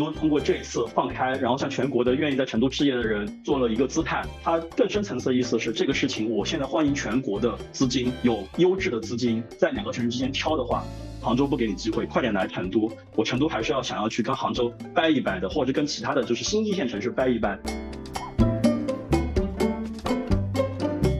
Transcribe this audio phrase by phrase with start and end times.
[0.00, 4.24] 都通过这一次放开，然后向全国的愿意在成都置业的人做了一个姿态。
[4.42, 10.82] 它更深层次的意思是，这个事情我现在欢迎全国的资金，有优质的资金在两个城市之间挑的话，
[11.20, 12.90] 杭州不给你机会，快点来成都。
[13.14, 17.58] 我成都还是要想要去跟杭州掰一掰的，或者跟其他的就是新一线城市掰一掰。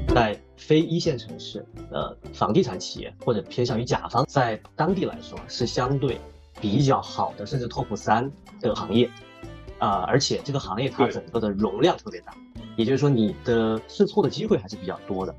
[0.08, 6.18] 在非一线城市，呃，房地产企业或者偏向于甲方，在当地来说是相对
[6.60, 9.08] 比较好的，甚至 top 三的行业，
[9.78, 12.34] 啊，而且这个行业它整个的容量特别大，
[12.76, 15.34] 也就是说你的试错的机会还是比较多的。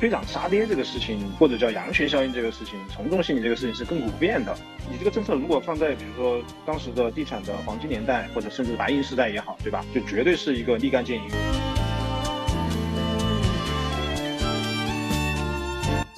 [0.00, 4.56] 飞涨杀跌这个事情，或者叫羊群效应这个事情，从众心理这个事情是亘古不变的。
[4.88, 9.84] 你这个政策如果放在比如说当时的地产的黄金年代，或者甚至白银时代也好，对吧？
[9.92, 11.67] 就绝对是一个立竿见影。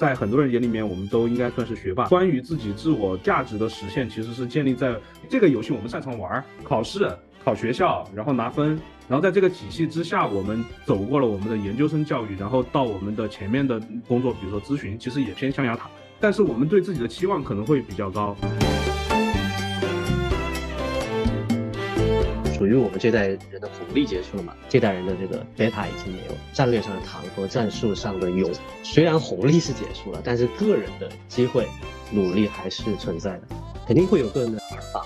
[0.01, 2.07] 在很多人眼里面，我们都应该算是学霸。
[2.07, 4.95] 关于自己自我价值的实现，其实是建立在
[5.29, 7.07] 这个游戏我们擅长玩，考试。
[7.43, 18.35] 考学校，然后拿分，然后在这个体系之下，我们走过了我们的研究生教育，然后到我们的前面的工作，比如说咨询，其实也偏象牙塔，但是我们对自己的期望可能会比较高。
[22.61, 24.53] 属于我们这代人的红利结束了嘛？
[24.69, 28.51] 这代人的这个贝塔已经没有，战略上的糖和战术上的勇，
[28.83, 31.67] 虽然红利是结束了，但是个人的机会
[32.11, 33.47] 努力还是存在的，
[33.87, 35.03] 肯定会有个人的玩法。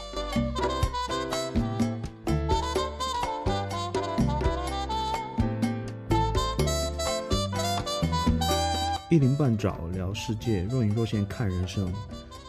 [9.10, 11.90] 一鳞半爪聊世界，若隐若现看人生。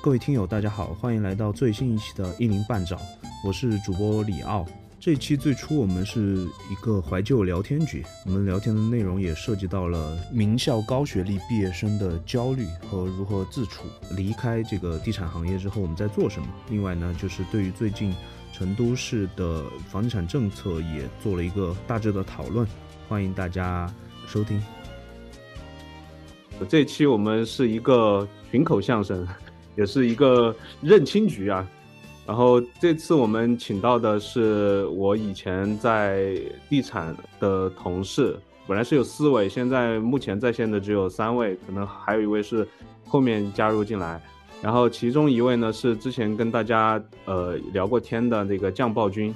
[0.02, 2.96] 各位听友，大家好，欢迎来到最新一期的《一鳞半爪》，
[3.44, 4.66] 我是主播李奥。
[5.06, 13.84] 这期最初我们是一个怀旧聊天局，我们聊天的内容也涉及到了名校高学历毕业生的焦虑和如何自处，
[14.16, 16.48] 离开这个地产行业之后我们在做什么。
[16.70, 18.12] 另外呢，就是对于最近
[18.52, 22.66] 成都市的房地产政策也做了一个大致的讨论，
[23.08, 23.88] 欢迎大家
[24.26, 24.60] 收听。
[26.68, 29.24] 这期我们是一个群口相声，
[29.76, 30.52] 也是一个
[30.82, 31.64] 认亲局啊。
[32.26, 36.36] 然后这次我们请到的是我以前在
[36.68, 42.66] 地产的同事，本来是有四位，现在目前在线的只有三位，可能还有一位是
[43.06, 44.20] 后面加入进来。
[44.60, 49.32] 然后其中一位呢是之前跟大家呃聊过天的那个酱爆君，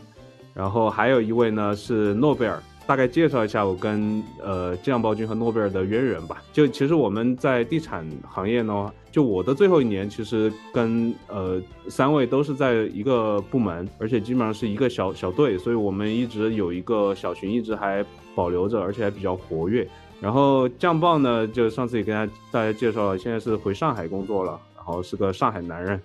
[0.52, 2.60] 然后还有一位呢是诺贝尔。
[2.90, 6.42] 大概介绍一下我跟呃酱爆君和诺贝尔的渊源吧。
[6.52, 19.88] 就其实我们在地产行业呢，就我的最后一年，其实跟呃三位都是在一个部门，而且基本上是一个小小队，所以我们一直有一个小群，一直还保留着，而且还比较活跃。
[20.20, 26.02] 然后酱爆呢，就上次也跟大家大家介绍了，现在是回上海工作了，然后是个上海男人。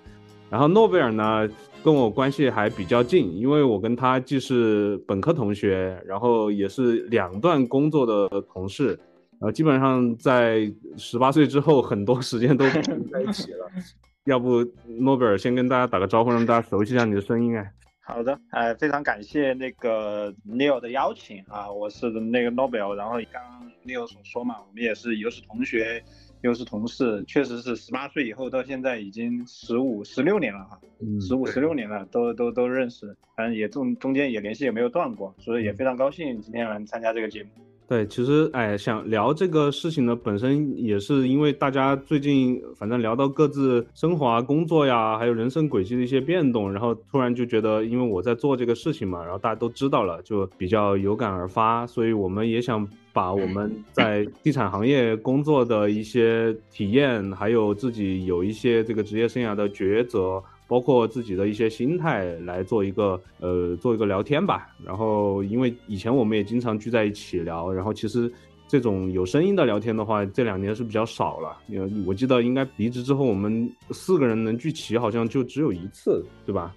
[0.50, 1.50] 然后诺贝尔呢？
[1.84, 9.00] 跟我关系还比较近，因为我跟他既是本科同学，然后也是两段工作的同事，
[9.40, 10.68] 呃，基本上在
[10.98, 12.82] 十八岁之后，很多时间都在
[13.22, 13.70] 一起了。
[14.26, 14.66] 要不
[14.98, 17.72] 诺贝尔先跟大家打个招呼，让大家熟悉一下你的声音哎。
[18.02, 26.04] 好的，哎，非常感谢那个 Neil 的邀请啊，我是那个诺贝尔，然后刚刚 Neil 所说嘛，我们也是又是同学。
[26.46, 30.80] 又是同事，确实是十八岁以后到现在已经十五十六年了哈，
[31.20, 37.50] 十五十六年了，都都都认识，反正也中中间也联系也没有断过，所以也非常高兴今天来参加这个节目。
[37.88, 60.44] 对，其实哎，想聊这个事情呢，本身也是因为大家最近反正聊到各自生活啊、工作呀，还有人生轨迹的一些变动，然后突然就觉得，因为我在做这个事情嘛，然后大家都知道了，就比较有感而发，所以我们也想把我们在地产行业工作的一些体验，还有自己有一些这个职业生涯的抉择。
[60.68, 68.32] 包括自己的一些心态来做一个呃做一个聊天吧，然后因为以前我们也经常聚在一起聊，然后其实
[68.68, 71.58] 这种有声音的聊天的话，这两年是比较少了。
[71.72, 76.76] 呃我记得应该离职之后，我们四个人能聚齐好像就只有一次，对吧？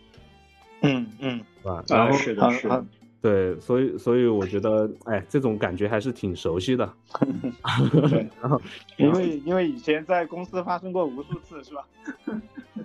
[0.82, 1.84] 嗯嗯，是吧？
[1.88, 2.84] 然后是的，是的。
[3.20, 6.92] 对，所以所以我觉得，哎，这种感觉还是挺熟悉的。
[8.08, 8.60] 对，然后
[8.96, 11.84] 因为因为以前在公司发生过无数次，是吧？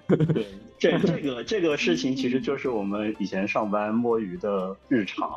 [0.34, 0.46] 对，
[0.80, 5.30] 这这个这个事情其实就是我们以前上班摸鱼的日常。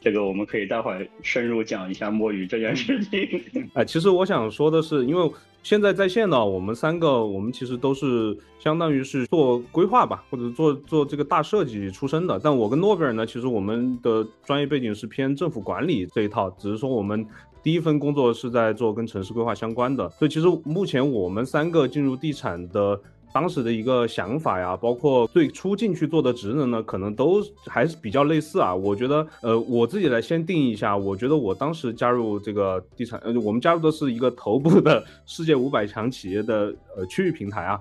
[0.00, 3.40] 这个我们可以待会儿深入讲一下摸鱼这件事情。
[3.72, 5.32] 哎，其实我想说的是，因为
[5.64, 12.38] 现在在线呢，我们三个我们其实都是相当于是做规划吧，或者做做这个大设计出身的。
[12.38, 17.26] 但我跟诺贝尔呢，其实我们的专业背景是偏政府管理这一套，只是说我们
[17.62, 23.00] 第一份工作是在做跟城市规划相关的，所以其实目前我们三个进入地产的。
[23.34, 28.72] 当时的一个想法呀，包括最初进去做的职能呢，可能都还是比较类似啊。
[28.72, 37.80] 我觉得，呃，我自己来先定义一下，我觉得我当时加入这个地产，呃，我们加入的是一个头部的世界五百强企业的呃区域平台啊，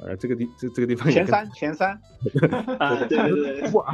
[0.00, 2.00] 呃，这个地这这个地方前三前三，
[2.78, 3.92] 啊，对对对， 哇，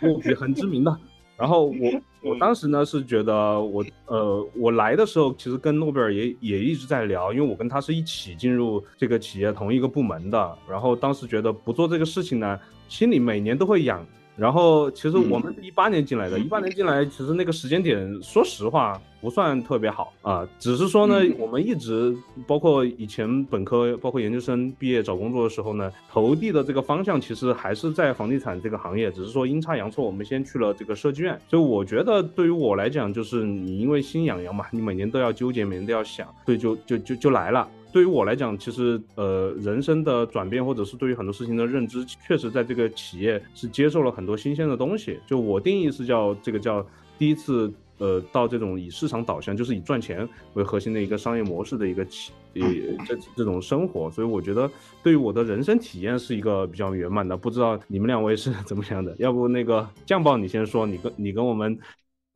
[0.00, 0.98] 我很知名的。
[1.42, 10.58] 然后我我当时呢是觉得我呃我来的时候其实跟诺贝尔也也一直在聊，因为我跟他是一起进入这个企业同一个部门的。
[10.70, 12.56] 然后当时觉得不做这个事情呢，
[12.88, 14.06] 心里每年都会痒。
[14.36, 20.48] 然后其实我们是一八年进来的，一八年进来，其实那个时间点，说实话不算特别好啊。
[20.58, 31.38] 只是说呢，我们一直包括以前本科，包括研究生毕业找工作的时候呢，投递的这个方向其实还是在房地产这个行业，只是说阴差阳错，我们先去了这个设计院。
[31.48, 37.68] 所以我觉得对于我来讲，就是你因为心痒痒嘛，你每年都要纠结，每年都要想，所以就就就就来了。
[37.92, 45.20] 对于我来讲，其实呃，人生的转变，或者是对于很多事情的认知，确实在这个企业是接受了很多新鲜的东西。
[45.26, 46.84] 就我定义是叫这个叫
[47.18, 52.62] 第一次呃，到这种以市场导向，就是以赚钱为核心的一个商业模式的一个企呃
[53.06, 54.10] 这这种生活。
[54.10, 54.68] 所以我觉得
[55.02, 57.36] 对于我的人生体验是一个比较圆满的。
[57.36, 59.14] 不知道你们两位是 怎么想的？
[59.18, 61.78] 要不那个酱爆你先说，你跟你跟我们。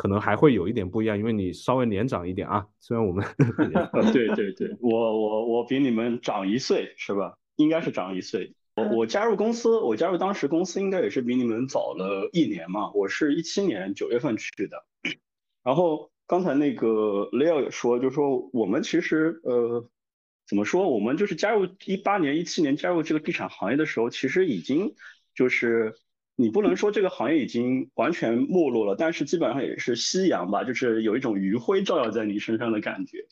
[0.07, 2.65] 可能还会有一点不一样，因为你稍微年长一点啊。
[2.79, 3.27] 虽然我们，
[4.15, 7.37] 对对对，我我我比你们长一岁是吧？
[7.57, 8.55] 应该是长一岁。
[8.77, 12.93] 我我加入公司，我加入当时公司应该也是比你们早了一年嘛。
[12.93, 14.85] 我是一七年九月份去的。
[15.65, 19.91] 然后刚才那个 Leo 也说，就说我们其实呃，
[20.47, 20.89] 怎么说？
[20.89, 24.95] 我们就是加入一八年、一七年加入这个地产行业的时候，其实已经
[25.35, 25.97] 就是。
[26.39, 33.27] 你不能说这个行业已经完全没落了，但是基本上也是夕阳吧，就是有一种余晖照耀在你身上的感觉。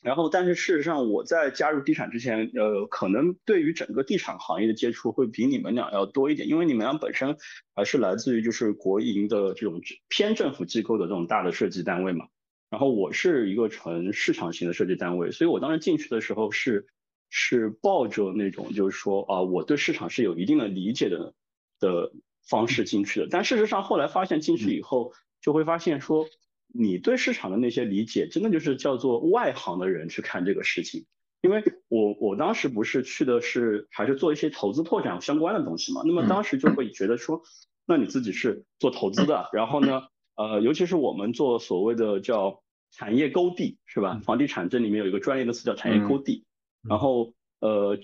[0.00, 7.36] 然后，但是事实上，我在加入地产之前，呃，可能对于整个地产行业的接触会比你们俩要多一点，因为你们俩本身
[7.74, 12.26] 还是来自于就是国营的这种偏政府机构的这种大的设计单位嘛。
[12.70, 16.86] 然后我是一个纯市场型的设计单位，所以我当时进去的时候是
[17.30, 21.34] 是抱着那种就是说啊，我对市场是有一定的理解的
[21.80, 22.12] 的。
[22.46, 26.26] 方式进去的，但事实上后来发现进去以后，就会发现说，
[26.66, 31.06] 你对市场的那些理解，真的就是叫做外行的人去看这个事情。
[31.40, 37.42] 因为我我当时不是去的是还是做一些投资拓展相关的东西嘛，那么当时就会觉得说，
[37.86, 40.02] 那你自己是做投资的，然后呢，
[40.36, 44.20] 呃，尤其是我们做所谓的叫产业勾地，是吧？
[44.24, 46.44] 房地产这里面有一个专业的词叫产业勾地，
[46.88, 47.98] 然后呃，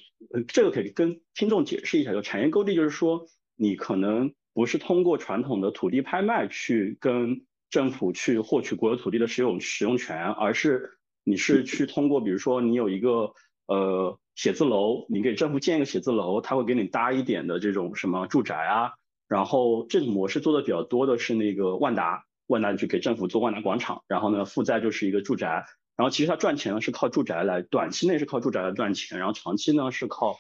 [0.49, 3.27] 这个可以跟听众解释一下，就产业勾地就是说。
[3.63, 10.93] 你可能不是通过传统的土地拍卖去跟政府去获取国有土地的使用使用权，而是
[11.25, 13.35] 你是去通过，比如说你有一个
[13.67, 18.93] 呃写字楼，你给政府建一个写字楼，他会给你搭一点的这种什么住宅啊，
[19.29, 25.67] 然后这种模式做的比较多的是那个万达，万达就给政府做万达广场，然后呢负债就是一个住宅，
[25.99, 30.39] 然后其实它赚钱呢是靠住宅来，短期内是靠住宅来赚钱，然后长期呢是靠。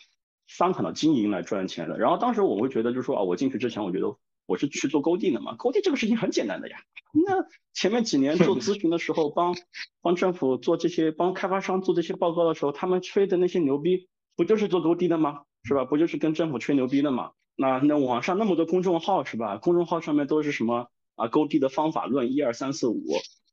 [0.50, 4.17] 商场的经营来赚钱的，然后当时我会觉得，就是说啊，我进去之前，我觉得
[4.47, 6.76] 我是去做勾地的嘛，勾地这个事情很简单的呀。
[7.12, 9.54] 那前面几年做咨询的时候，帮
[10.02, 15.42] 帮政府做这些，帮开发商做这些报告的时候，他们吹的那些牛逼，不就是做勾地的吗？
[15.62, 15.85] 是吧？
[15.85, 17.30] 不就是跟政府吹牛逼的吗？
[17.54, 19.57] 那那网上那么多公众号是吧？
[19.57, 21.28] 公众号上面都是什么啊？
[21.28, 23.04] 勾地的方法论一二三四五，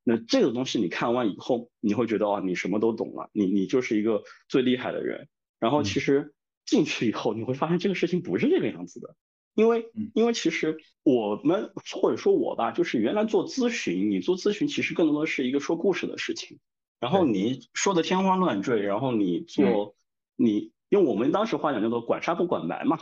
[0.04, 5.28] 那这个东西你看完以后，你会觉得哦，你什么都懂了，你你就是一个最厉害的人。
[5.60, 6.34] 然后其实。
[6.68, 9.16] 进去以后，你会发现这个事情不是这个样子的，
[9.56, 16.60] 因为因为其实我们或者说我吧，就是原来做咨询，你做咨询其实更多的是一个说故事的事情，
[17.00, 19.96] 然后你说的天花乱坠，然后你做
[20.36, 23.00] 你用我们当时话讲叫做管杀不管埋嘛，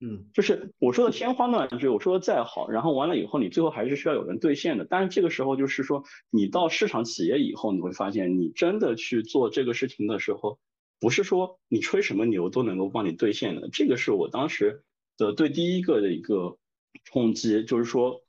[0.00, 10.60] 嗯，就是我说的天花乱坠，我说的再好，然后完了以后你最后还是需要有人兑现的，但是这个时候就是说你到市场企业以后，你会发现你真的去做这个事情的时候。
[11.00, 14.82] 不是说你吹什么牛都能够帮你兑现的，这个是我当时
[15.16, 16.58] 的对第一个的一个
[17.04, 18.22] 冲击，就是说，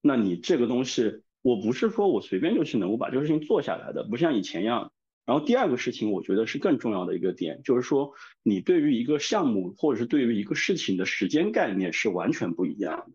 [0.00, 4.92] 那你这个东西，我不是说我随便就去能够把这个事情做下来的，不像以前一样。
[5.26, 8.12] 然后第二个事情，我觉得是更重要的一个点，就是说，
[8.42, 13.12] 你对于一个项目或者是对于一个事情的时间概念是完全不一样的，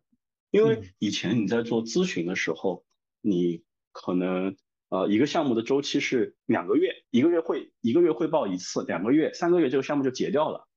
[0.51, 2.84] 因为以前你在做咨询的时候，
[3.22, 4.56] 你可能。
[4.89, 10.67] 呃，一个项目的周期是两个月，一个月会一个月汇报一次，两个月、三个月这个项目就结掉了。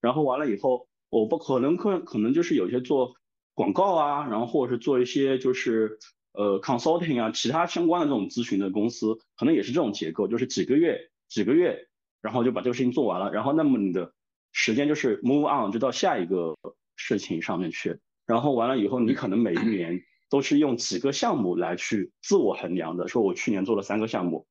[0.00, 3.14] 然后完了以后，我不可能可可能就是有些做
[3.54, 5.98] 广告啊，然后或者是做一些就是
[6.32, 11.88] 呃 consulting 啊，其他相关的这种咨询的公司，可能也是这种结构，就是几个月几个月，
[12.20, 14.12] 然后就把这个事情做完了，然后那么你的
[14.52, 16.54] 时间就是 move on，就到下一个
[16.96, 20.02] 事情上面去，然后完了以后，你可能每一年
[20.32, 24.46] 都是用几个项目来去自我衡量的，说我去年做了三个项目，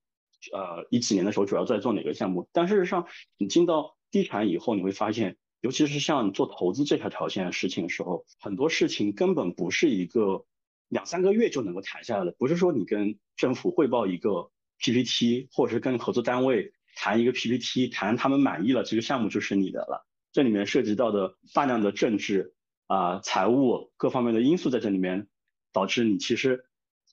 [0.53, 3.07] 呃，一几年的时候主要在做哪个项目，但事实上
[3.39, 5.37] 你进到地产以后，你会发现。
[5.61, 10.43] 尤其是像做投资这条条线的事情的时候，很多事情根本不是一个
[10.87, 12.33] 两三个月就能够谈下来的。
[12.39, 20.07] 不是说你跟政府汇报一个 PPT，或者是跟合作单位谈一个 PPT，谈他们满意了，这个项目就是你的了。
[20.31, 22.55] 这里面涉及到的大量的政治
[22.87, 25.27] 啊、财务各方面的因素在这里面，
[25.73, 26.65] 导致你其实，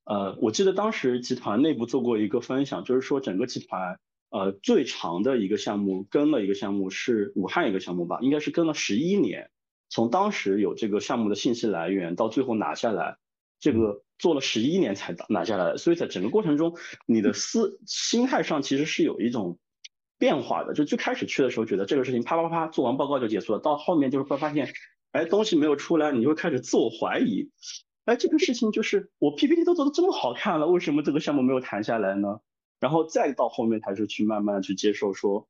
[0.05, 3.99] 呃，我记得当时集团内部做过一个分享，就是说整个集团。
[4.31, 9.51] 呃，最长的一个项目跟了一个项目是武汉一个项目吧，应该是跟了十一年。
[9.89, 13.17] 从当时有这个项目的信息来源到最后拿下来，
[13.59, 15.79] 这个做了十一年才拿下来。
[15.79, 19.59] 所以在整个过程中，你的思心态上其实是有一种
[20.19, 20.75] 变化的。
[20.75, 24.75] 就最开始去的时候觉得这个事情啪啪啪做完报告就结束了，到后面就是会发现，
[25.13, 27.49] 哎，东西没有出来，你就会开始自我怀疑，
[28.09, 32.41] 哎，这个事情就是我 PPT 都做的这么好看了，为什么这个项目没有谈下来呢？
[32.81, 35.47] 然后再到后面才是去慢慢去接受说，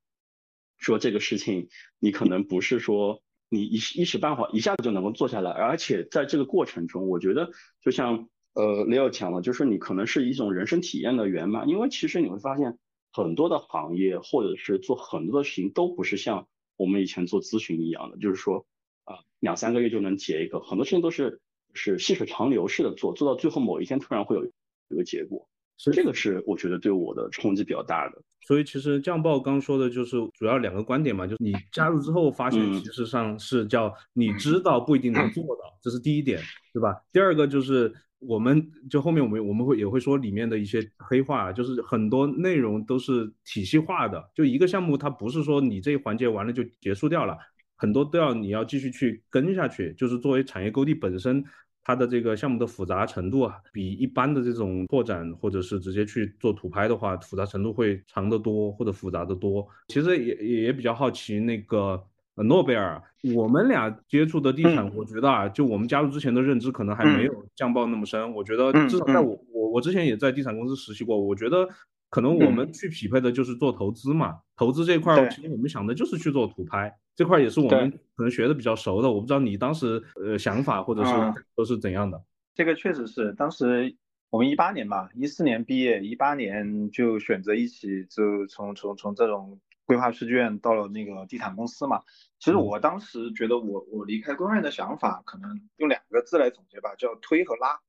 [0.77, 1.69] 说这个事情
[2.01, 12.77] 你可能不是说你一一时半会一下子就能够做下来，而且在这个过程中，我觉得就像呃 Leo 讲了，就是你可能是一种人生体验的圆满，因为其实你会发现
[13.13, 18.67] 很多的行业或者是做很多的事情都不是像我们以前做咨询一样的，就是说
[19.05, 21.41] 啊两三个月就能结一个，很多事情都是
[21.79, 25.49] 是细水长流式的做，做到最后某一天突然会有一个结果。
[25.81, 28.21] 所以这个是我觉得对我的冲击比较大的。
[28.45, 36.41] 所以其实酱爆刚说的就是主要两个观点嘛，就是你加入之后发现，其实上是叫你知道不一定能做到，这是第一点，
[36.73, 37.01] 对吧？
[37.13, 47.39] 第二个就是我们就后面我们我们会也会说里面的一些黑话，就是很多内容都是体系化的，就一个项目它不是说你这一环节完了就结束掉了，
[47.77, 51.45] 很多都要你要继续去跟下去，就是作为产业勾地本身。
[51.89, 59.67] 它的这个项目的复杂程度啊，比一般的这种拓展或者是直接去做土拍的话，复杂程度会长得多或者复杂的多。
[59.89, 61.99] 其实也也也比较好奇那个
[62.47, 63.03] 诺贝尔，
[63.35, 68.35] 我们俩接触的地产，我觉得啊，就我们加入之前的认知可能还没有降爆那么深。
[68.35, 71.67] 我觉得至少在我我我之前也在地产公司实习过，我觉得
[72.11, 76.95] 可能我们去匹配的就是做投资嘛，投资这块其实我们想的就是去做土拍。
[77.19, 81.11] 这块也是我们可能学的比较熟的，我不知道你当时呃想法或者是
[81.57, 82.23] 都是怎样的。
[82.55, 83.93] 这个确实是，当时
[84.31, 92.01] 我们一八年吧，一四年毕业，一八年就选择一起就从从从这种规划试卷到了那个地产公司嘛。
[92.39, 97.81] 其实我当时觉得我我离开规划院的想法，可能用两个字来总结吧，叫推和拉。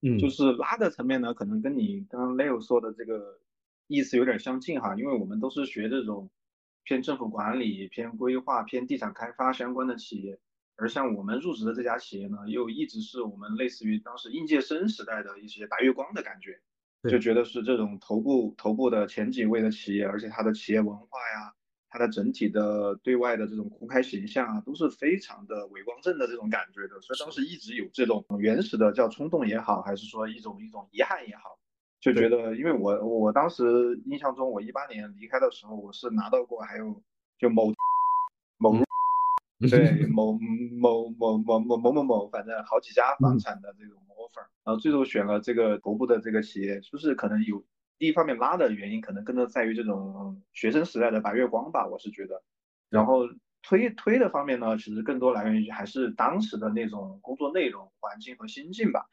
[0.00, 3.38] 嗯，就是拉的层面呢，可能跟你刚刚 Leo 说的这个
[3.86, 6.28] 意思有点相近哈，因为我们都是学这种。
[6.84, 10.38] 偏政府管理、偏规划、偏地产开发相关的企业，
[10.76, 16.60] 而像我们入职的这家企业呢，又一直是我们类似于当时应届生时代的一些白月光的感觉，
[17.08, 21.54] 就觉得是这种头部头部的前几位的企业，而且它的企业文化呀，
[21.88, 31.58] 它的整体的对外的这种公开形象啊，都是非常的伟光正的这种感觉的，所以当时一直有这种原始的叫冲动也好，还是说一种一种遗憾也好。
[32.02, 33.62] 就觉得，因为我我当时
[34.06, 37.00] 印象中，我一八年离开的时候，我是拿到过还有
[37.38, 37.72] 就某
[38.58, 38.74] 某
[39.70, 40.32] 对 某
[40.80, 47.64] 某某某某某某某，反正好几家房产的这种 offer，然后最后选了这个头部的这个企业，就是可能有
[47.98, 52.42] 第一方面拉的原因，可能更多在于这种学生时代的白月光吧，我是觉得。
[52.90, 53.28] 然后
[53.62, 59.06] 推推的方面呢，其实更多来源于还是当时的那种工作内容、环境和心境吧。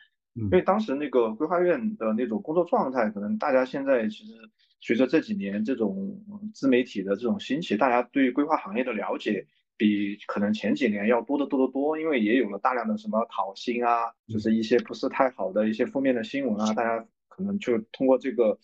[0.43, 4.33] 因为当时那个规划院的那种工作状态，可能大家现在其实
[4.79, 11.99] 随着这几年这种自媒体的这种兴起，大家对规划行业的了解比可能前几年要多得多得多。
[11.99, 18.57] 因为也有了大量的什么讨薪啊，就是一些不是太好的一些负面的新闻啊，大家可能就通过这个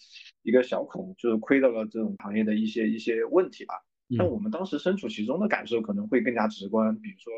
[0.44, 3.76] 一个小孔，就是窥到了这种行业的一些一些问题吧。
[4.18, 7.34] 但我们当时身处其中的感受可能会更加直观，比如说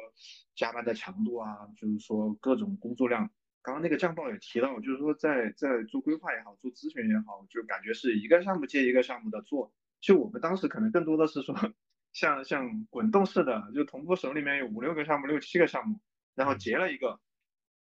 [0.54, 3.32] 加班的强度啊，就是说各种工作量。
[3.68, 9.74] 刚刚那个酱报也提到，就是说在在做规划也好，做咨询也好，就感觉是一个项目接一个项目的做。
[10.00, 11.54] 就我们当时可能更多的是说，
[12.14, 16.00] 像像滚动式的，就同步手里面有五六个项目、六七个项目，
[16.34, 17.20] 然后结了一个，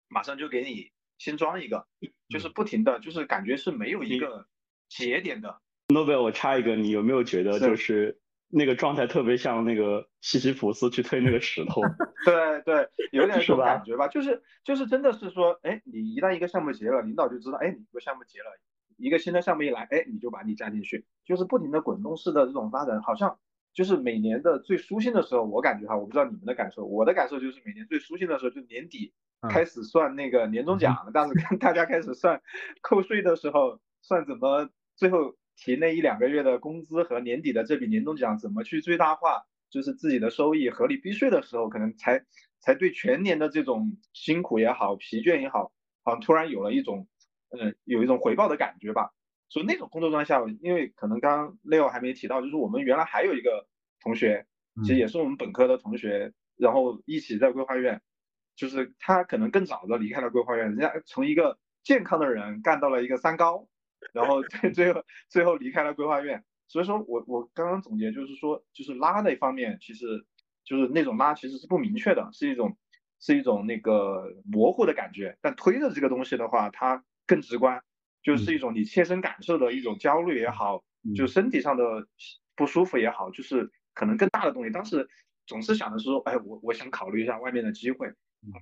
[0.07, 1.85] 马上就给你新装一个，
[2.29, 4.47] 就是不停的就是感觉是没有一个
[4.87, 5.61] 节点的。
[5.89, 8.17] 诺贝尔，我插一个，你有没有觉得就是
[8.49, 11.81] 那个状态特别像那个西西弗斯去推那个石头，
[12.25, 18.45] 对对，有点这种感觉吧，就是就是真的是说，哎，你一旦一个项目结了，领导就知道，哎，你这个项目结了，
[18.97, 23.37] 一个新的项目一来，哎，你就把你加进去，就是不停的滚动式的这种发展，好像
[23.73, 32.41] 就是每年的最舒心的时候，我感觉哈，我不知道你们的感受，我的感受就是每年最舒心的时候，就年底嗯开始算那个年终奖，但是看 大家开始算
[32.81, 42.25] 扣税的时候，算怎么最后提那一两个月的工资和年底的这笔年终奖怎么去最大化，就是自己的收益合理避税的时候，可能才
[42.59, 45.71] 才对全年的这种辛苦也好、疲倦也好，
[46.03, 47.07] 好像突然有了一种，
[47.49, 49.11] 嗯，有一种回报的感觉吧。
[49.47, 53.67] 所以那种工作状态下，因为可能刚刚 Leo 还没提到，就是我们原来还有一个
[54.01, 54.47] 同学，
[54.83, 58.01] 其实也是我们本科的同学，然后一起在规划院，
[58.55, 63.67] 就是他可能更早的离开了规划院，人家从一个健康的人干到了一个三高，
[64.13, 66.43] 然后最 最后最后离开了规划院。
[66.67, 70.25] 所以说我我刚刚总结就是说，就是拉那方面，其实
[70.63, 72.75] 就是那种拉其实是不明确的，是一种
[73.19, 75.37] 是一种那个模糊的感觉。
[75.41, 77.81] 但推的这个东西的话，它更直观，
[78.23, 80.83] 就是一种你切身感受的一种焦虑也好，
[81.15, 82.07] 就身体上的
[82.55, 84.71] 不舒服也好，就是可能更大的东西。
[84.71, 85.07] 当时
[85.45, 88.11] 总是想的是说，哎，我我想考虑一下外面的机会。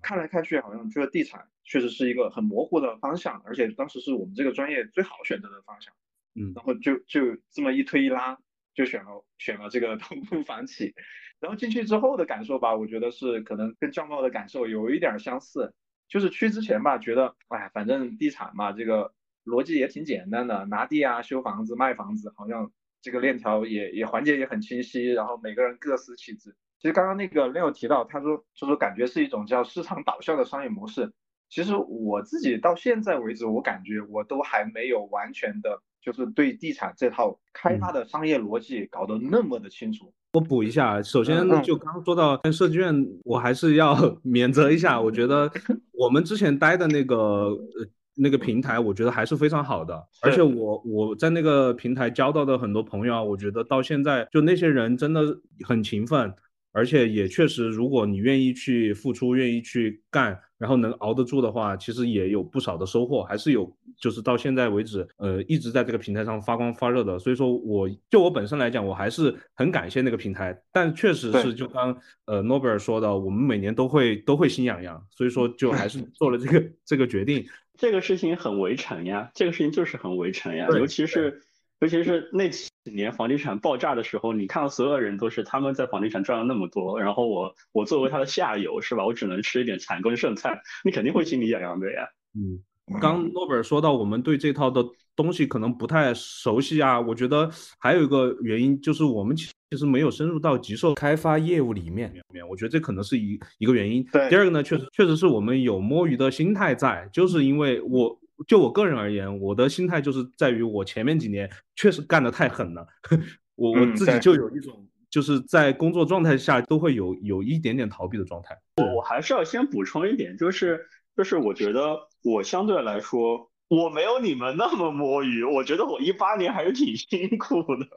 [0.01, 5.93] 看来看去，好像觉得地产确实是一个很模糊的方向，而且当时是我们这个专业最好选择的方向。
[6.35, 8.37] 嗯然后就就这么一推一拉，
[8.73, 10.95] 就选了选了这个东部房企。
[11.39, 15.73] 然后进去之后的感受吧，我觉得是可能跟教茂的感受有一点相似。
[16.07, 19.13] 就是去之前吧，觉得哎，反正地产嘛，这个
[19.45, 22.71] 逻辑也挺简单的，拿地啊、修房子、卖房子，好像
[23.01, 26.55] 这个链条也也环节也很清晰，然后每个人各司其职。
[26.83, 31.09] 其实刚刚那个 Leo 提到，他说就是感觉是一种叫市场导向的商业模式。
[31.49, 40.13] 其实我自己到现在为止，我感觉我都还没有完全的，就是对地产这套开发的商业逻辑搞得那么的清楚。
[40.33, 44.99] 我补一下，首先嗯就刚刚说到设计院，我还是要 免责一下。
[44.99, 45.49] 我觉得
[45.97, 50.05] 我们之前待的那个呃那个平台，我觉得还是非常好的。
[50.21, 55.21] 而且我我在那个平台交到的很多朋友啊，我觉得到现在就那些人真的
[55.65, 56.33] 很勤奋，
[56.73, 67.19] 而且也确实，如果你愿意去付出，愿意去干，然后能熬得住的话，其实也有不少的收获，还是有，就是到现在为止，呃，一直在这个平台上发光发热的。
[67.19, 70.59] 所以说，我就我本身来讲，我还是很感谢那个平台。
[70.71, 77.45] 但确实是，就刚呃诺贝尔说的，我们每年都会都会心痒痒，所以说就还是 做了这个这个决定。
[77.77, 81.41] 这个事情很围城呀，这个事情就是很围城呀，尤其是
[81.83, 92.07] 尤其是那几年房地产爆炸的时候，你看到所有人都是他们在房地产赚了那么多，然后我我作为他的下游是吧，我只能吃一点残羹剩菜， 你肯定会心里痒痒的呀。
[92.39, 92.57] 嗯，
[93.01, 94.81] 刚诺贝尔说到我们对这套的
[95.13, 104.01] 东西可能不太熟悉啊，我觉得还有一个原因就是我们其实没有深入到极售开发业务里面，面，我觉得这可能是一一个原因。
[104.05, 112.87] 对第二个呢，确实确实是我们有摸鱼的心态在，就是因为我就我个人而言，我的心态就是在于我前面几年确实干得太狠了，
[113.55, 118.57] 我我自己就有一种就是在工作状态下都会有有一点点逃避的状态。
[118.95, 120.79] 我还是要先补充一点，就是
[121.15, 127.87] 就是我觉得我相对来说我没有你们那么摸鱼，我觉得我一八年还是挺辛苦的。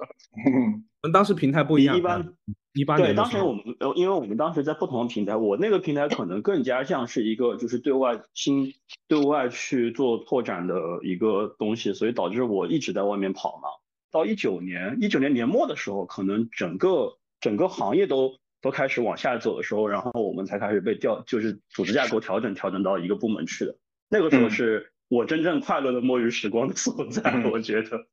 [1.02, 2.22] 我们当时平台不一样，一般
[2.76, 8.74] 一八对，年对当时我们呃，因为我们当时在不同的平台，我那个平台可能更加像是一个就是对外新
[9.08, 13.68] 对外去做拓展的一个东西，所以导致我一直在外面跑嘛。
[14.12, 23.76] 到一九年一九年年末的时候，可能整个整个行业都都开始往下走的时候，然后我们才开始被调，就是组织架构调整调整到一个部门去的。
[24.08, 28.06] 那个时候嗯是我真正快乐的摸鱼时光的所在，嗯我觉得。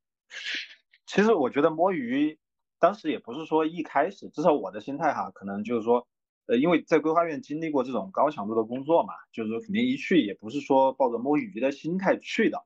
[1.06, 2.40] 其实我觉得摸鱼
[2.84, 6.06] 当时也不是说一开始，至少我的心态哈，可能就是说，
[6.48, 12.62] 呃，因为在规划院经历过这种高强度的工作嘛，就是说肯定一去也不是说抱着摸鱼的心态去的，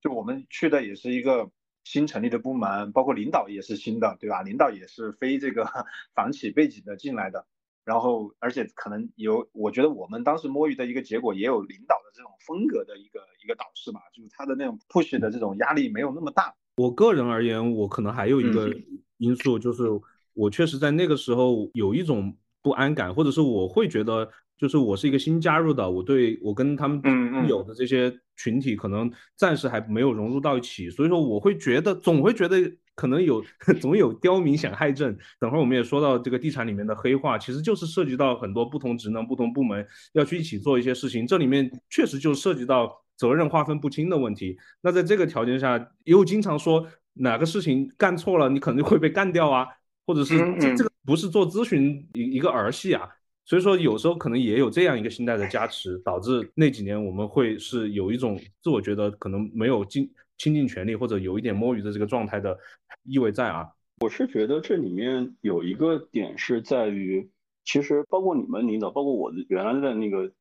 [0.00, 1.48] 就我们去的也是一个
[1.84, 4.42] 新成立的部门，包括领导也是新的，对吧？
[4.42, 5.64] 领导也是非这个
[6.16, 7.46] 房企背景的进来的，
[7.84, 16.56] 然后而且可能有，我觉得我们当时摸鱼的一个结果也有领导的这种风格的一个一个导师吧，就是他的那种 push 的这种压力没有那么大。
[16.74, 18.74] 我个人而言，我可能还有一个
[19.20, 19.84] 因素，就是
[20.32, 24.28] 我确实在那个时候有一种不安感，或者是我会觉得，
[24.58, 27.00] 就是我是一个新加入的，我对我跟他们
[27.46, 32.56] 有的这些群体可能暂时还没有融入到一起，所以说我会觉得，总会觉得
[32.94, 33.44] 可能有
[33.80, 35.16] 总有刁民想害朕。
[35.38, 43.00] 等会儿我们也说到这个地产里面的黑化，其实就是涉及到很多不同职能、不同部门要去一起做一些事情，这里面确实就涉及到。
[43.20, 46.86] 责任划分不清的问题，那在这个条件下，又经常说
[47.20, 49.66] 哪个事情干错了，你可能会被干掉啊，
[50.06, 53.08] 或者是这这个不是做咨询一一个儿戏啊。
[53.44, 62.56] 所以说有时候可能也有这样一个心态的加持， 导致那几年我们会是有一种自我觉得可能没有尽倾尽全力或者有一点摸鱼的这个状态的
[63.02, 63.68] 意味在啊。
[64.00, 67.28] 我是觉得这里面有一个点是在于，
[67.64, 70.32] 其实包括你们领导，包括我的原来的那个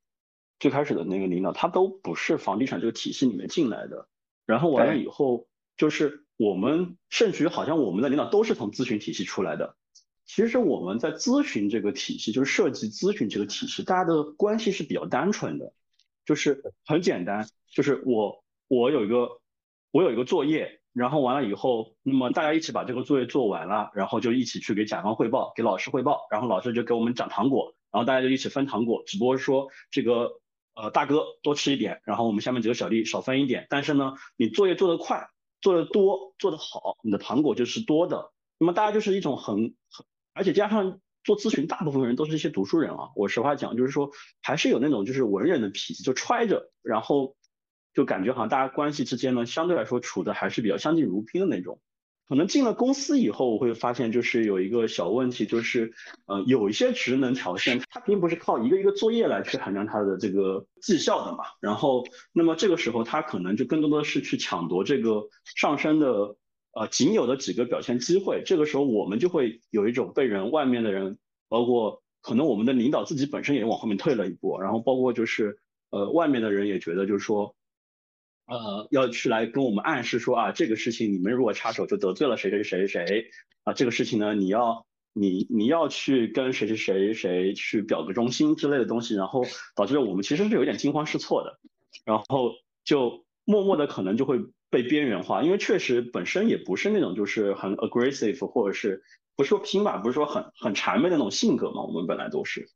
[0.59, 4.07] 最开始的那个领导，他都不是房地产这个体系里面进来的。
[4.45, 9.75] 然后完了以后，就是我们甚至于好像我们的领导都是从咨询体系出来的。
[10.25, 15.73] 其实我们在咨询这个体系，就是设计咨询这个体系，大家的关系是比较单纯的，
[16.25, 19.41] 就是很简单，就是我我有一个
[19.91, 30.39] 我有一个作业，然后完了以后，那么大家一起把这个作业做完了，然后就一起去给甲方汇报，给老师汇报，然后老师就给我们涨糖果，然后大家就一起分糖果，只不过说这个
[30.73, 35.27] 呃大哥多吃一点，然后我们下面几个小弟少分一点，但是呢，你作业做得快，
[35.61, 39.55] 做得多，做得好，你的糖果就是多的，那么大家就是一种很
[39.89, 40.05] 很。
[40.33, 43.09] 而且加上做咨询，大部分人都是一些读书人啊。
[43.15, 47.35] 我实话讲，就是说还是有那种就是文人的脾气，就揣着，然后
[47.93, 51.81] 就感觉好像大家关系之间呢，相对来说处的还是比较相敬如宾的那种。
[52.29, 55.91] 可能进了公司以后，我会发现就是有一个小问题，就是
[56.27, 61.39] 呃有一些职能条线，它并不是靠一个一个作业来去衡量它的这个绩效的嘛。
[61.59, 66.37] 然后那么这个时候，他可能就更多的是去抢夺这个上升的。
[66.71, 71.17] 呃，仅有的几个表现机会，这个时候我们就会有一种被人外面的人，
[71.49, 75.57] 包括可能我们的领导自己本身也往后面退了一步，然后包括就是
[75.89, 77.55] 呃外面的人也觉得就是说，
[78.49, 83.25] 呃要去来跟我们暗示说啊这个事情你们如果插手就得罪了谁谁谁谁谁
[83.63, 91.59] 啊这个事情呢你要你你要去跟谁谁谁谁去表个忠心之类的东西，然后导致我们其实是有点惊慌失措的，
[92.05, 92.51] 然后
[92.83, 94.39] 就默默的可能就会。
[94.71, 99.01] 被边缘化，因为确实本身也不是那种就是很 aggressive 或者是
[99.35, 101.81] 不是说拼吧，不是说很很谄媚的那种性格嘛。
[101.81, 102.69] 我们本来都是。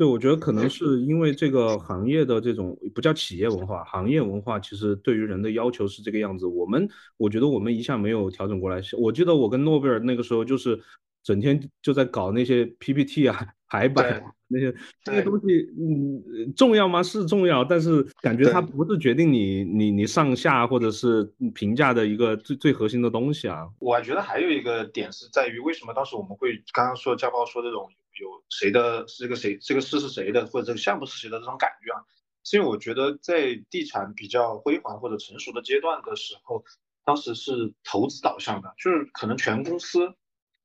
[0.00, 6.46] 对，我觉得可能是因为这个行业的这种不叫企业文化，行业文化其实对于人的要求是这个样子。
[6.46, 8.80] 我们我觉得我们一向没有调整过来。
[8.96, 10.80] 我记得我跟诺贝尔那个时候就是
[11.22, 13.46] 整天就在搞那些 PPT 啊。
[13.72, 15.46] 排版那些这些东西，
[15.78, 17.00] 嗯，重要吗？
[17.00, 21.22] 是重要，但是感觉它不是决定你你你上下或者是
[21.54, 23.68] 评价的一个最最核心的东西啊。
[23.78, 27.88] 我觉得还有一个点是在于，为什么当时我们会刚刚说家暴说这种
[28.20, 32.04] 有谁的这个谁这个事是谁的，或者这个项目是谁的这种感觉啊？
[32.44, 36.64] 是因为我觉得在地产比较辉煌或者成熟的阶段的时候，
[37.04, 40.14] 当时是投资导向的，就是可能全公司。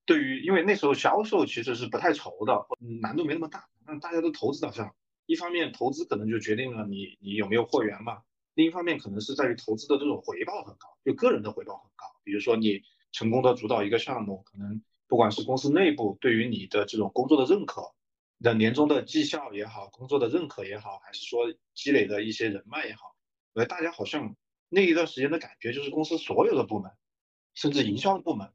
[0.06, 2.66] 对于，因为那时候销售其实是不太愁的，
[3.02, 3.68] 难度没那么大。
[3.86, 8.22] 那大家都投资导向，一方面投资可能就决定了你你有没有货源嘛，
[8.54, 12.06] 另一方面可能是在于投资的这种回报很高，就个人的回报很高。
[12.24, 17.94] 比如说你成功的主导一个项目，可能不管是公司内部对于你的这种工作的认可，
[18.42, 23.16] 的年终的绩效也好，工作的认可也好，还是说积累的一些人脉也好，
[23.54, 24.36] 我觉得大家好像
[24.70, 26.92] 那一段时间的感觉就是公司所有的部门，
[27.54, 28.54] 甚至营销的部门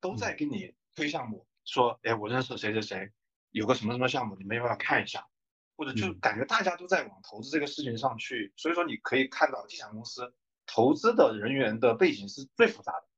[0.00, 0.74] 都在给你。
[0.96, 3.12] 推项目说，哎，我认识谁谁谁，
[3.52, 5.24] 有个什么什么项目，你们要不要看一下？
[5.76, 10.34] 或者就感觉大家都在往投资这个事情上去，所以说你可以看到地产公司
[10.66, 13.08] 投资的人员的背景是最复杂的，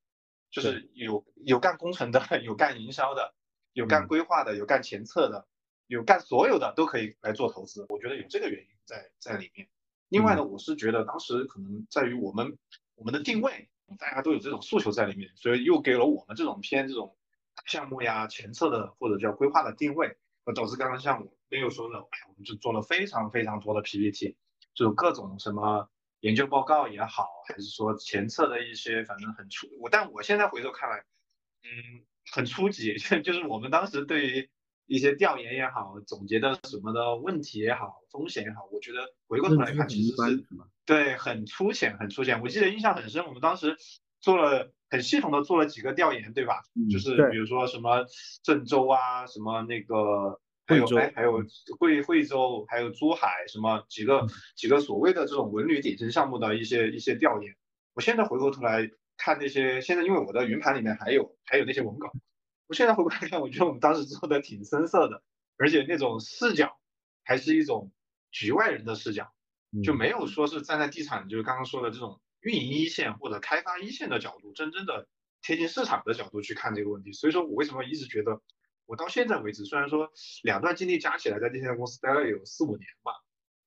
[0.53, 3.35] 就是有有干工程的， 有干营销的，
[3.73, 5.49] 有干规划的，有干前测的，
[5.88, 7.85] 有干所有的都可以来做投资。
[7.88, 9.69] 我觉得有这个原因在在里面。
[10.09, 12.57] 另外呢，我是觉得当时可能在于我们
[12.95, 17.17] 我们的定位，大家都有这种诉求在里面，所以又给了我们这种偏这种。
[17.67, 20.17] 项目呀，前测的或者叫规划的定位，
[20.55, 24.37] 导致刚刚像我没有说的，哎，我们就做了非常非常多的 PPT，
[24.75, 25.88] 就各种什么
[26.22, 31.04] 研究报告也好，还是说前测的一些，反正很初，我但我现在回头看来，
[31.62, 34.50] 嗯，很初级， 就是我们当时对于
[34.87, 40.44] 一些调研也好，总结的什么的问题也好，风险也好，我觉得回过头来看，其实是
[40.85, 42.40] 对很粗浅，很粗浅。
[42.42, 43.76] 我记得印象很深，我们当时
[44.18, 44.72] 做了。
[44.92, 46.61] 很系统的做了几个调研，对吧？
[46.90, 48.04] 就是比如说什么
[48.42, 51.42] 郑州啊，什么那个还有哎还有
[51.79, 57.55] 贵惠州，还有珠海，什么几个几个所谓的这种文旅顶层项目的一些一些调研。
[57.94, 62.11] 我现在回过头来看那些，现在因为我的云盘里面还有还有那些文稿，
[62.66, 65.22] 我现在回过来看，我觉得我们当时做的挺深色的，
[65.59, 66.79] 而且那种视角
[67.25, 67.92] 还是一种
[68.31, 69.33] 局外人的视角，
[69.85, 72.20] 就没有说是站在地产，就是刚刚说的这种。
[72.44, 75.07] 运营一线或者开发一线的角度，真正的
[75.42, 77.12] 贴近市场的角度去看这个问题。
[77.12, 78.42] 所以说我为什么一直觉得，
[78.87, 80.11] 我到现在为止，虽然说
[80.42, 83.12] 两段经历加起来在地产公司待了有四五年吧，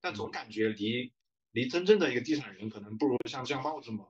[0.02, 1.12] 但总感觉离
[1.52, 4.06] 离真正的一个地产人可能不如像江茂这么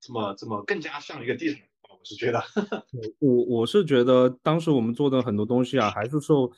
[0.00, 1.68] 这么这么更加像一个地产人。
[1.88, 2.42] 我是觉得。
[3.20, 6.50] 我我是觉得当时我们做的很多东西啊，还是受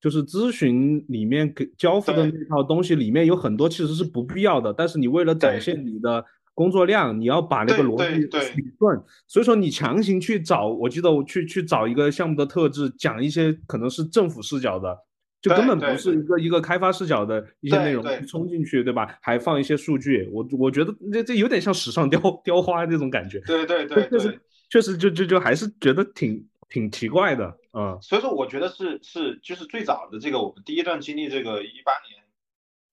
[0.00, 8.20] 就是咨询里面给交付的那套东西里面有很多其实是不必要的，但是你为了展现你的工作量，你要把那个逻辑
[8.60, 14.98] 理顺，所以说你强行去找，我记得我去去找一个项目的特质，讲一些可能是政府视角的。
[15.42, 19.18] 就根本不是一个一个开发视角的一些内容冲进去，对吧？
[19.22, 23.40] 还放一些数据，我我觉得这这有点像史上雕雕花那种感觉。
[23.46, 27.98] 对对对，确实确实就就就还是觉得挺挺奇怪的，嗯。
[28.02, 32.22] 所以说，我觉得是是就是最早的这个我们第一段经历，这个一八年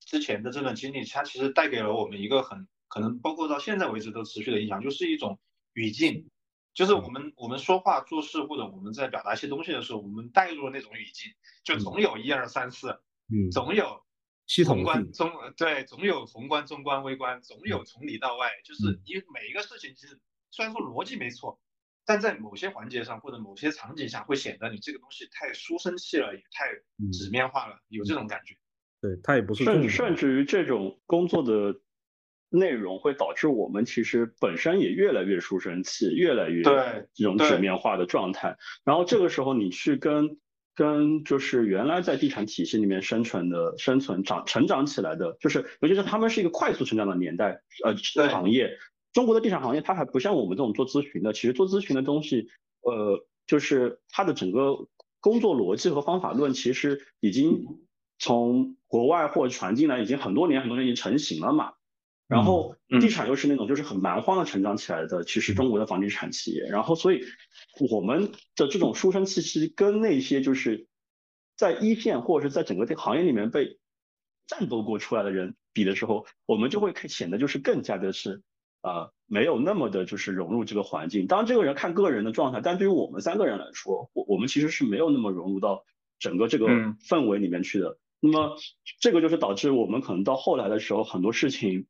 [0.06, 5.40] 之前的这段经历，它其实带给了我们一个很可能包括到现在为止都持续的影响，就是一种
[5.74, 6.30] 语境。
[6.74, 12.90] 就是我们我们说话做事或者我们在表达一些东西的时候，我们带入了那种语境，就总有一二三四，
[13.34, 14.04] 嗯，总有
[14.46, 20.20] 系统观中对，总有宏观中观微观，总有从里到外，就是你每一个事情其实
[20.52, 21.60] 虽然说逻辑没错，
[22.06, 26.72] 但在某些环节上或者某些场景下会显得你这个东西太书生气了，也太
[27.12, 28.54] 纸面化了，有这种感觉。
[29.02, 31.82] 对，它也不是甚甚至于这种工作的。
[32.50, 36.64] 内容会导致我们其实本身也越来越书生气，越来越
[37.14, 38.58] 这种纸面化的状态。
[38.86, 40.38] 然后这个时候你去跟
[40.74, 47.96] 跟就是原来在地产体系里面生存的、生存长成长起来的，就是尤其是他们是一个快速成长的年代，呃，
[48.30, 48.78] 行业。
[49.14, 52.48] 中国的地产行业它还不像我们这种做咨询的，其实做咨询的东西，
[52.82, 54.88] 呃，就是它的整个
[55.20, 57.66] 工作逻辑和方法论其实已经
[58.20, 61.74] 从国外或者传进来，已经很多年很多年已经成型了嘛。
[62.28, 67.22] 然后地产又是那种就是很蛮荒的成长起来的，其实中国的房地产企业，然后所以
[67.90, 70.88] 我们的这种书生气息跟那些就是
[71.56, 73.80] 在一线或者是在整个这行业里面被
[74.46, 78.44] 战斗过出来的人比的时候，我们就会显得就是更加的是
[78.82, 81.28] 呃没有那么的就是融入这个环境。
[81.28, 85.86] 当然这个人看个人的状态，但对于我们三个人来说，我我们其实是没有那么融入到
[86.20, 86.66] 整个这个
[87.08, 87.98] 氛围里面去的。
[88.20, 88.58] 那么
[89.00, 91.88] 这个就是导致我们可能到后来的时候很多事情。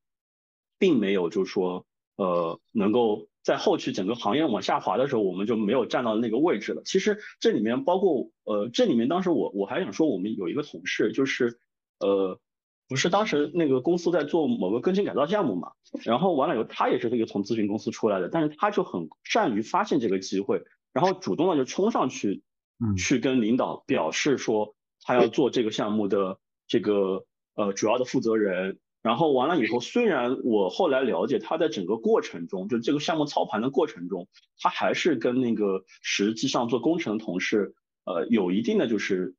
[0.80, 1.86] 并没有，就是说，
[2.16, 6.82] 呃，能够在后续整个行业往下滑的时候，我们就没有站到那个位置了。
[6.86, 11.60] 其实这里面包括，呃，这里面当时我我还想说，我们有一个同事，就是，
[12.00, 12.40] 呃，
[12.88, 15.72] 不是当时那个公司在做某个更新改造项目嘛，
[16.04, 20.64] 然后完了以后，他也是这个从咨询公司出来的，但是他就很善于发现这个机会，
[20.94, 22.44] 然后主动的就冲上去，
[22.80, 28.80] 嗯，去跟领导表示说，他要做这个项目的这个呃主要的负责人。
[29.08, 34.28] 然后完了以后，虽然我后来了解他在整个过程中，就这个项目操盘的过程中，
[34.60, 39.34] 他还是跟那个实际上做工程的同事，呃，有一定的就是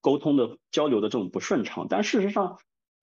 [0.00, 1.88] 沟通的交流的这种不顺畅。
[1.90, 2.58] 但事实上，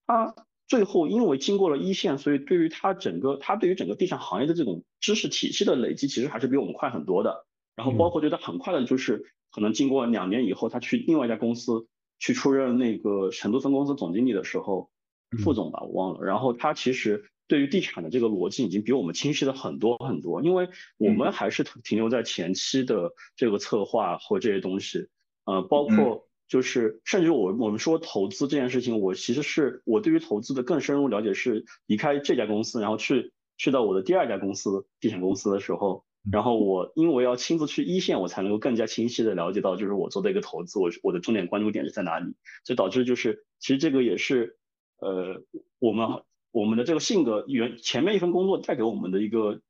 [0.06, 0.34] 他
[0.66, 7.46] 最后因为经过了一线，所以对于他整个他对于整个地产行业的这种知识体系的累积，其实还是比我们快很多的。
[7.76, 11.86] 然后包括觉得很快的就是可能经过两年以后，他去另外一家公司
[12.18, 14.90] 去出任那个成都分公司总经理的时候。
[15.44, 16.26] 副总吧，我忘了。
[16.26, 25.08] 然后他其实对于地产的这个逻辑已经比我们清晰了很多很多，因为我们还是停留在前期的这个策划和这些东西，
[25.46, 44.58] 呃，包括就是甚至我我们说投资这件事情，我其实是我对于投资的更深入了解是离开这家公司，然后去去到我的第二家公司地产公司的时候，然后我因为要亲自去一线，我才能够更加清晰的了解到就是我做的一个投资，我我的重点关注点是在哪里，所以导致就是其实这个也是。
[45.00, 45.42] 呃，
[45.80, 46.08] 我们
[46.52, 49.62] 我们的这个性格原前面一份工作带给我们的一个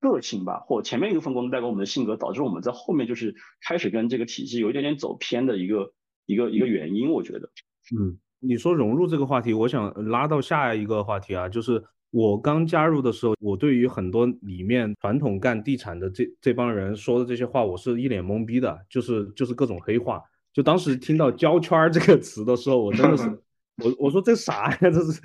[0.00, 5.92] 个性吧，或前面一份工作带给我们的性格，导致我们在后面就是开始跟这个体系有一点点走偏的一个
[6.26, 7.48] 一个一个原因，我觉得。
[7.96, 20.20] 嗯，你说融入这个话题，我想拉到下一个话题啊，就是我刚加入的时候，我对于很多里面传统干地产的这这帮人说的这些话，我是一脸懵逼的，就是就是各种黑话。
[20.52, 23.42] 就当时听到“胶圈”这个词的时候，我真的是。
[23.84, 24.78] 我我说这啥呀？
[24.80, 25.20] 这是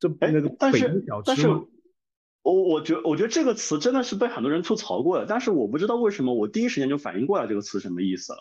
[0.00, 1.48] 这那个但是但是，
[2.42, 8.38] 我我觉我觉得这个词真的是被很多人吐槽过的，但是我不知道为什么我第一时间就反应过来这个词什么意思了。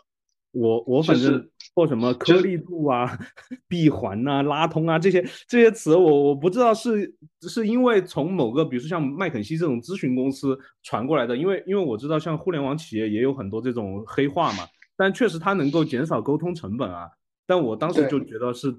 [0.52, 3.18] 我我反正说什么颗粒度啊、
[3.68, 14.64] 闭环呐、拉通啊这些这些词，我我不知道是是因为从某个比如说像麦肯锡这种咨询公司传过来的，因为因为我知道像互联网企业也有很多这种黑话嘛，
[14.98, 17.08] 但确实它能够减少沟通成本啊。
[17.46, 18.76] 但我当时就觉得是。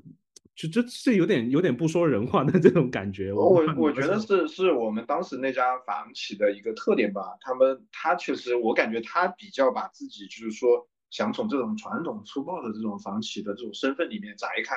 [0.54, 3.32] 就这是有点有点不说人话的这种感觉。
[3.32, 7.36] 我我觉得是是我们当时那家房企的一个特点吧。
[7.40, 14.76] 他们他确实，我感觉他比较把自己就是说想从这种传统粗暴的这种房企的这种身份里面摘开，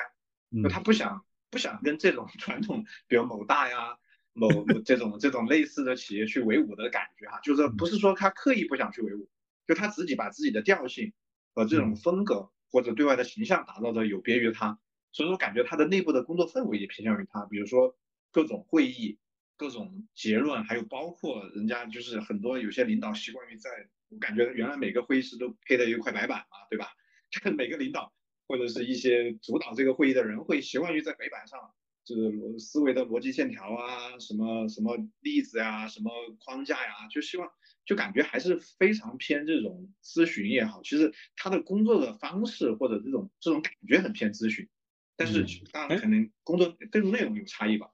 [0.70, 3.98] 他不想不想跟这种 传统，比如某大呀、
[4.34, 4.48] 某
[4.84, 9.30] 这种这种类似的企业去为伍的感觉哈，就是不是说他刻意不想去为伍，
[9.68, 11.14] 就他自己把自己的调性
[11.54, 14.80] 和这种风格或者对外的形象打造的有别于他，
[15.18, 17.98] 所以我感觉他的内部的工作氛围也偏向于他，比如说
[18.32, 19.18] 各种会议、
[19.56, 23.72] 各种结论，还有包括人家就是很多有些领导习惯于在，
[24.10, 26.90] 我感觉原来每个会议室都配的一块白板嘛，对吧？
[27.58, 28.14] 每个领导
[28.48, 31.60] 或者是一些主导这个会议的人会习惯于在白板上。
[32.06, 37.50] 就是逻思维的逻辑线条啊，什么什么例子呀，什么框架呀，就希望
[37.86, 44.70] 就感觉还是非常偏这种咨询也好，其实他的工作的方式或者这种这种感觉很偏咨询，
[45.18, 47.90] 但是当然可能工作内容有差异吧。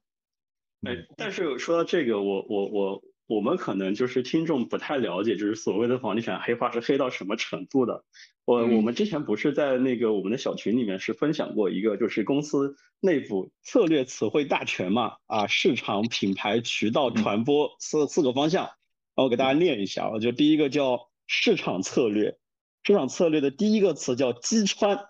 [0.81, 3.03] 哎，但是说到这个，我我我。
[3.25, 8.03] 我们可能就是听众不太了解，就是所谓的房地产黑化是黑到什么程度的。
[8.43, 18.71] 我我们之前不是在那个我们的小群里面是分享过一个，就是公司内部策略词汇大全嘛，啊，市场、品牌、渠道、传播四四个方向。
[19.15, 22.37] 我给大家念一下啊，就第一个叫市场策略，
[22.83, 25.05] 市场策略的第一个词叫击穿，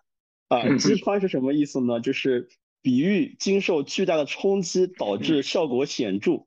[0.53, 1.99] 啊，击穿是什么意思呢？
[1.99, 2.49] 就是
[2.81, 6.45] 比喻经受巨大的冲击导致效果显著，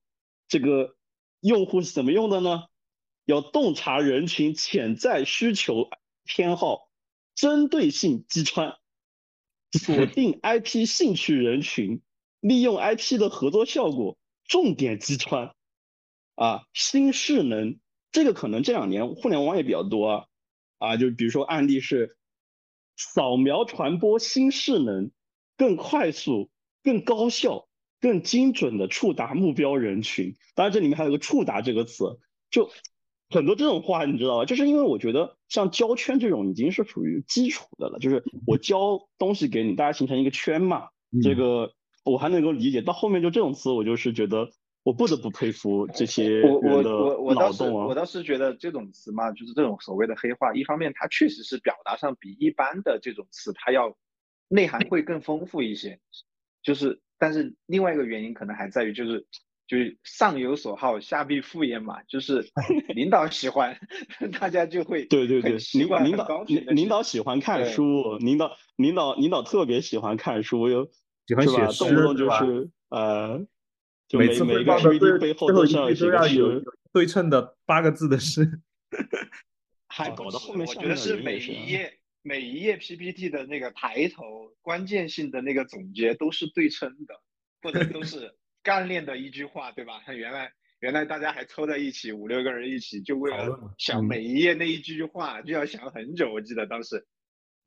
[0.49, 0.95] 这个。
[1.43, 2.65] 用户是怎么用的呢？
[3.25, 5.91] 要洞察人群潜在需求
[6.25, 6.89] 偏好，
[7.37, 8.75] 针对性击穿，
[9.71, 12.01] 锁 定 IP 兴趣人群，
[12.41, 15.55] 利用 IP 的合作效果，重点击穿。
[16.35, 17.79] 啊，新势能，
[18.11, 20.25] 这个可能这两年互联网也比较多啊。
[20.79, 22.16] 啊，就比如说案例是，
[22.97, 25.11] 扫描传播新势能，
[25.57, 26.51] 更快速，
[26.83, 27.69] 更高效。
[27.99, 32.19] 更精准的触达目标人群，当然这里面还有个“触达”这个词，
[32.51, 32.71] 就
[33.31, 34.45] 很多这种话，你知道吧？
[34.45, 40.89] 就是因为我觉得像交圈这种已经是属于基础的了，就是我交东西给你，大家形成一个圈嘛，
[41.23, 41.73] 这个
[42.05, 42.83] 我还能够理解。
[42.83, 44.51] 到后面就这种词，我就是觉得
[44.87, 47.65] 我不得不佩服这些我我我我倒是。
[47.65, 53.97] 我倒是觉得这种词嘛，就是这种所谓的黑话，一方面它确实是表达上比一般的这种词，它要
[54.47, 55.99] 内涵会更丰富一些，
[56.63, 57.01] 就是。
[57.19, 59.27] 但是另外一个原因可能还在于，就是
[59.67, 62.47] 就是上有所好，下必复焉嘛，就是
[62.95, 63.75] 领导喜欢，
[64.39, 70.91] 大家就会对对对，领导领导领导喜欢看书，领导领导领导特别喜欢看书，又
[71.27, 73.47] 喜欢写诗，动不动就是呃，
[74.13, 78.61] 每次每个 PPT 背后都要有对称的八个字的诗，
[79.89, 81.99] 还搞到后面，我觉得是每一页。
[82.29, 87.15] 每一页 PPT 的那个抬头关键性的那个总结都是对称的，
[87.63, 90.03] 或者都是 干练的一句话，对吧？
[90.13, 96.33] 原来原来大家还凑在一起五六个人一起，就为了想每一页那一句话，就要想很久。
[96.33, 97.07] 我记得当时，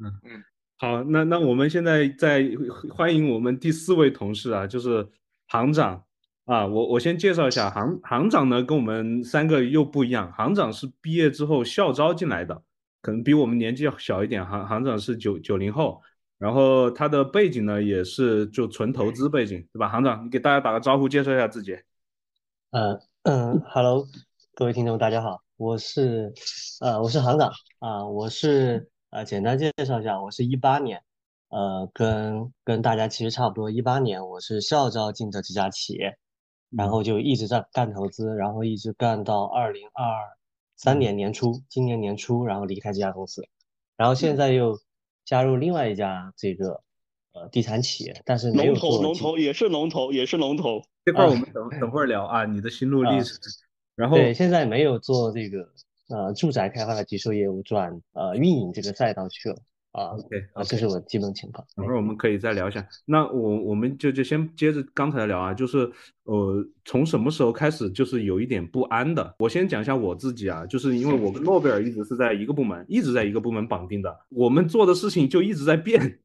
[0.04, 0.44] 嗯嗯，
[0.78, 2.46] 好，那那我们现在在
[2.90, 5.08] 欢迎我们第四位同事啊，就是
[5.48, 6.06] 行长
[6.50, 12.60] 啊，我我先介绍一下行行长呢，跟我们三个又不一样，行长是毕业之后校招进来的。
[13.04, 16.02] 可能比我们年纪要小一点，行行长是九九零后，
[16.40, 19.88] 然后他的背景呢也是就纯投资背景，对吧？
[19.90, 21.78] 行长，你给大家打个招呼，介绍一下自己。
[22.72, 24.08] 呃嗯，Hello，
[24.56, 26.34] 各位听众，大家好，我是
[26.82, 31.00] 呃我是行长啊，我是呃简单介绍一下，我是一八年，
[31.50, 36.18] 呃跟跟大家其实差不多，一八年我是校招进的这家企业，
[36.70, 40.06] 然后就一直在干投资，然后一直干到二零二。
[40.82, 43.46] 三年年初，今年年初，然后离开这家公司，
[43.98, 44.80] 然后现在又
[45.26, 46.82] 加入另外一家这个
[47.34, 53.38] 呃地产企业，但是龙头龙头也是龙头也是龙头这块我们等等会儿聊啊，你的心路历程。
[53.94, 55.68] 然后对，现在没有做这个
[56.08, 59.58] 呃住宅开发的集售业务，转呃运营这个赛道去了。
[59.92, 61.66] 啊，OK，啊，这是我基本情况。
[61.76, 62.88] 等会儿我们可以再聊一下。
[63.06, 65.92] 那我我们就就先接着刚才聊啊，就是
[66.26, 69.36] 呃，从什么时候开始就是有一点不安的？
[69.40, 76.20] 我先讲一下我自己啊，就是因为我跟诺贝尔一直是在一个部门，一直在一个部门绑定的，我们做的事情就一直在变，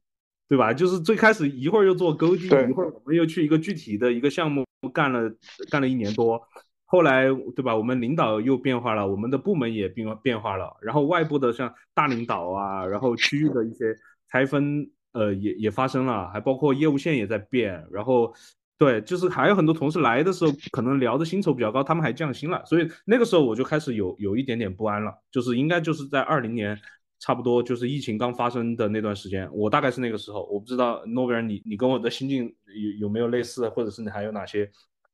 [0.46, 0.74] 对吧？
[0.74, 5.32] 就是最开始一会儿又做勾地，一会儿我们又去一个具体的一个项目干了
[5.70, 6.38] 干了一年多。
[6.86, 7.24] 后来，
[7.56, 7.74] 对吧？
[7.74, 10.76] 我们领导又变化了，我们的部门也变变化了。
[10.80, 13.96] 然后外部的像大领导啊，然后区域的一些
[14.30, 17.84] 拆分，呃，也也发生了，还包括业务线也在变。
[17.90, 18.32] 然后，
[18.78, 22.62] 对，就是还有很多同事来的时候，可能聊的薪酬比较高，他们还降薪了。
[22.66, 26.78] 所以那个时候我就开始有有一点点不安了，就是应该就是在二零年，
[27.18, 30.44] 差不多就是疫情刚发生的那段时间，我大概是那个时候。
[30.52, 34.70] 我不知道诺贝尔，你你跟我的心境有有没有类似，或者是你还有哪些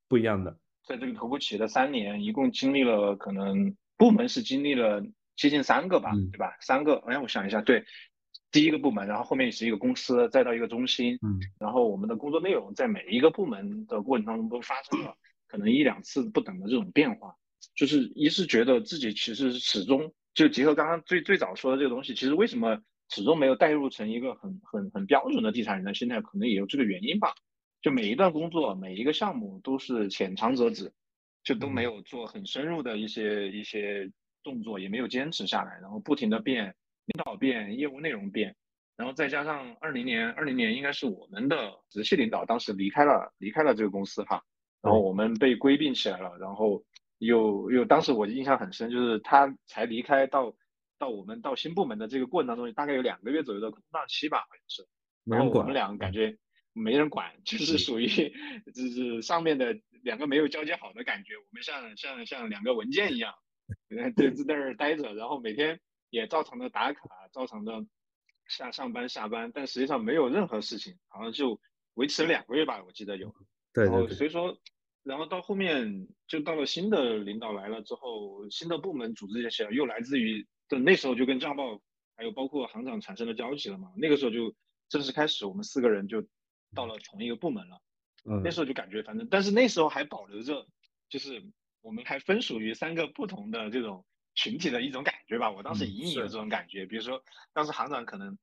[0.08, 0.56] 不一样的？
[0.90, 5.00] 在这个头部企业的三年，一共经历了可能部门是经历了
[5.36, 6.56] 接近三个吧，对吧？
[6.60, 7.84] 三个，哎，我想一下，对，
[8.50, 15.14] 第一个部门，然后后面是一个公司，再到一个中心，嗯，然后我们的工作内容在每一个部门的过程当中都发生了
[15.46, 17.36] 可能一两次不等的这种变化，
[17.76, 22.76] 就是一是觉得自己其实始终就结合刚刚最最早说的这个东西，其实为什么
[23.10, 27.32] 始终没有带入成一个很很很标准的地产人的心态，可能也有这个原因吧。
[27.82, 30.92] 就每一段工作每一个项目都是浅尝辄止，
[31.42, 34.10] 就都没有做很深入的一些一些
[34.42, 36.74] 动作，也没有坚持下来，然后不停的变，
[37.06, 38.54] 领导变，业务内容变。
[38.96, 44.42] 然后再加上二零年，二零年应该是我们的直系领导当时离开了，离开了这个公司哈，
[44.82, 46.84] 然后我们被归并起来了，然后
[47.16, 50.54] 又又当时我印象很深，就是他才离开到
[50.98, 54.86] 到我们到新部门的这个过程当中，大概有两个月左右的空档期吧，好像是，
[55.24, 56.36] 然后我们俩感觉
[56.72, 58.08] 没人管，就是属于
[58.74, 63.34] 就是上面的两个没有交接好的感觉，我们像像像两个文件一样，
[64.16, 67.02] 对，在那儿待着，然后每天也照常的打卡，
[67.32, 67.86] 照常的。
[68.48, 71.60] 下上班下班，但实际上没有任何事情，好像就
[71.94, 73.32] 维持了两个月吧，我记得有。
[73.72, 73.84] 对。
[73.84, 74.58] 然后所以说，
[75.04, 81.80] 然后到后面就到了新的领导来了之后，新的部门组织这些又来自于，就那时候就跟账报
[82.16, 83.92] 还有包括行长产生了交集了嘛。
[83.96, 84.52] 那个时候就
[84.88, 86.20] 正式开始，我们四个人就
[86.74, 87.80] 到了同一个部门了。
[88.24, 88.42] 嗯。
[88.42, 90.66] 那时候就感觉反正，但是那时候还保留着，
[91.08, 91.42] 就是
[91.80, 94.04] 我们还分属于三个不同的这种。
[94.36, 96.86] 群体的一种感觉吧，我当时隐隐有这种感觉。
[96.86, 98.38] 比如说，当时行长可能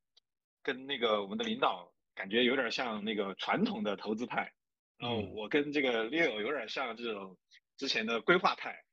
[0.62, 4.54] 跟那个我们的领导感觉有点像那个传统的投资派，
[4.98, 7.38] 然后我跟这个 Leo 有点像这种
[7.78, 8.84] 之前的规划派，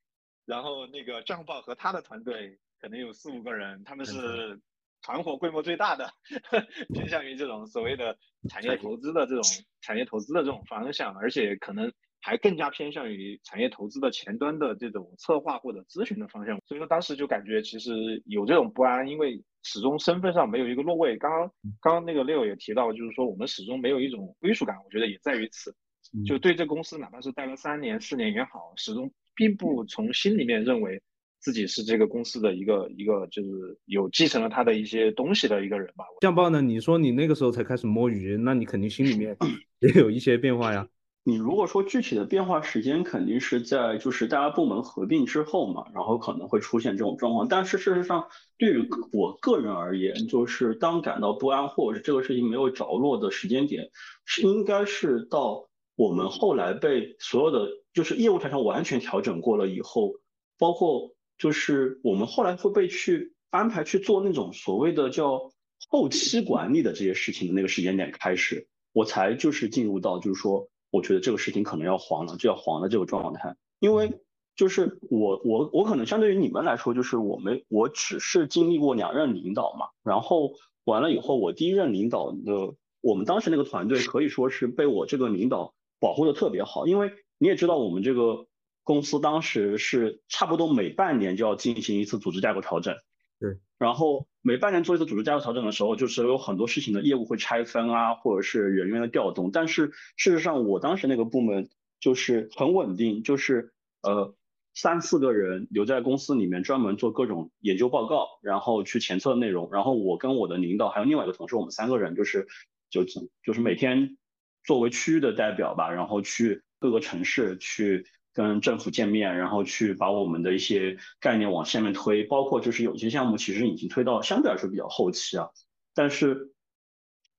[0.46, 4.58] 然后那个账报和他的团队可能有四五个人，他们是
[5.04, 6.10] 团伙规模最大的，
[6.92, 9.42] 偏向于这种所谓的产业投资的这种
[9.82, 11.92] 产业投资的这种方向，而且可能。
[12.26, 21.18] 还更加偏向于产业投资的前端的这种策划或者咨询的方向，所以说当时就感觉其实有这种不安，因为始终身份上没有一个落位。
[21.18, 21.40] 刚刚
[21.82, 25.76] 刚刚那个 Leo 也提到，就是说我们始终没有一种归属感，我觉得也在于此，
[26.24, 31.02] 就对这公司哪怕是待了三年四年也好，始终并不从心里面认为
[31.44, 36.06] 自己是这个公司的一个一个就是有继承了他的一些东西的一个人吧。
[36.22, 36.62] 酱爆呢？
[36.62, 39.36] 你说你那个时候才开始摸鱼，那你肯定心里面
[39.80, 40.88] 也有一些变化呀。
[41.26, 47.46] 你如果说具体的变化时间，肯定是在就是大家部门合并之后嘛，然后可能会出现这种状况。
[47.46, 48.26] 但是事实上，
[48.58, 53.90] 对于我个人而言，就是当感到不安或者是这个事情没有着落的时间点，
[54.24, 60.12] 是应该是到我们后来被所有的就是业务团上完全调整过了以后，
[60.58, 65.52] 包括就是我们后来会被去安排去做那种所谓的叫
[65.90, 70.68] 后期管理的这些事情的那个时间点开始，我才就是进入到就是说。
[70.90, 74.20] 我觉得这个事情可能要黄了，就要黄的这个状态，因为
[74.54, 80.52] 就是我我我可能相对于你们来说，就是我们我只是经历过两任领导嘛，然后
[80.84, 88.46] 完了以后，我第一任领导的我们当时那个团队可以说是被我这个领导保护的特别好，因为你也知道我们这个
[88.84, 92.94] 公司当时是差不多每半年就要进行一次组织架构调整。
[93.40, 99.50] 对，然后每半年做一次组织架构调整的时候，就是有很多事情的业务会拆分啊，或者是人员的调动。
[99.50, 101.68] 但是事实上，我当时那个部门
[101.98, 103.72] 就是很稳定，就是
[104.02, 104.36] 呃
[104.74, 109.68] 三四个人留在公司里面专门做各种研究报告，然后去前测内容。
[109.72, 112.46] 然后我跟我的领导还有另外一个同事，我们三个人就是
[112.90, 113.04] 就
[113.42, 114.16] 就是每天
[114.62, 118.06] 作为区域的代表吧，然后去各个城市去。
[118.34, 125.48] 跟政府见面，然后去把我们的一些概念往下面推，包括就是有些项目其实已经推到相对来说比较后期啊，
[125.94, 126.52] 但是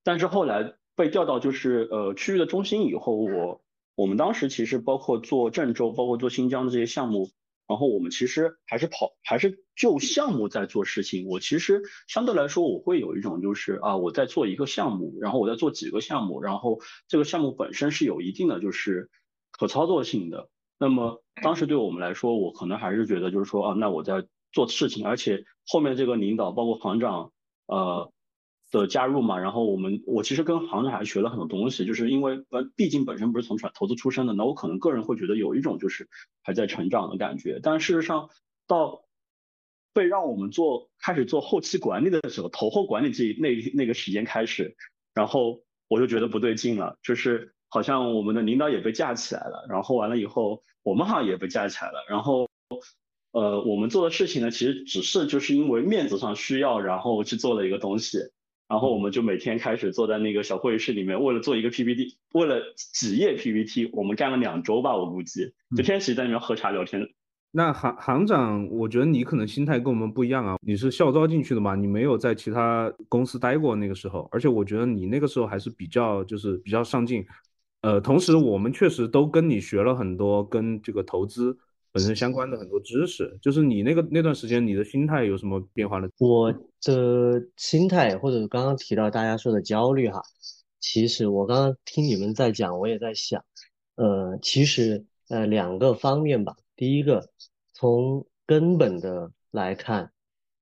[0.03, 3.61] 但是后来被调到就是呃区域的中心以后，我
[3.95, 7.29] 我们当时其实包括做郑州，包括做新疆的这些项目，
[7.67, 11.27] 然后我们其实还是跑还是就项目在做事情。
[11.27, 16.79] 我其实相对来说我会有一种就是啊我在做一个项目，然后我在做几个项目，然后
[17.09, 19.09] 这个项目本身是有一定的就是
[19.51, 20.49] 可操作性的。
[20.77, 27.31] 那么当时对我们来说，我可能还是觉得就是说啊，那我在做事情，而且后面这个领导包括行长
[27.67, 28.11] 呃
[28.71, 36.09] 的加入嘛，然后我们我其实跟行长还学了很多东西，就是因为呃毕竟本身不是从传投资出身的，那我可能个人会觉得有一种就是
[36.43, 37.61] 还在成长的感觉。
[37.63, 38.29] 但事实上
[38.67, 39.05] 到
[39.93, 44.75] 被让我们做开始做后期管理的时候，投后管理这那那个时间开始，
[45.13, 47.54] 然后我就觉得不对劲了，就是。
[47.75, 52.05] 好像我们的领导也被架起来了，然后完了以后，我们好像也被架起来了。
[52.07, 52.47] 然后，
[53.33, 58.19] 呃，我们做的事情呢，其实只是就是因为面子上需要，然后去做了一个东西。
[58.69, 67.05] 然后我们就每天开始坐在那个小会议室里面，为了做一个 PPT，为了几页 PPT，我们干了两周吧，我估计，就天天在里面喝茶聊天。
[67.51, 70.57] 那行行长，我觉得你可能心态跟我们不一样啊。
[70.61, 71.75] 你是校招进去的嘛？
[71.75, 77.25] 你没有在其他公司待过那个时候，而且我觉得你那个时候还是比较就是比较上进。
[77.85, 81.55] 呃，同时我们确实都跟你学了很多跟这个投资
[81.91, 83.37] 本身相关的很多知识。
[83.39, 86.07] 就是你那个那段时间，你的心态有什么变化呢？
[86.17, 90.19] 我的心态，或者刚刚提到大家说的焦虑哈，
[90.79, 93.45] 其实我刚刚听你们在讲，我也在想，
[93.97, 96.55] 呃，其实呃两个方面吧。
[96.75, 97.29] 第一个，
[97.71, 100.11] 从根本的来看，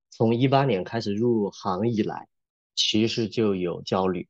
[0.10, 2.28] 从一八年开始入行以来，
[2.76, 4.28] 其实就有焦虑。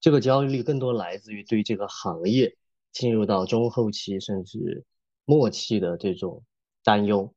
[0.00, 2.56] 这个焦虑更多来自于对这个行业
[2.92, 4.84] 进入到中后期甚至
[5.24, 6.42] 末期的这种
[6.82, 7.32] 担忧。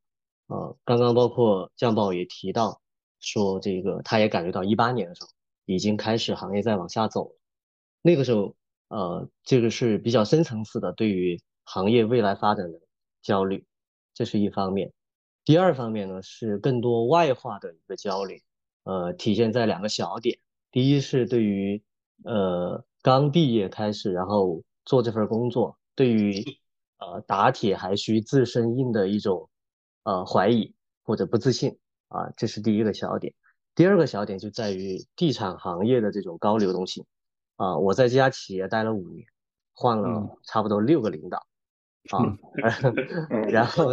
[0.46, 2.80] 呃，刚刚包括酱爆也提到
[3.20, 5.28] 说，这个他也感觉到一八年的时候
[5.64, 7.36] 已经开始行业在往下走了。
[8.02, 8.54] 那个时候，
[8.88, 12.78] 呃，这个是比较深层次的对于行业未来发展的
[13.22, 13.64] 焦虑，
[14.12, 14.92] 这是一方面。
[15.44, 18.42] 第二方面呢，是更多外化的一个焦虑，
[18.84, 20.38] 呃，体现在两个小点。
[20.70, 21.82] 第一是对于
[22.24, 26.42] 呃，刚毕业开始，然后做这份工作，对于
[26.98, 29.50] 呃打铁还需自身硬的一种
[30.04, 33.34] 呃怀疑或者不自信啊，这是第一个小点。
[33.74, 37.04] 第二个小点就在于地产行业的这种高流动性
[37.56, 39.26] 啊，我在这家企业待了五年，
[39.74, 41.46] 换了差不多六个领导
[42.10, 42.38] 啊，
[43.52, 43.92] 然后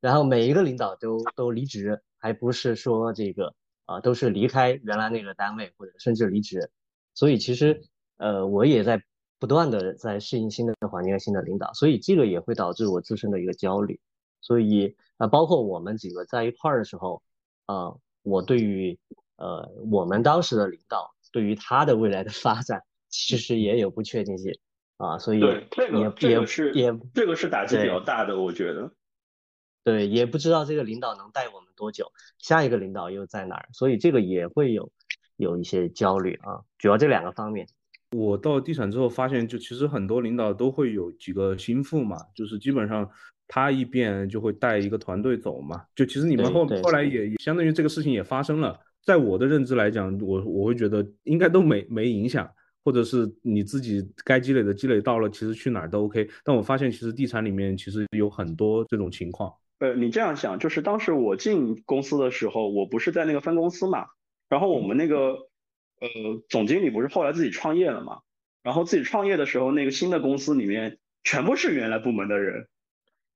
[0.00, 3.54] 然后每一个领导都都离职，还不是说这个
[3.84, 6.70] 啊，都是离开原来那个单位或者甚至离职。
[7.18, 7.82] 所以其实，
[8.18, 9.02] 呃，我也在
[9.40, 13.98] 不断的在适应新的环境、新的领导，所以这个也会导致我自身的一个焦虑。
[14.40, 17.20] 所以，呃，包括我们几个在一块儿的时候，
[17.66, 18.96] 啊，我对于
[19.34, 24.56] 呃我们当时的领导对于他的未来的发展，其实也有不确定性
[24.96, 25.18] 啊。
[25.18, 28.92] 所以，对这个这个是也这个是打击比较大的，我觉得。
[29.82, 34.92] 对，也不知道这个领导能带我们多久，下一个领导又在哪儿，所以这个也会有。
[35.38, 37.66] 有一些焦虑啊，主要这两个方面。
[38.16, 43.08] 我到地产之后发现，就其实很多领导都会有几个心腹嘛，就是基本上
[43.46, 45.82] 他一变就会带一个团队走嘛。
[45.94, 52.50] 就其实你们后后来也也相当于这个事情也发生了，在我的认知来讲，我我会觉得应该都没没影响，
[52.82, 56.26] 或者是你自己该积累的积累到了，其实去哪儿都 OK。
[56.42, 59.52] 但我发现其实地产里面其实有很多这种情况。
[59.80, 64.06] 呃，你这样想，就是当时我进公司的时候，我不是在那个分公司嘛。
[64.48, 65.48] 然后我们那个
[66.00, 66.08] 呃
[66.48, 68.20] 总经理不是后来自己创业了嘛？
[68.62, 72.68] 然后自己创业的时候，那个新的公司里面全部是原来部门的人，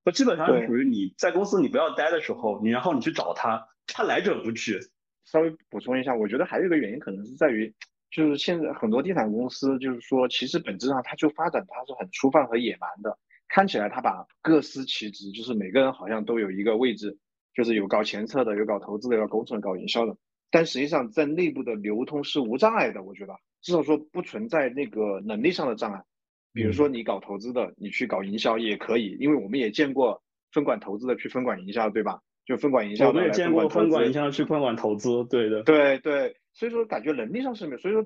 [0.04, 4.78] 那基本上是属于你在公司你不要待的时候，你然后你去找他，他来者不拒。
[5.24, 7.72] 稍微补充一下，我觉得还有一个原因可能是在于，
[8.10, 13.16] 就是现在很多地产公司就是说，其实本质上它就发展它是很粗放和野蛮的，
[13.48, 17.16] 看起来它把各司其职，就是每个人好像都有一个位置，
[17.54, 20.16] 就是有搞前测的，有搞投资的，有搞工程、搞营销的。
[20.52, 26.04] 但实际上，在内部的流通是无障碍的，我觉得至少说不存在那个能力上的障碍。
[26.52, 30.22] 比如说你搞投资的，你去搞营销也可以，因为我们也见过
[30.52, 32.20] 分管投资的去分管营销，对吧？
[32.44, 35.62] 就分管营销，我们也见过分管营销去分管投资，对的。
[35.62, 38.04] 对对，所以说感觉能力上是没有，所以说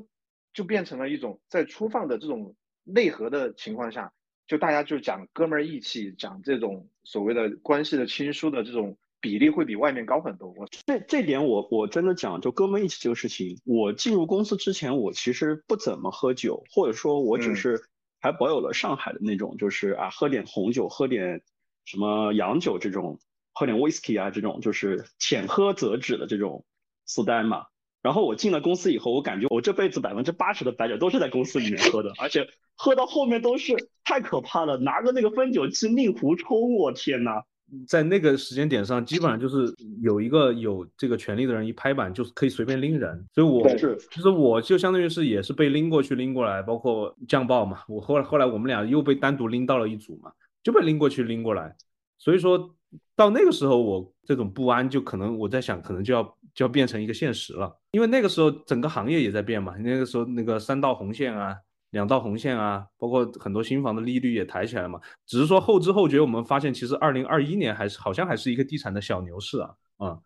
[0.54, 4.12] 就变成了一种在粗放的这种内核的情况下，
[4.46, 8.96] 就大家就讲哥们儿义气，讲这种所谓的关系的亲疏的这种。
[9.26, 10.54] 比例会比外面高很多。
[10.56, 17.82] 我这这点我我真的讲，就哥们一起这个事情，我进入公司之前，我其实不怎么喝酒，或者说我只是
[18.20, 21.42] 还保有了上海的那种，就是啊喝点红酒，喝点
[21.84, 23.18] 什么洋酒这种，
[23.52, 26.64] 喝点 whisky 啊这种，就是浅喝则止的这种
[27.04, 27.66] 私单嘛。
[28.02, 32.46] 然后我进了公司以后，我感觉我这辈子百分之八十的白酒都是在公司里面喝的，而且
[32.76, 33.74] 喝到后面都是
[34.04, 37.42] 太可怕了，拿个那个分酒器令狐冲，我天呐！
[37.86, 43.26] 在那个时间点上，基本上就是有一个有这个权利的人一拍板，就是可以随便拎人。
[43.34, 47.80] 所以我是，其实我就相当于是也是被拎过去拎过来，包括降爆嘛。
[47.88, 50.30] 我后来后来我们俩又被单独拎到了一组嘛，
[50.62, 51.74] 就被拎过去拎过来。
[52.18, 52.74] 所以说
[53.14, 56.22] 到那个时候，我这种不安就可能我在想，可能就要
[56.54, 57.76] 就要变成一个现实了。
[57.90, 61.56] 因为那个时候整个行业也在变嘛，那个时候那个三道红线啊。
[61.90, 65.00] 两道红线啊，包括很多新房的利率也抬起来嘛。
[65.26, 70.18] 只是说后知后觉，我们发现其实二零二一年还是好像还是一个地产的小牛市啊啊。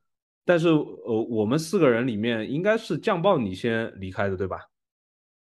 [0.45, 4.59] 但是呃，我们四个人里面应该是酱爆你先离开的，对吧？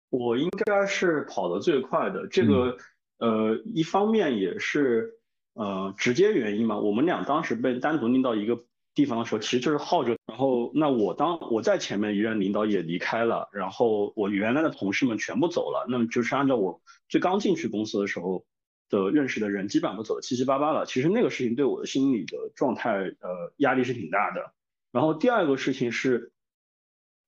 [0.09, 2.28] 我应该是跑得最快的。
[2.28, 2.78] 这个
[3.20, 5.09] 呃，一方面也是
[5.53, 6.78] 呃直接原因嘛。
[6.78, 8.64] 我们俩当时被单独拎到一个。
[8.94, 10.16] 地方的时候，其实就是耗着。
[10.28, 18.46] 然后，那我当我在前面一任领导也离开了，然后我原来的同事们全部走了，那么就是按照我最刚进去公司的时候
[18.89, 20.86] 的认识的人，基本上都走的七七八八了。
[20.86, 24.54] 其实那个事情对我的心理的状态，呃，压力是挺大的。
[24.92, 26.32] 然后第二个事情是，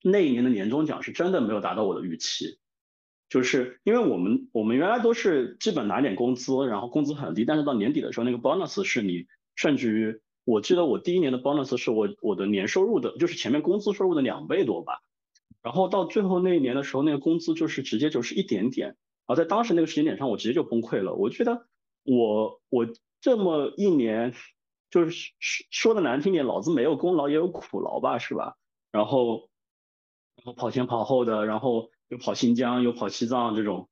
[0.01, 2.59] 那一年的年终奖是真的没有达到我的预期。
[3.29, 15.01] 就是因为我们我们原来都是基本拿点工资，然后工资很低，但是到年底的时候，那个 bonus 是你甚至于，我记得我第一年的 bonus 是我我的年收入的，就是前面工资收入的两倍多吧。
[15.61, 21.13] 然后到最后那一年的时候，那个工资就是直接就是一点点，然后在当时那个时间点上，我直接就崩溃了。
[21.13, 21.67] 我觉得
[22.03, 22.87] 我我
[23.21, 24.33] 这么一年，
[24.89, 25.31] 就是
[25.71, 28.57] 说的难听点，老子没有功劳也有苦劳吧，是吧？
[28.91, 29.49] 然后
[30.35, 33.87] 然后跑前跑后的，然后又跑新疆又跑西藏这种，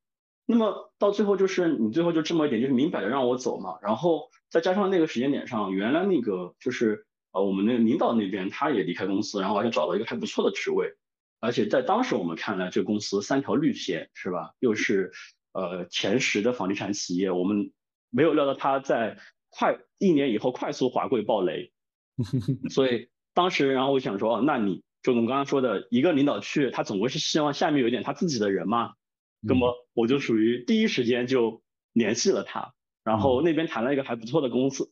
[0.51, 3.79] 那么到最后就是你最后就这么一点，就是明摆着让我走嘛。
[3.81, 10.93] 然后再加上那个时间点上，原来那个就是呃我们那个领导那边他也离开公司，然后而且找了一个还不错的职位。
[11.39, 14.51] 而且在当时我们看来，这个公司三条绿线是吧？
[14.59, 15.13] 又是
[15.53, 17.71] 呃前十的房地产企业，我们
[18.09, 19.17] 没有料到他在
[19.49, 21.71] 快一年以后快速滑跪暴雷。
[22.69, 28.93] 所以当时，然后我想说，哦，那你就我们刚刚说的一个领导去，他总归是希望下面有一点他自己的人嘛。
[29.41, 31.61] 那么我就属于第一时间就
[31.93, 32.73] 联系了他，
[33.03, 34.91] 然后那边谈了一个还不错的公司，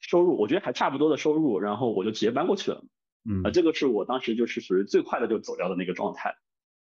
[0.00, 2.84] 收入我觉得还差不多的收入，然后我就直接搬过去了。
[3.24, 6.34] 嗯啊，这个是我当时就是属于最快的就走掉的那个状态。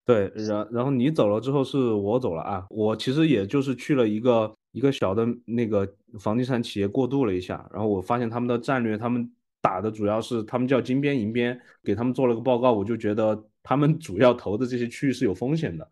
[0.06, 5.88] 对，然然后你走了之后是我走了啊，我其实也就是去了一个一个小的那个
[6.20, 9.32] 房地产企业过渡了一下，然后我发现他们的战略，他们
[9.62, 15.90] 打的主要是他们叫金边银边，给他们做了个报告，我就觉得他们主要投的这些区域是有风险的，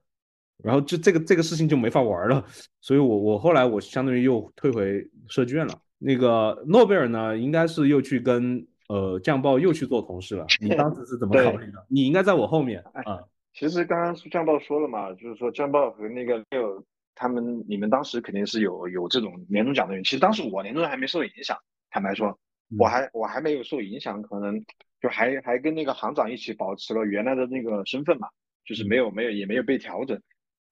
[0.64, 2.46] 然后就这个这个事情就没法玩了，
[2.80, 5.74] 所以我我后来我相当于又退回设计院了。
[5.98, 8.68] 那个诺贝尔呢，应该是又去跟。
[8.90, 11.86] 呃，酱爆又去做同事了，你当时是怎么考虑的？
[11.88, 13.24] 你应该在我后面啊。
[13.54, 16.86] 其实刚刚酱爆说了嘛，就是说酱爆和那个六
[17.16, 20.04] 他们，你们当时肯定是有有这种年终奖的人。
[20.04, 21.58] 其实当时我年终还没受影响，
[21.90, 22.38] 坦白说，
[22.78, 24.62] 我还我还没有受影响，可能
[25.02, 28.28] 就还还跟那个行长一起保持了原来的那个身份嘛，
[28.66, 30.22] 就是没有没有也没有被调整。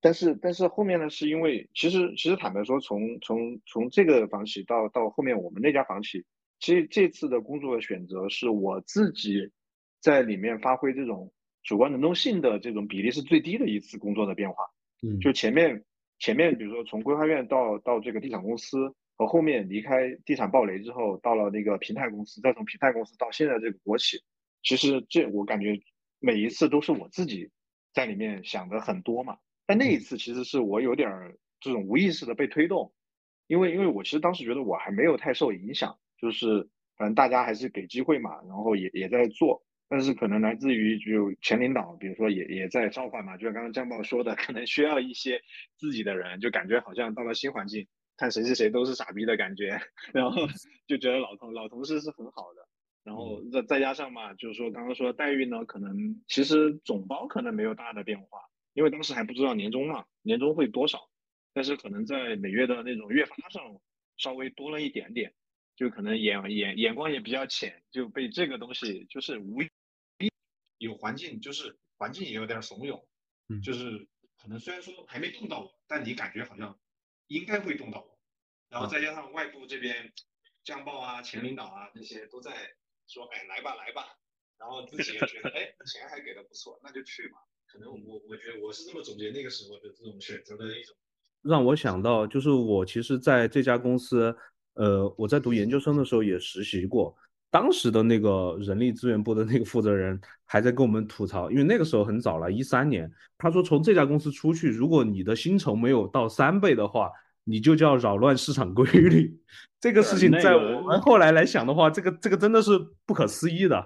[0.02, 6.26] 但是但是后面呢，是因为其实其实坦白说，从从从这个房企到到后面我们那家房企。
[6.60, 9.50] 其实这次的工作的选择是我自己
[10.02, 11.32] 在里面发挥这种
[11.64, 14.66] 主观能动性的这种比例是最低的一次工作的变化。
[15.02, 15.86] 嗯，就前面
[16.18, 24.18] 前面比如说从规划院到到这个地产公司，和后面离开地产暴雷之后到了那个平台公司，再从平台公司到现在这个国企，
[24.62, 25.80] 其实这我感觉
[26.20, 27.50] 每一次都是我自己
[27.94, 29.38] 在里面想的很多嘛。
[29.70, 31.08] 但那一次其实是我有点
[31.60, 32.92] 这种无意识的被推动，
[33.46, 35.96] 因为因为我其实当时觉得我还没有太受影响。
[36.18, 36.68] 就是
[36.98, 45.40] 反正大家还是给机会嘛，然后也也在做，但是可能来自于就前领导，比如说也也在召唤嘛，就像刚刚江报说的，可能需要一些
[45.78, 49.80] 自己的人，就感觉好像到了新环境，看谁谁谁都是傻逼的感觉，
[50.14, 50.48] 然后
[50.88, 52.68] 就觉得老同老同事是很好的，
[53.04, 58.40] 然后再再加上嘛，就是说刚刚说待遇呢，可能其实总包可能没有大的变化，
[58.80, 61.10] 因为当时还不知道年终嘛，年终会多少，
[61.52, 63.82] 但是可能在每月的那种月发上
[64.16, 65.36] 稍微多了一点点。
[65.76, 69.70] 就可能眼眼眼光也比较浅，就被这个东西就是无意
[70.78, 73.04] 有环境，就是环境也有点怂恿，
[73.50, 74.08] 嗯，就是
[74.38, 76.80] 可能虽然说还没动到我，但你感觉好像
[77.28, 78.18] 应该会动到我，
[78.70, 80.14] 然后再加上外部这边
[80.64, 82.52] 江报啊、前领导啊那些都在
[83.08, 84.18] 说，哎，来吧来吧，
[84.58, 87.38] 然后自己也觉得，哎，钱还给的不错，那就去吧。
[87.72, 90.96] 可能我我觉得我是这么总结那个时候的这种选择的一种，
[91.44, 94.36] 让我想到就是我其实在这家公司。
[94.76, 97.14] 呃，我在读研究生的时候也实习过，
[97.52, 107.10] 当时的那个人力资源部的那个负责人还在跟我们吐槽，因为那个时候很早了，一三年，他说从这家公司出去，如果你的薪酬没有到三倍的话，
[107.44, 109.38] 你就叫扰乱市场规律。
[109.82, 113.86] 这个事情在我们后来来想的话，这个这个真的是不可思议的。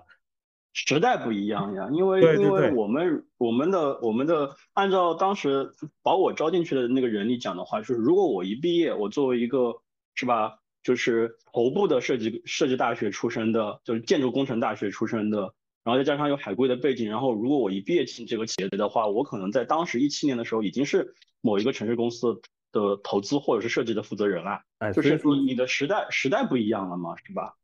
[0.74, 5.72] 时代不一样呀，因为因为我们我们的我们的按照当时
[6.02, 9.76] 把我招进去的那个人力讲的话，就是如果我一毕业，我作为一个
[10.16, 10.60] 是吧？
[10.82, 15.54] 就是头部的设计设计大学出身的，就是建筑工程大学出身的，
[15.86, 22.42] 然后再加上有海归的背景，然后如果我一毕业进这个企业的话，我可能在当时一七年的时候已经是某一个城市公司
[22.74, 24.60] 的投资或者是设计的负责人了。
[24.80, 27.56] 哎，就是你你的时代时代不一样了嘛，是吧？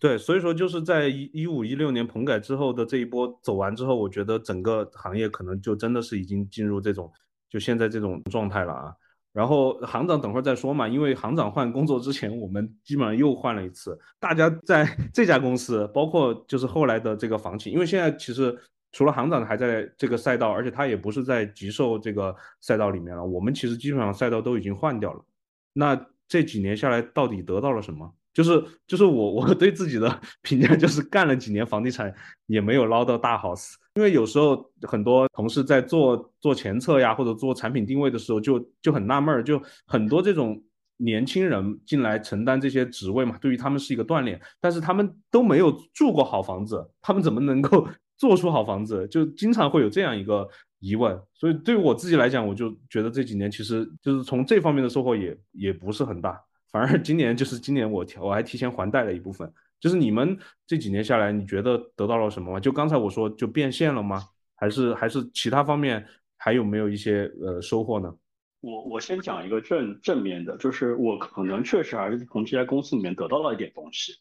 [0.00, 7.10] 对，所以说就是在一一五一六年棚改之后的这一波走完之后，我觉得整个行业可能就真的是已经进入这种
[7.48, 8.94] 就现在这种状态了啊。
[9.32, 13.98] 然后行长等会儿再说嘛，因为行长换工作之前，我们基本上又换了一次。
[14.20, 18.54] 大家在 这家公司，包括就是后来的这个房企，因为现在其实
[18.92, 23.24] 除了行长还在这个赛道，而且他也不是在极售这个赛道里面了。
[23.24, 25.24] 我们其实基本上赛道都已经换掉了。
[25.72, 28.12] 那这几年下来，到底得到了什么？
[28.34, 32.12] 就是就是我 我对自己的评价就是干了几年房地产
[32.46, 40.62] 也没有捞到大 house，因为有时候很多同事在做做前测呀或者做产品定位的时候就就很纳闷儿，就很多这种
[40.98, 49.06] 年轻人进来承担这些职位嘛，对于他们是一个锻炼，但是他们都没有住过好房子，他们怎么能够 做出好房子？
[49.08, 56.40] 就经常会有这样一个疑问，所以对于我自己来讲，我就觉得这几年其实就是从这方面的收获也也不是很大。
[56.72, 62.58] 反而今年就是今年我我还提前还贷了一部分，就是你们这几年下来，你觉得得到了什么吗？
[62.58, 64.24] 就刚才我说就变现了吗？
[64.56, 66.06] 还是还是其他方面
[66.38, 68.12] 还有没有一些呃收获呢？
[68.60, 74.14] 我我先讲一个正正面的，就是我可能确实还是从这家公司里面得到了一点东西，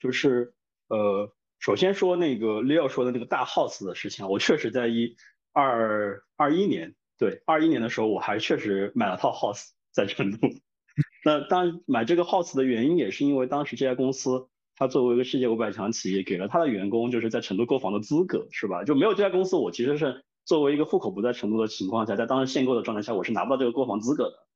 [0.00, 0.52] 就是
[0.88, 1.30] 呃
[1.60, 5.14] 首先说那个 Leo 说的那个大 house 的事情，我确实在一
[5.52, 10.48] 二二一年对二一年的时候，我还确实买了套 house 在成都。
[11.24, 18.84] 那当然，买这个 house 的原因也是因为当时这家公司，它作为一个世界五百强企业，给了它的员工就是在成都购房的资格，是吧？
[18.84, 24.46] 就没有这家公司，我其实是作为一个户口不在成都的情况下，在当时限购的状态下，我是拿不到这个购房资格的。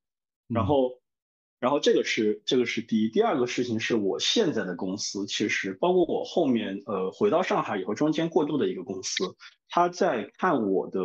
[0.49, 1.01] 然后，
[1.61, 9.25] 然后这个是这个是第一，第二个事情是我现在的公司，其实包括我后面呃回到上海以后中间过渡的一个公司，
[9.69, 11.01] 他在看我的，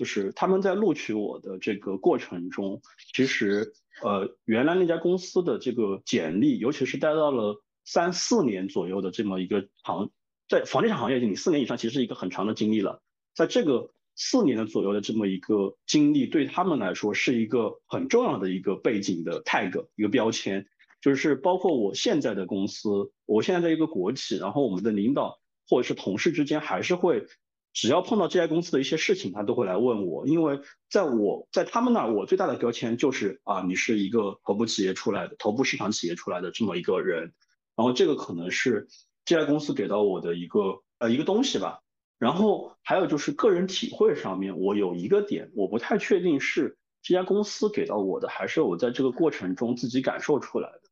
[0.00, 2.80] 就是他们在录取我的这个过程中，
[3.14, 3.72] 其实。
[4.02, 10.10] 呃，原来那家公司的这个简历，尤其是待到了三四年左右的这么一个行，
[10.48, 13.02] 在房地产行业，你四年以上其实是一个很长的经历了。
[13.34, 20.66] 在这个四年的左右的这么一个经历，对他们来说是一个很重要的一个背景的 tag，一个标签。
[21.02, 25.38] 就是包括我现在的公司，我现在在一个国企，然后我们的领导
[25.68, 27.26] 或者是同事之间还是会。
[27.72, 30.60] 只要碰到这家公司的一些事情，他都会来问我，因为
[30.90, 37.32] 在我在他们那儿，我最大的标签就是啊，你是一个头部企业出来的，头部市场企业出来的这么一个人，
[37.76, 38.88] 然后这个可能是
[39.24, 41.80] 这家公司给到我的一个呃一个东西吧。
[42.18, 50.82] 然后还有就是个人体会上面，我有一个点，我不太确定是这家公司给到我的，还是我在这个过程中自己感受出来的，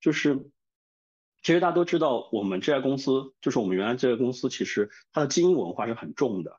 [0.00, 0.50] 就是。
[1.42, 6.58] 其实大家都知道，我们这家公司就是我们原来这个公司，其实它的精英文化是很重的。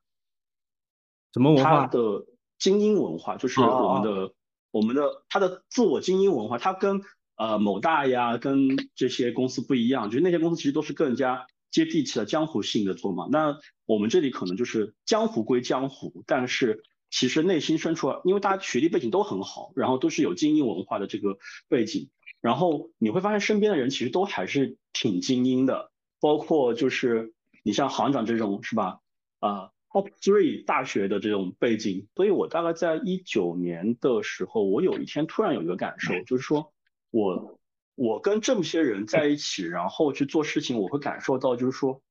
[1.34, 1.82] 什么文化？
[1.82, 2.26] 它的
[2.58, 4.34] 精英文化就是我们的
[4.72, 7.02] 我们的它的自我精英文化，它跟
[7.36, 13.28] 呃某大呀跟这些公司不一样，就是那些公司其实都是更加接地气的江湖性的做嘛。
[13.30, 22.10] 那我们这里可能就是江湖归江湖，但是其实内心深处，因为大家学历背景都很好，然后都是有精英文化的这个背景。
[22.42, 27.34] 然后你会发现身边的人其实都还是挺精英的，包括就是
[27.64, 29.02] 你像行长这种是吧？
[29.40, 36.72] 啊，top three 大学的这种背景，所以我大概在一九年的时候，我有一天突然有一个感受，就是说
[37.12, 37.60] 我
[37.96, 42.02] 我跟这么些人在一起，然后去做事情，我会感受到就是说，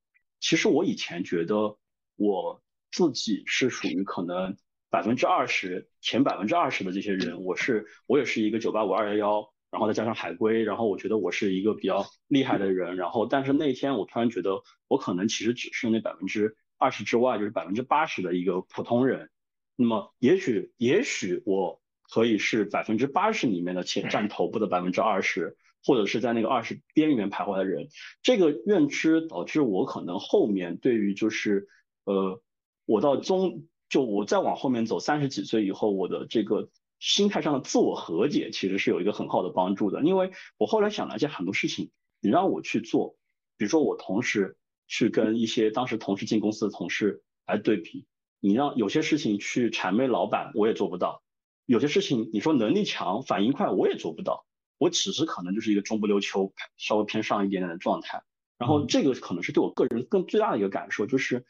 [0.41, 1.79] 其实我以前觉得
[2.16, 4.57] 我自己是属于可能
[4.91, 9.53] 百分之二十前百分之二十的这些人，我是我也是一个九八五二幺幺。
[9.71, 12.97] 然后再加上海归，然后我觉得我是一个比较厉害的人。
[12.97, 19.29] 然后，但是那天我突然觉得，我可能其实只是那百分之二十之外，就是百分之八十的一个普通人。
[19.77, 27.89] 那么，也许，也许我可以是百分之八十里面的前占头部的百分之二十，或者是在那个二十边缘徘徊的人。
[28.23, 31.69] 这个认知导致我可能后面对于就是，
[32.05, 32.43] 呃，
[32.87, 36.71] 我到中就我再往后面走三十几岁以后，我的这个。
[36.99, 41.90] 心态上的自我和解其实是有一个很好的帮助的，因为我后来想了一些很多事情，
[42.20, 43.16] 你让我去做，
[43.57, 48.07] 比如说我同时去跟一些当时同时进公司的同事来对比，
[48.40, 51.22] 你让有些事情去谄媚老板，我也做不到；
[51.66, 54.44] 有些事情你说能力强、反应快，我也做不到。
[54.78, 58.22] 我只是可能就是一个中不溜秋、稍微偏上一点点的状态。
[58.59, 61.44] 然后这个可能是对我个人更最大的一个感受，就是。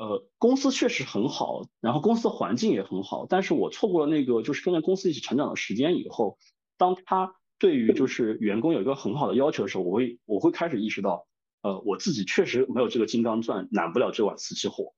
[0.00, 6.38] 呃，公司确实很好，然后公司的环境也很好，但是我错过了那个就是跟着公司一起成长的时间以后，
[6.78, 11.26] 当他对于就是员工有一个很好的要求的时候，我会我会开始意识到，
[11.60, 14.94] 呃，我自己确实没有这个金刚钻，揽不了这碗瓷器活。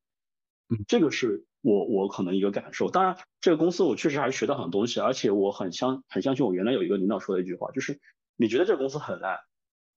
[0.68, 2.88] 嗯，这个是我我可能一个感受。
[2.88, 7.98] 当然，这个公司我确实还是学到很多东西，而且我很相很相信我原来有一个领导说的一句话，就是
[8.36, 9.40] 你觉得这个公司很烂，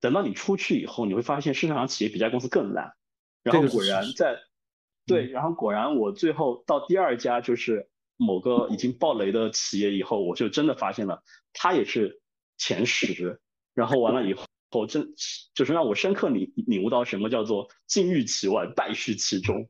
[0.01, 2.93] 等到你出去以后，你会发现市场上企业比这家公司更烂。
[3.43, 4.39] 然后果然在。
[5.05, 7.87] 对，然后果然我最后到第二家就是
[8.17, 11.21] 某个已经爆雷的企业以后，我就真的发现了，
[11.53, 12.21] 它也是
[12.57, 13.39] 前十。
[13.73, 14.33] 然后完了以
[14.71, 15.13] 后，真
[15.53, 19.67] 就是让我深刻领领悟到什么叫做金玉其外，败絮其中。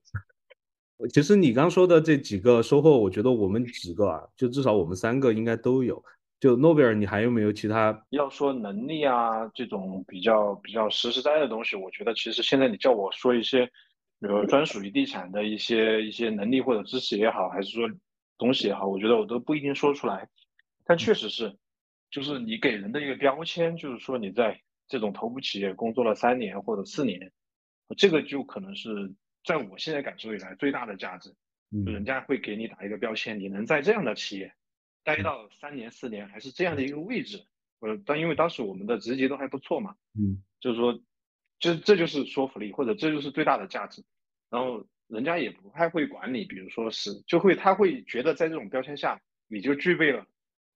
[1.12, 6.02] 其实你刚说的这几个收获，我觉得我们几个啊，就至少我们三个应该都有。
[6.40, 8.06] 就诺贝尔，你还有没有其他？
[8.12, 13.70] 要说能力啊，这种比较比较实实在在的东西，我觉得其实现在你叫我说一些，
[14.26, 17.88] 比如专属于地产的一些一些能力或者知识也好，还是说
[18.40, 20.28] 东西也好，我觉得我都不一定说出来。
[20.84, 21.56] 但确实是，
[22.10, 27.32] 就是你给人的一个标签，就是说你在这种头部企业工作了三年或者四年，
[27.98, 29.14] 这个就可能是
[29.44, 31.36] 在我现在感受以来最大的价值。
[31.86, 34.54] 人家会给你打一个标签，你能在这样的企业
[35.04, 37.46] 待到三年四年，还是这样的一个位置，
[37.80, 41.00] 呃，但因为当时我们的职级都还不错嘛，嗯，就是说，
[41.60, 44.04] 这这就是说服力，或者这就是最大的价值。
[44.56, 50.26] 然后人家也不太会管你，比如说是就会他会觉得在这种标签下你就具备了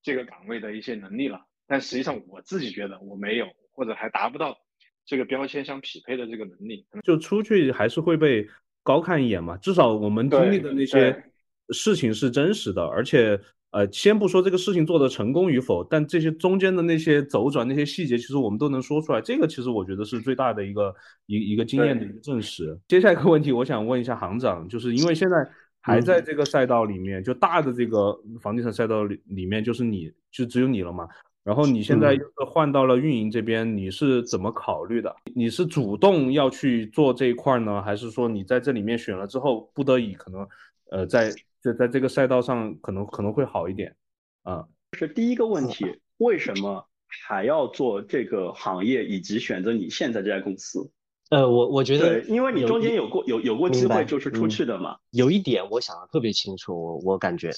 [0.03, 4.57] 这个岗位的一些能力了，但实际上我自己觉得我没有，或者还达不到
[5.05, 8.47] 这个标签相匹配的这个能力，就出去还是会被。
[8.81, 11.23] 高看一眼嘛，至少我们经历的那些
[11.71, 13.39] 事情是真实的，而且
[13.71, 19.21] 呃，先不说这个事情做的成功与否，但这些中间的那些走转、那些细节，其实我们都能说出来。
[19.21, 20.93] 这个其实我觉得是最大的一个
[21.27, 22.75] 一一个经验的一个证实。
[22.87, 25.35] 接下来一个问题，我想问一下行长，就是因为现在
[25.81, 31.07] 还在这个赛道里面，就大的这个房地产赛道里里面，就是你就只有你了嘛？
[31.43, 35.15] 然后你现在又是换到了运营这边，你是怎么考虑的？
[35.33, 40.47] 你是主动要去做这一块呢，还是说你在这里面选了之后，不得已可能，
[40.91, 41.31] 呃，在
[41.61, 43.95] 在在这个赛道上可能可能会好一点
[44.43, 44.67] 啊？
[44.93, 46.87] 是第一个问题，为什么
[47.27, 50.91] 还要做这个行业，以及选择你现在这家公司？
[51.29, 54.97] 呃，我我觉得，因为你中间有过有有过机会就是出去的嘛。
[55.11, 57.51] 有一点我想的特别清楚，我我感觉，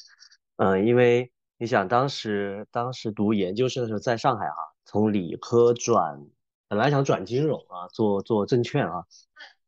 [0.57, 1.31] 嗯，因为。
[1.61, 6.25] 你想当时当时读研究生的时候，在上海啊，从理科转，
[6.67, 9.05] 本来想转金融啊，做做证券啊，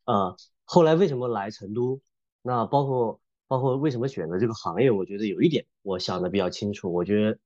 [0.05, 2.01] 呃，后来为什么来成都？
[2.41, 4.91] 那包括包括为什么选择这个行业？
[4.91, 7.37] 我觉得有一点我想的比较清楚，我觉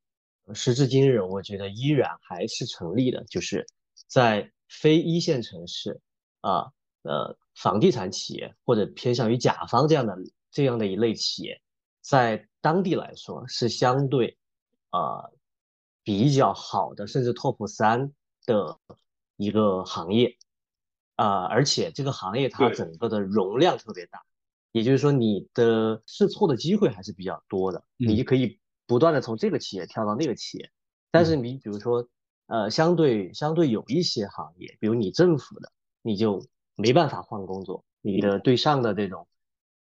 [0.46, 3.66] 得时至今日，我觉得依然还是成立的，就是
[4.08, 6.00] 在非一线城市
[6.42, 6.72] 啊，
[7.04, 10.16] 呃，房地产企业或者偏向于甲方这样的
[10.52, 11.62] 这样的一类企业，
[12.02, 14.38] 在当地来说是相对。
[14.90, 15.34] 呃，
[16.02, 18.14] 比较好的，甚至 top 三
[18.46, 18.80] 的
[19.36, 20.38] 一个行业，
[21.18, 24.24] 啊，而且这个行业它整个的容量特别大，
[24.78, 30.72] 也就是说你的试错的机会还是比较多的，你就可以不断的从这个企业跳到那个企业。
[31.12, 32.08] 但是你比如说，
[32.48, 35.72] 呃，相对相对有一些行业，比如你政府的，
[36.02, 39.28] 你就没办法换工作，你的对上的这种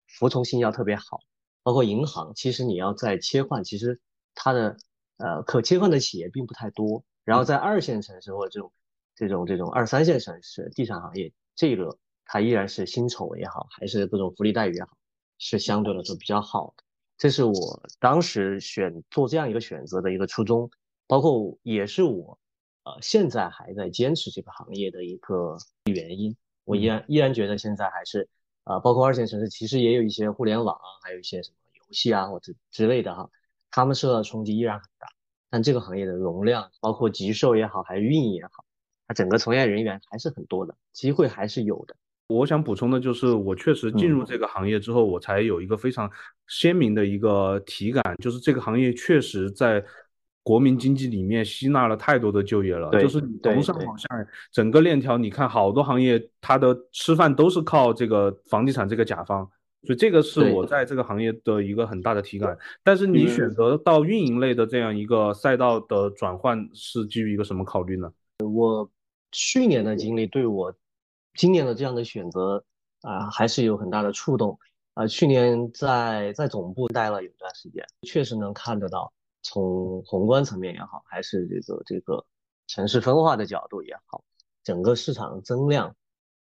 [0.08, 1.22] 服从性要特别好，
[1.64, 4.02] 包括银行，其实你要在切换，其实
[4.36, 4.78] 它的。
[5.22, 8.72] 呃，可切换的企业并不太多，然后在二线城市或者这种
[9.16, 11.98] 这种这种二三线城市，地产行业这个
[12.32, 14.96] 它依然是薪酬也好，还是各种福利待遇也好，
[15.40, 16.84] 是相对来说比较好的。
[17.18, 20.70] 这是我当时选做这样一个选择的一个初衷，
[21.08, 22.38] 包括也是我
[22.84, 26.38] 呃现在还在坚持这个行业的一个原因。
[26.66, 28.30] 我依然依然觉得现在还是
[28.64, 33.28] 呃，包括二线城市其实也有一些互联网啊，还有一些什么游戏啊或者之类的哈。
[33.72, 35.08] 他们受到的冲击依然很大，
[35.50, 38.64] 但这个行业的容量，包括集售也好，还是运营也好，
[39.08, 41.96] 它整个从业人员还是很多的，机会还是有的。
[42.30, 46.10] 我想补充的就是，我确实进入这个行业之后，我才有一个非常
[46.48, 49.84] 鲜明的一个体感，就是这个行业确实在
[50.44, 52.92] 国民经济里面吸纳了太多的就业了。
[53.02, 54.08] 就是从上往下，
[54.52, 59.50] 整个链条，你看好多行业，它的吃饭都是靠这个房地产这个甲方。
[59.84, 62.56] 所以这个是我在这个行业的一个很大的体感。
[62.84, 68.12] 但是你选择到运营类的这样一个赛道的转换是基于一个什么考虑呢？
[68.44, 68.88] 我
[69.32, 70.72] 去年的经历对我
[71.40, 72.66] 今年的这样的选择
[73.00, 74.60] 啊，还是有很大的触动
[74.94, 75.08] 啊。
[75.08, 82.26] 去年在在总部待了有段时间，确实能看得到，从宏观层面也好，还是这个这个
[82.68, 84.22] 城市分化的角度也好，
[84.66, 85.96] 整个市场增量。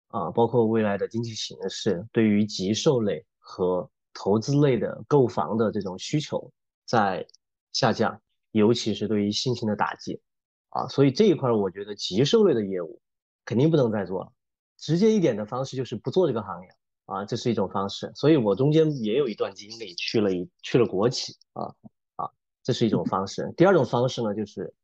[0.09, 6.51] 啊，包括未来的经济形势，对于急售类和投资类的购房的这种需求
[6.86, 7.26] 在
[7.72, 8.18] 下降，
[8.53, 10.22] 尤其是对于信心的打击
[10.70, 12.99] 啊，所以这一块我觉得急售类的业务
[13.44, 14.32] 肯定不能再做了。
[14.77, 16.68] 直接一点的方式就是不做这个行业
[17.07, 18.12] 啊，这是一种方式。
[18.14, 21.74] 所以我中间也有一段经历去了一去了国企啊
[22.16, 22.31] 啊，
[22.62, 23.53] 这是一种方式。
[23.57, 24.74] 第二种方式呢，就是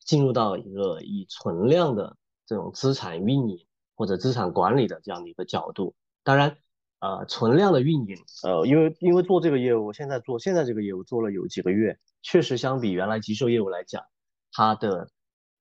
[0.00, 2.16] 进入到一个以存量的
[2.46, 3.66] 这种资产运营。
[3.98, 6.58] 或者资产管理的这样的一个角度，当然，
[6.98, 14.04] 呃，存量的运营，呃，因为因为做这个业务，现在做现在这个业务做了有几个月，确实相比原来急售业务来讲，
[14.52, 15.08] 它的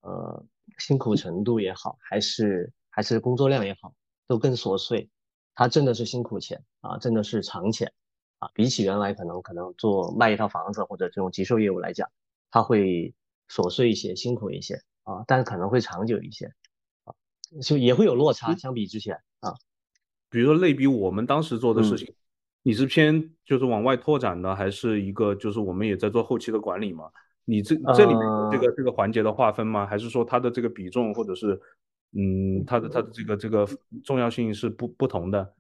[0.02, 0.46] 呃
[0.78, 3.94] 辛苦程度也好，还是还是工作量也好，
[4.26, 5.10] 都更琐碎，
[5.54, 7.92] 它挣的是辛苦钱啊，挣的是长钱
[8.40, 12.10] 啊，比起原来可能可能做卖一套房子或者这种急售业务来讲，
[12.52, 13.14] 它会
[13.50, 16.46] 琐碎一些，辛苦一些啊，但是可能会长久一些
[17.04, 17.14] 啊，
[17.62, 19.54] 就也会有落差，相比之前啊。
[20.30, 22.16] 比如说类比我们当时做的事情，
[22.64, 27.12] 你是偏就是往外拓展的，还是一个就是我们也在做后期的管理嘛？
[27.44, 29.86] 你这这里面这个这个环节的划分吗？
[29.86, 31.62] 还是说它的这个比重或者是
[32.18, 33.68] 嗯它的它的这个这个
[34.06, 35.54] 重要性是不不同的？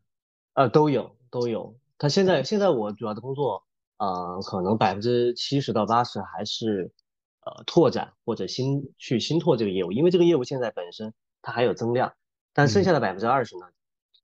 [0.54, 1.78] 呃，都有都有。
[1.98, 3.64] 他现在现在我主要的工作，
[3.98, 6.94] 呃，可能百分之七十到八十还是
[7.42, 12.14] 呃拓展或者新去新拓这个业务，因为这个业务现在本身它还有增量，
[12.54, 13.66] 但剩下的百分之二十呢，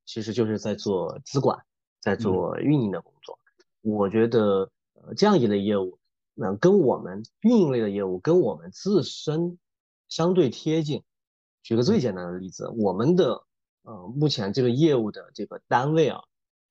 [0.05, 1.59] 其实就是在做资管，
[1.99, 3.37] 在做运营的工作。
[3.81, 5.99] 我觉得呃这样一类业务，
[6.33, 9.57] 那跟我们运营类的业务跟我们自身
[10.07, 11.03] 相对贴近。
[11.63, 13.43] 举个最简单的例子，我们的
[13.83, 16.21] 呃目前这个业务的这个单位啊。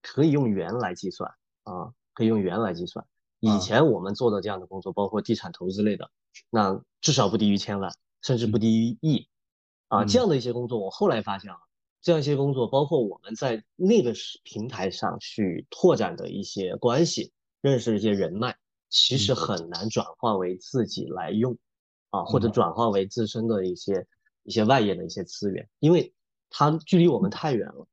[0.02, 1.30] 可以用元来计算
[1.64, 3.04] 啊，可以用元来计算。
[3.38, 6.10] 以前我们做的这样的工作，包括地产投资类的，
[6.48, 9.28] 那至少不低于千万，甚至不低于亿
[9.88, 10.06] 啊。
[10.06, 11.58] 这样的一些工作，我后来发现啊，
[12.00, 17.30] 这样一些工作，包括我们在那个平台上去拓展的一些关系，
[17.60, 18.56] 认识一些人脉，
[18.88, 21.58] 其实很难转化为自己来用
[22.08, 24.06] 啊，或者转化为自身的一些
[24.42, 26.12] 一些外业的一些资源，因为
[26.50, 27.86] 它距离我们太远了。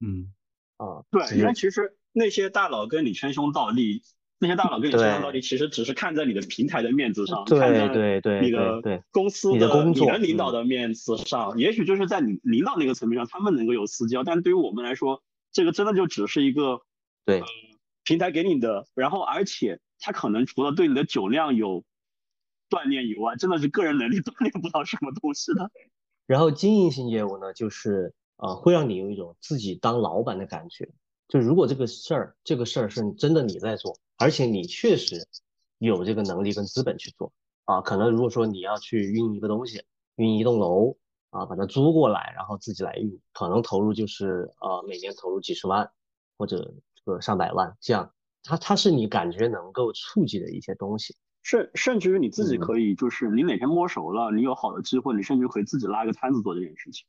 [0.00, 0.32] 嗯。
[0.76, 4.00] 啊，对，因为其实那些大佬跟你称兄道弟，
[4.38, 8.80] 那些大佬跟你称兄道弟，其实只是看在你的平台的面子上，看在对对你的
[9.10, 15.20] 公司的你的领导的面子上，也许就是在你领导那个层面上，他们能够有私交，但对于我们来说，
[15.50, 16.82] 这个真的就只是一个
[17.24, 17.42] 对
[18.04, 21.82] 平台给你的，然后而且他可能除了对你的酒量有
[22.68, 25.70] 锻炼以外，真的是个人能力锻炼不到什么东西的。
[26.26, 28.14] 然后经营性业务呢，就是。
[28.40, 30.88] 啊，会让你有一种自己当老板的感觉。
[31.26, 35.26] 就如果这个事儿，这个事儿是真的你在做，而且你确实
[35.78, 37.32] 有这个能力跟资本去做
[37.64, 39.82] 啊，可能如果说你要去运一个东西，
[40.14, 40.96] 运一栋楼
[41.30, 45.90] 啊，把它租过来，然后自己来运，可能投入就是呃每年投入几十万
[46.36, 48.14] 或者这个上百万这样。
[48.44, 51.16] 它它是你感觉能够触及的一些东西，
[51.48, 57.06] 甚甚至于你自己可以，就是你哪天摸熟了，你有好的机会，你甚至可以自己拉一个摊子做这件事情。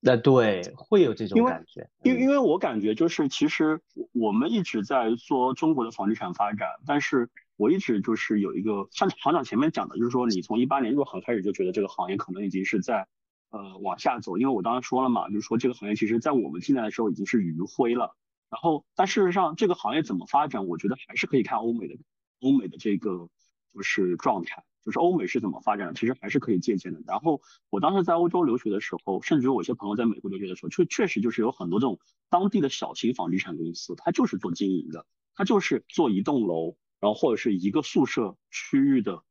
[0.00, 3.82] 那对，会有这种感觉，因为因为我感觉就是，其实
[4.12, 7.28] 我们一直在说中国的房地产发展，但是
[7.58, 13.06] 我一直就是有一个像行长前面讲的，就是说你从一八年入行开始就觉得这个行业可能已经是在
[13.50, 18.16] 呃往下走，因为我当时说了嘛，就是说这个行业其实在我们进来的时候已经是余晖了，
[18.48, 21.96] 然后但事实上这个行业怎么发展，我觉得还是可以看欧美的
[22.40, 23.28] 欧美的这个
[23.74, 24.64] 就是状态。
[24.84, 27.00] 就是欧美是怎么发展的，其实还是可以借鉴的。
[27.06, 31.98] 然后我当时在欧洲留学的时候，甚至有些朋友在美国留学的时候，确确实就是有很多这种
[32.28, 39.22] 当地的小型房地产公司，它就是做经营的，它就是做一栋楼，然后或者是一个宿舍区域的，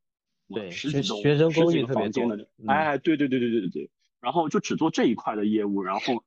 [0.50, 3.92] 对，十几栋学生公寓特别多的，哎，对对对对对对对，
[4.22, 6.24] 然后就只做这一块的业务，然后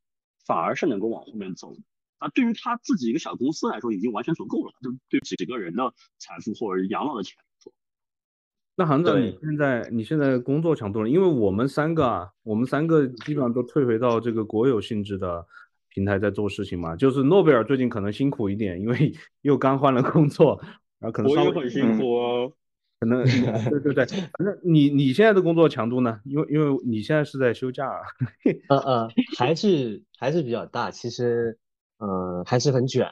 [0.47, 1.75] 反而是能够往后面走。
[2.19, 7.37] 啊，对于他自己一个小公司来说，已经完全足够了，就对几个人的财富或者养老的钱。
[8.79, 11.09] 那行长，你现在你现在工作强度了？
[11.09, 15.47] 因为我们三个啊，我们三个基本上都退回到这个国有性质的
[15.89, 16.95] 平台在做事情嘛。
[16.95, 20.61] 就是诺贝尔最近可能辛苦一点，因为 又刚换了工作，
[20.99, 22.53] 然后可能我也很辛苦哦。
[23.01, 23.25] 可能
[23.71, 26.21] 对对对，反正你你现在的工作强度呢？
[26.25, 27.91] 因为因为你现在是在休假。
[28.69, 29.09] 呃 呃，
[29.39, 31.57] 还是还是比较大，其实
[31.97, 33.11] 呃还是很卷，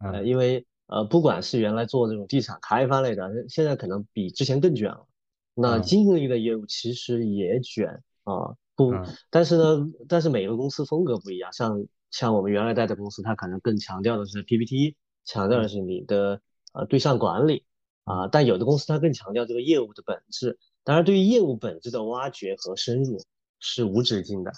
[0.00, 0.66] 呃因为。
[0.88, 5.06] 呃，不管是原来做这种地产开发类的，现在可能比之前更卷了。
[5.52, 8.94] 那经营类的业务其实也卷啊，不，
[9.28, 11.52] 但是呢，但是每个公司风格不一样。
[11.52, 16.40] 像像我们原来带的公司，它可能更强调的是 PPT，强调的是你的
[16.72, 17.66] 呃对象管理
[18.04, 18.28] 啊。
[18.28, 20.58] 但有的公司它更强调这个业务的本质。
[20.84, 23.20] 当然，对于业务本质的挖掘和深入
[23.60, 24.52] 是无止境的。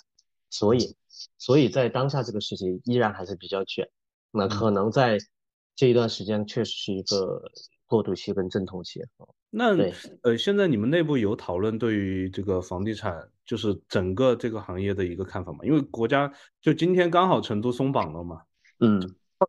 [0.48, 0.94] 所以，
[1.38, 3.88] 所以在当下这个时期依然还是比较卷。
[4.30, 5.18] 那可能在。
[5.76, 7.42] 这一段时间确实是一个
[7.86, 9.00] 过渡期跟阵痛期。
[9.50, 9.76] 那
[10.22, 15.58] 呃，现在你们内部有讨论对于这个房地产，就是整个这个行业的一个看法吗？
[15.64, 18.42] 因为国家就今天刚好成都松绑了嘛。
[18.78, 19.00] 嗯，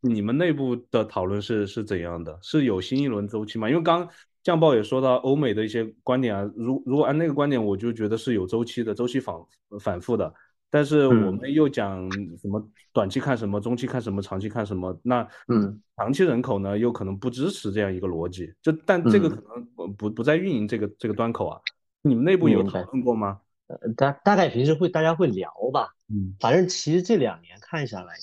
[0.01, 2.39] 你们内部的讨论是是怎样的？
[2.41, 3.69] 是有新一轮周期吗？
[3.69, 4.09] 因为刚
[4.41, 9.36] 降报也说到欧美的一些观点啊，如如果按那个观点，我就觉得是有周期的，周期反
[9.80, 10.34] 反复的。
[10.72, 12.09] 但是我们又讲
[12.39, 14.97] 什么短期看什么，中期看什么，长期看什么？
[15.03, 18.51] 那嗯，长期人口呢，又可能不支持这样一个逻辑。
[18.61, 21.61] 就但这个可能不不在运营这个这个端口啊。
[22.01, 23.41] 你们内部有讨论过吗？
[23.67, 25.93] 呃，大大概平时会大家会聊吧。
[26.07, 28.15] 嗯，反正其实这两年看下来，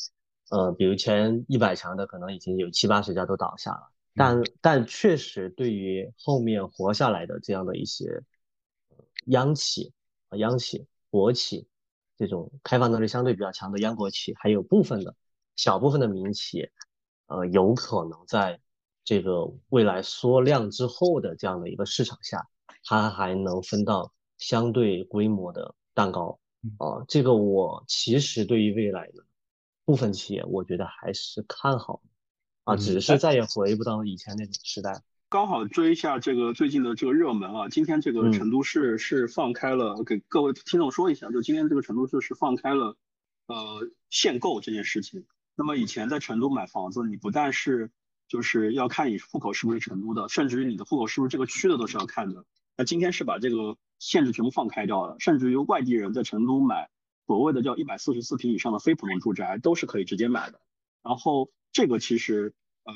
[0.50, 3.90] 呃，比如前一百强的可能已经有七八十家都倒下了。
[4.14, 8.22] 但但确实对于后面活下来的这样的一些
[9.26, 9.92] 央企
[10.28, 11.68] 啊、央企、国企
[12.18, 15.14] 这种开放能力相对比较强的央国企，还有部分的
[15.54, 16.68] 小部分的民企，
[17.26, 18.60] 呃，有可能在
[19.04, 22.48] 这个未来缩量之后的这样的一个市场下，
[22.84, 26.40] 它还能分到相对规模的蛋糕
[26.78, 27.04] 啊。
[27.06, 29.24] 这个我其实对于未来的
[29.84, 32.02] 部分企业，我觉得还是看好
[32.64, 35.02] 啊，只是再也回不到以前那种时代。
[35.30, 42.96] 刚好追一下这个最近的这个热门啊，今天这个成都市是放开了，给各位听众说一下，就今天这个成都市是放开了，
[43.46, 45.26] 呃，限购这件事情。
[45.54, 47.90] 那么以前在成都买房子，你不但是
[48.26, 52.46] 就是要看你户口是不是成都的，甚至于你的户口是不是这个区的都是要看的。
[52.78, 56.88] 那今天是把这个限制全部放开掉了，甚至于外地人在成都买
[57.26, 60.58] 所谓的叫一百四十四平以上的非普通住宅都是可以直接买的。
[61.02, 62.54] 然后这个其实
[62.84, 62.94] 呃。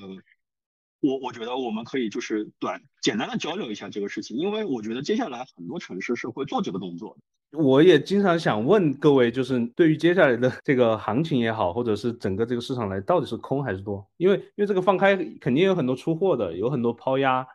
[1.03, 7.17] 我我觉得我们可以就是短简单的交流一下这个事情，因为我觉得接下来很多城市是会做这个动作。
[7.51, 14.07] 我也经常想问各位，就是对于接下来的这个行情也好，或者是整个这个市场来，到底是空还是多？
[14.17, 17.47] 因为因为这个放开肯定有很多出货的，有很多抛压。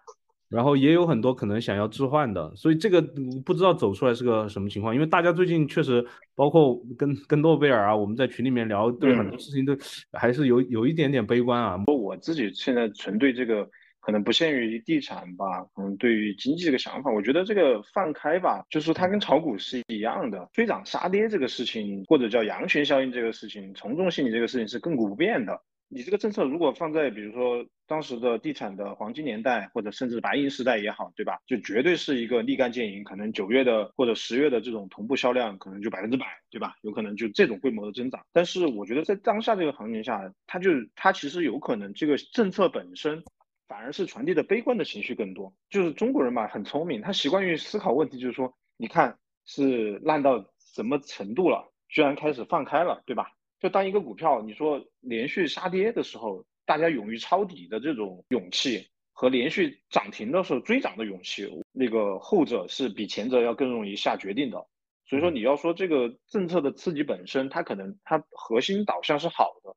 [0.49, 3.01] 然后也有很多可能想要置换的，所以这个
[3.45, 4.93] 不知道走出来是个什么情况。
[4.93, 9.75] 因为大家最近确实，包括跟跟诺贝尔啊，我们在群里面聊，对很多事情都
[10.13, 11.77] 还是有有一点点悲观啊。
[11.87, 13.67] 我自己现在纯对这个
[13.99, 15.45] 可能不限于地产吧，
[15.75, 25.59] 可能对于经济这个想法，我觉得这个放开吧，就是它跟炒股是一样的，追涨杀跌这个事情，或者叫羊群效应这个事情，从众心理这个事情是亘古不变的。
[25.89, 31.39] 你这个政策如果放在比如说当时的地产的黄金年代，或者甚至白银时代也好，对吧？
[31.45, 36.75] 就绝对是一个立竿见影，可能九月的或者十月的这种同步销量，可能就百分之百，对吧？
[36.81, 38.21] 有可能就这种规模的增长。
[38.33, 43.23] 但是我觉得在当下这个行情下，它就它其实有可能这个政策本身
[43.69, 45.53] 反而是传递的悲观的情绪更多。
[45.69, 53.31] 就是中国人嘛，很聪明，他习惯于思考问题，就是说，你看是烂到什么程度了，居然开始放开了，对吧？
[53.59, 64.65] 就当一个股票你说连续杀跌的时候，大家勇于抄底的这种勇气，和连续涨停的时候追涨的勇气，那个后者是比前者要更容易下决定的。
[65.09, 69.75] 所以说你要说这个政策的刺激本身，它可能它核心导向是好的，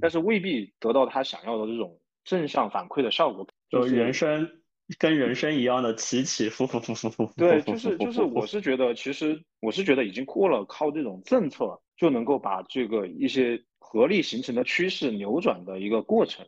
[0.00, 3.46] 但是未必得到它想要的这种正向反馈的效果。
[3.68, 4.48] 就是人生
[4.98, 7.30] 跟人生一样的起起伏伏伏伏伏。
[7.36, 11.80] 对，就是就是，我是觉得其实我是觉得已经过了靠这种政策。
[11.98, 16.46] 就能够把这个一些合力形成的趋势扭转的一个过程，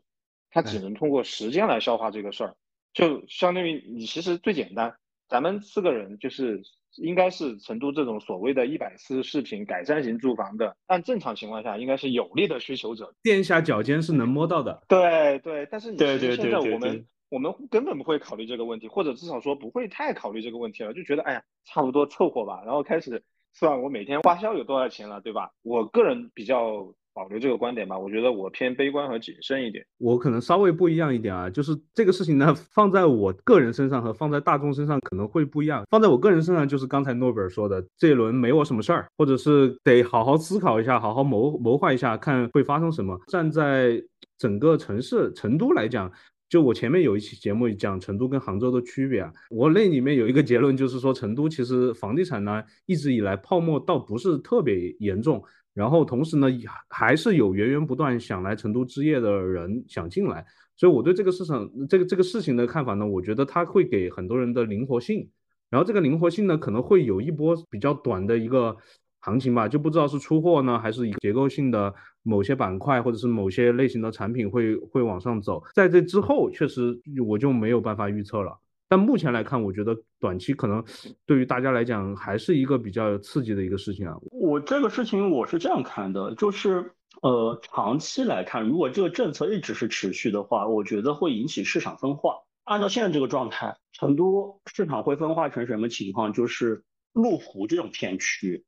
[0.48, 2.54] 它只能通过时间来消化这个事儿。
[2.94, 4.94] 就相当于你其实最简单，
[5.28, 6.62] 咱们四个人就是
[6.98, 14.80] 应该是成都这种所谓的一百四十平改善型住房的，按正常情况下应该是有利的需求者，垫下脚尖是能摸到的。
[14.86, 23.22] 对对，但是你对对现在我们我们根本不会考虑这个问题，或者至少说不会太考虑这个问题了，就觉得哎呀差不多凑合吧，然后开始。
[23.52, 25.50] 算我每天花销有多少钱了，对吧？
[25.62, 29.84] 我个人比较保留这个观点吧，我觉得我偏悲观和谨慎一点。
[29.98, 35.82] 我可能稍微不一样一点啊，就是这个事情呢，放在我个人身上和放在大众身上可能会不一样。
[35.90, 43.18] 放在我个人身上，就是刚才诺贝尔说的，这一轮没我什么事儿，或者是得好好思考一下，好好谋谋划一下，看会发生什么。
[43.26, 44.00] 站在
[44.38, 46.12] 整个城市成都来讲。
[46.50, 55.40] 就我前面有一期节目讲成都跟杭州的区别啊，我那里面有一个结论，就是说成都其实房地产呢一直以来泡沫倒不是特别严重，
[55.72, 56.48] 然后同时呢
[56.88, 60.44] 还是有源源不断想来成都置业的人想进来，
[60.76, 65.30] 所以我对这个市场这个这个事情的看法呢，我觉得它会给很多人的灵活性，
[65.70, 68.76] 然后这个灵活性呢可能会有一波比较短的一个。
[69.20, 75.62] 行情吧，就不知道是出货呢，还是一个结构性的某些板块或者是某些类型的产品会会往上走。
[75.74, 78.58] 在这之后，确实我就没有办法预测了。
[78.88, 80.84] 但目前来看，我觉得短期可能
[81.24, 84.16] 对于大家来讲还是一个比较刺激的一个事情啊。
[84.32, 86.92] 我这个事情我是这样看的，就是
[87.22, 92.34] 呃，长期来看，如果这个政策一直是持续的话，我觉得会引起市场分化。
[92.64, 96.32] 按照现在这个状态，成都市场会分化成什么情况？
[96.32, 96.82] 就是
[97.14, 98.64] 麓湖这种片区。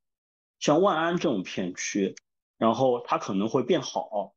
[0.62, 2.14] 像万安这种片区，
[2.56, 4.32] 然后它可能会变好，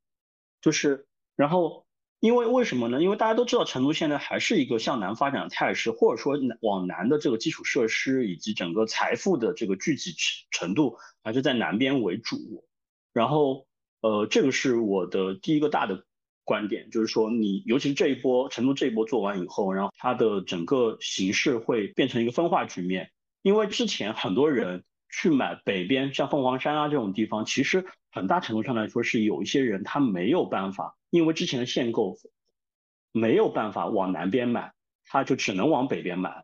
[0.59, 1.85] 就是，然后
[2.19, 2.99] 因为为什么呢？
[2.99, 10.13] 因为大家都知道成都现在还是一个向南发展的态势，或者说往南的这个基础设施以及整个财富的这个聚集
[10.49, 12.65] 程度还是在南边为主。
[13.13, 13.67] 然后，
[14.01, 16.05] 呃，这个是我的第一个大的
[16.43, 23.11] 观点，就是说你尤其是这一波成都这一波做完以后，然后它的整个形势会变成一个分化局面，
[23.43, 24.83] 因为之前很多人。
[25.17, 32.17] 去买北边像凤凰山啊这种地方，其实很大程度上来说是有一些人他没有办法，因为之前的限购
[33.13, 34.73] 没有办法往南边买，
[35.05, 36.43] 他就只能往北边买。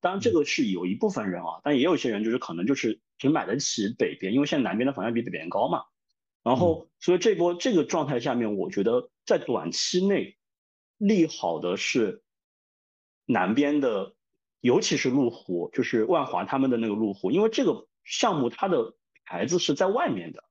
[0.00, 5.82] 当然这个是有一部分人啊，但也有一些人就是可能就是只买得起北边，因为现在南边的房价比北边高嘛。
[6.44, 10.36] 然后所以这波这个状态下面，我觉得在短期内
[10.98, 12.22] 利好的是
[13.26, 14.14] 南边的，
[14.60, 18.94] 尤其是路虎，就是万华他们的那个路虎，因为这个项目它的
[19.26, 20.42] 牌子是在外面的，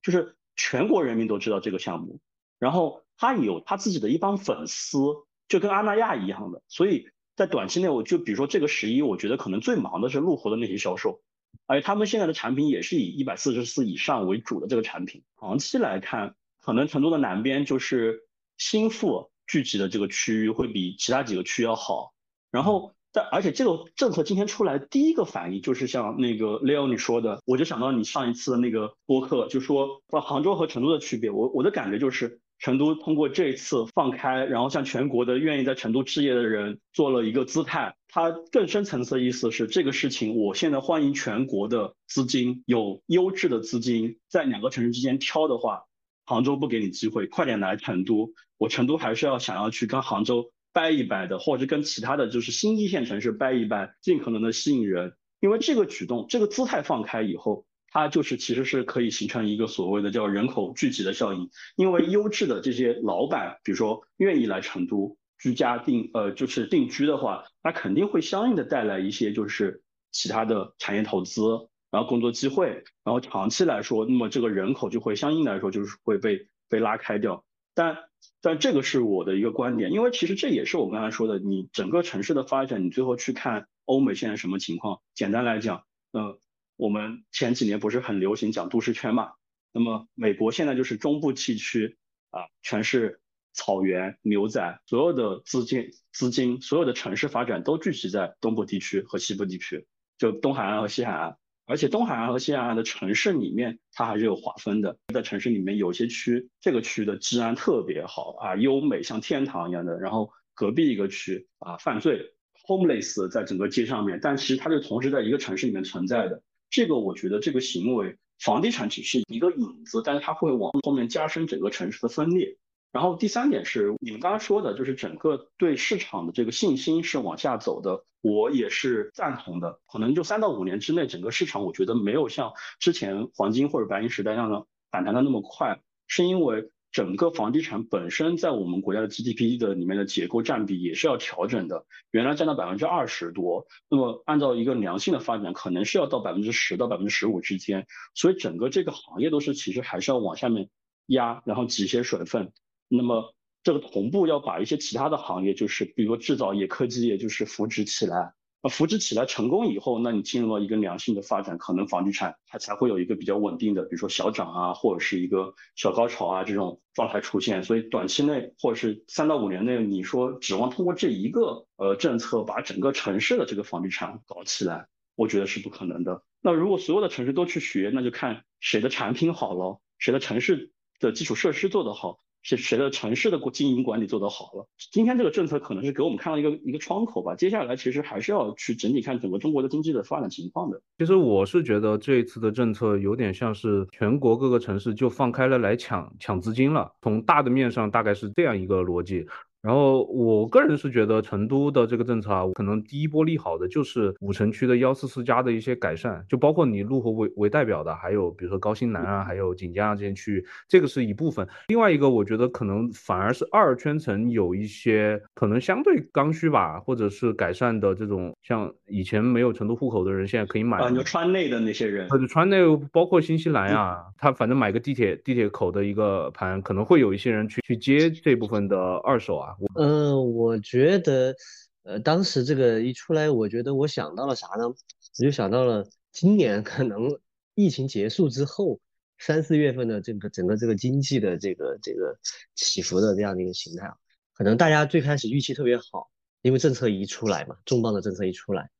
[0.00, 2.20] 就是全国人民都知道这个项目，
[2.58, 4.98] 然后他有他自己的一帮粉丝，
[5.46, 11.20] 就跟阿那亚一样的，所以在短期内，我就比如说这个十一，我觉得可能最忙的是路虎的那些销售，
[11.66, 15.22] 而且他们现在的产品也是以一百四十四以上为主的这个产品。
[15.38, 18.22] 长期来看，可能成都的南边就是
[18.56, 22.14] 新富聚集的这个区域会比其他几个区要好，
[22.50, 22.94] 然后。
[23.12, 31.30] 但而且这个政策今天出来，第一个反应就是像那个 Leo 你说的，我就想到你上一次的那个播客，就说把杭州和成都的区别。
[31.30, 37.94] 我我的感觉就是，成都通过这次放开，然后向全国的愿意在成都置业的人做了一个姿态。
[38.08, 45.82] 它更深层次的意思是，这个事情我现在欢迎全国的资金，有优质的资金在两个城市之间挑的话，
[46.24, 48.32] 杭州不给你机会，快点来成都。
[48.58, 50.50] 我成都还是要想要去跟杭州。
[50.72, 55.14] 掰一掰的，或者跟其他的就是新一线城市掰一掰，尽可能的吸引人。
[55.40, 61.50] 因为这个举动，这个姿态放开以后，它就是其实是可以形成一个所谓的叫人口聚集的效应。
[61.76, 69.82] 因为优质的这些老板，比如说愿意来成都居家定呃就是定居的话，那肯定会相应的带来一些就是
[70.12, 71.42] 其他的产业投资，
[71.90, 77.44] 然后工作机会，然后长期来说，那么这个人口就会相应来说就是会被被拉开掉。
[77.74, 77.98] 但
[78.40, 85.00] 但这个是我的一个观点，因为其实这也是我刚才说的，你整个城市的发展，你最后去看欧美现在什么情况。
[85.14, 86.38] 简单来讲，呃，
[86.76, 89.32] 我们前几年不是很流行讲都市圈嘛？
[89.72, 91.96] 那么美国现在就是中部地区
[92.30, 93.20] 啊，全是
[93.54, 99.86] 草原牛仔，所有的资金资金，所有的城市发展都聚集在东部地区和西部地区，
[100.18, 101.36] 就东海岸和西海岸。
[101.64, 104.98] 而且东海岸和西海岸的城市里面，它还是有划分的。
[105.14, 109.98] 在城市里面，有些区这个区的治安特别好啊，优美像天堂一样的。
[109.98, 112.34] 然后隔壁一个区啊，犯罪
[112.66, 116.42] homeless 在整个街上面，但其实它是同时在一个城市里面存在的。
[116.68, 122.56] 这个我觉得这个行为，房地产只是一个影子，但是它会往后面加深整个城市的分裂。
[122.92, 129.80] 然后第三点是你们刚刚说的，就是整个对市场的这个信心是往下走的，我也是赞同的。
[129.90, 150.68] 可能就三到五年之内，整个市场我觉得没有像之前黄金或者白银时代那样的反弹的那么快，是因为整个房地产本身在我们国家的 GDP 的里面的结构占比也是要调整的，原来占到百分之二十多，那么按照一个良性的发展，可能是要到百分之十到百分之十五之间，所以整个这个行业都是其实还是要往下面
[151.06, 152.52] 压，然后挤些水分。
[152.94, 158.34] 那么这个同步要把一些其他的行业，就是比如说制造业、科技业，就是扶植起来。
[158.62, 167.64] 那扶植起来成功以后，那你进入到一个良性的发展，可能房地产它才会有一个比较稳定的，比如说小涨啊，或者是一个小高潮啊这种状态出现。
[167.64, 174.86] 所以短期内或者是三到五年内，你说指望通过这一个呃政策把整个城市的这个房地产搞起来，
[175.16, 176.22] 我觉得是不可能的。
[176.40, 180.70] 那如果所有的城市都去学，那就看谁的产品好了，谁的城市
[181.00, 182.20] 的基础设施做得好。
[182.42, 184.66] 是谁的城市的经营管理做得好了？
[184.90, 187.34] 今天这个政策可能是给我们看到一个一个窗口吧。
[187.34, 190.80] 接下来其实还是要去整体看整个中国的经济的发展情况的。
[190.98, 196.92] 其实我是觉得这一次的政策有点像是全国各个城市就放开了来抢抢资金了。
[197.00, 199.26] 从大的面上大概是这样一个逻辑。
[199.62, 211.46] 然后我个人是觉得成都的这个政策啊，可能第一波利好的就是五城区的幺四四加的一些改善，就包括你路河为为代表的，还有比如说高新南啊，还有锦江啊这些区域，这个是一部分。
[211.68, 220.78] 另外一个，我觉得可能反而是二圈层有一些可能相对刚需吧，或者是改善的这种，像以前没有成都户口的人，现在可以买。
[220.78, 222.58] 啊，就川内的那些人，或者川内
[222.90, 229.51] 包括新西兰啊，他反正买个地铁地铁口的一个盘，可能会有一些人去去接这部分的二手啊。
[229.74, 231.34] 嗯，我觉得，
[231.82, 234.68] 呃，当时这个一出来，我觉得我想到了啥呢？
[234.68, 237.18] 我就想到了今年可能
[237.54, 238.80] 疫情结束之后
[239.18, 242.18] 三四月份的这个整个这个经济的这个这个
[242.54, 243.94] 起伏的这样的一个形态啊，
[244.32, 246.10] 可能大家最开始预期特别好，
[246.40, 248.70] 因为政策一出来嘛，重磅的政策一出来，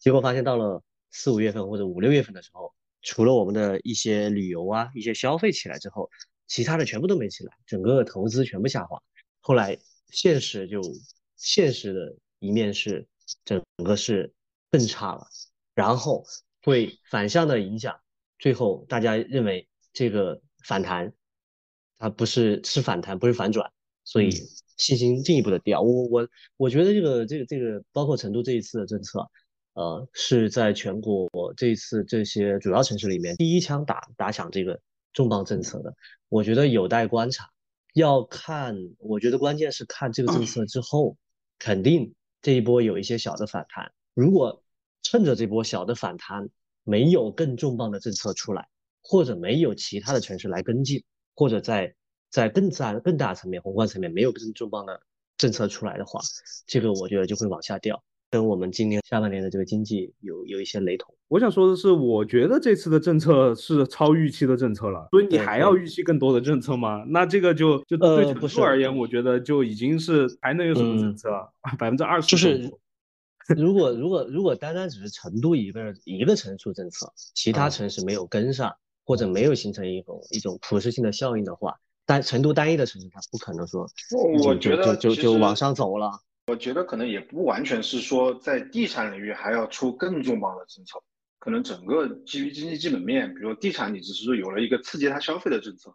[0.00, 2.72] 结果发现到了四五月份或者五六月份的时候，
[3.02, 6.08] 除了我们的一些旅游啊、一些消费起来之后，
[6.46, 9.02] 其他的全部都没起来，整个投资全部下滑，
[9.40, 9.78] 后来。
[10.12, 10.80] 现实就
[11.36, 13.04] 现实的一面是
[13.44, 14.32] 整个是
[14.70, 15.26] 更差了，
[15.74, 16.24] 然后
[16.62, 17.98] 会反向的影响，
[18.38, 21.12] 最后大家认为这个反弹，
[21.98, 23.72] 它不是是反弹不是反转，
[24.04, 24.30] 所以
[24.76, 25.80] 信心进一步的掉。
[25.80, 29.26] 我我我觉得这个这个这个包括成都这一次的政策，
[29.74, 34.78] 呃，是在全国这一次这些主要城市里面第一枪打打响这个
[35.12, 35.94] 重磅政策的。
[36.28, 37.48] 我觉得有待观察，
[37.92, 41.16] 要看，我觉得关键是看这个政策之后，
[41.58, 43.92] 肯定这一波有一些小的反弹。
[44.14, 44.62] 如果
[45.02, 46.48] 趁着这波小的反弹，
[46.84, 48.68] 没有更重磅的政策出来，
[49.02, 51.04] 或者没有其他的城市来跟进，
[51.34, 51.94] 或者在
[52.30, 55.00] 在更大更大层面宏观层面没有更重磅的
[55.36, 56.20] 政策出来的话，
[56.66, 58.02] 这个我觉得就会往下掉。
[58.32, 61.14] 跟我们今年下半年的这个经济有有一些雷同。
[61.28, 67.04] 我想说的是，我觉得这次的政策是超预期的政策了，所以你还要预期更多的政策吗？
[67.08, 71.28] 那这个就就对成都而言，我觉得就已经是还能有什么政策？
[71.78, 72.72] 百分之二十就是，
[73.54, 81.76] 如果如果如果单单只是成都一个一个城市政策，其他城市没有跟上，或者没有形成一种一种普适性的效应的话，
[82.06, 83.86] 单成都单一的城市它不可能说，
[84.42, 86.10] 我觉得就就就往上走了。
[86.46, 91.00] 我觉得可能也不完全是说在地产领域还要出更重磅的政策，
[91.38, 95.94] 可能整个基于经济基本面，比如说地产，你只是说有了一个刺激它消费的政策。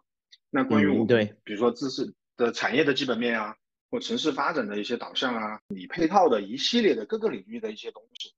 [0.50, 3.54] 那关于我们，对，比如说知识的产业的基本面啊，
[3.90, 8.32] 或城市发展的一些导向啊，你配套的一系列的各个领域的一些东西，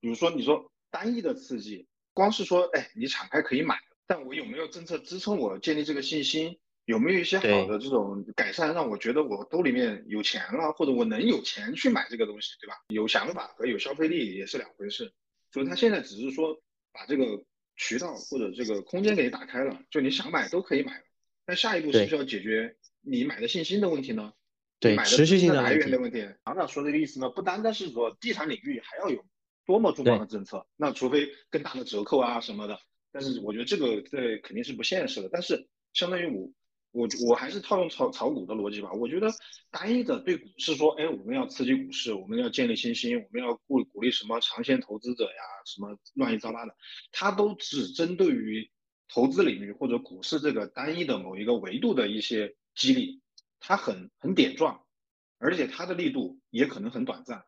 [0.00, 3.76] 比如说你说单一的刺激，光是说哎你敞开可以买，
[4.06, 6.58] 但我有没有政策支撑我建立这个信心？
[6.86, 12.76] 有没有一些好的这种改善，让我觉得我兜里面有钱了，或者我能有钱去买这个东西，对吧？
[12.88, 15.12] 有想法和有消费力也是两回事。
[15.50, 17.44] 所以他现在只是说把这个
[17.74, 21.04] 渠道或者这个空间给你打开了，就你想买都可以买了。
[21.44, 24.32] 那下一步是不是要解决你买的信心的问题呢？
[24.78, 26.24] 对，持续性的来源的问题。
[26.44, 29.24] 厂长说这个意思呢，不单单是说地产领域还要有
[29.64, 32.78] 多么重磅的政策，那除非更大的折扣啊什么的。
[33.10, 35.28] 但是我觉得这个这肯定是不现实的。
[35.32, 36.48] 但是相当于我。
[36.96, 38.90] 我我还是套用炒炒股的逻辑吧。
[38.90, 39.28] 我觉得
[39.70, 46.74] 单一的对股市说，哎，我们要刺激股市，我们要建立信心，我们要鼓鼓励什么长线投资者呀，什么乱七八糟的，
[47.12, 48.70] 它都只针对于
[49.10, 53.20] 投资领域或者股市这个单一的某一个维度的一些激励，
[53.60, 54.82] 它很很点状，
[55.38, 57.44] 而且它的力度也可能很短暂，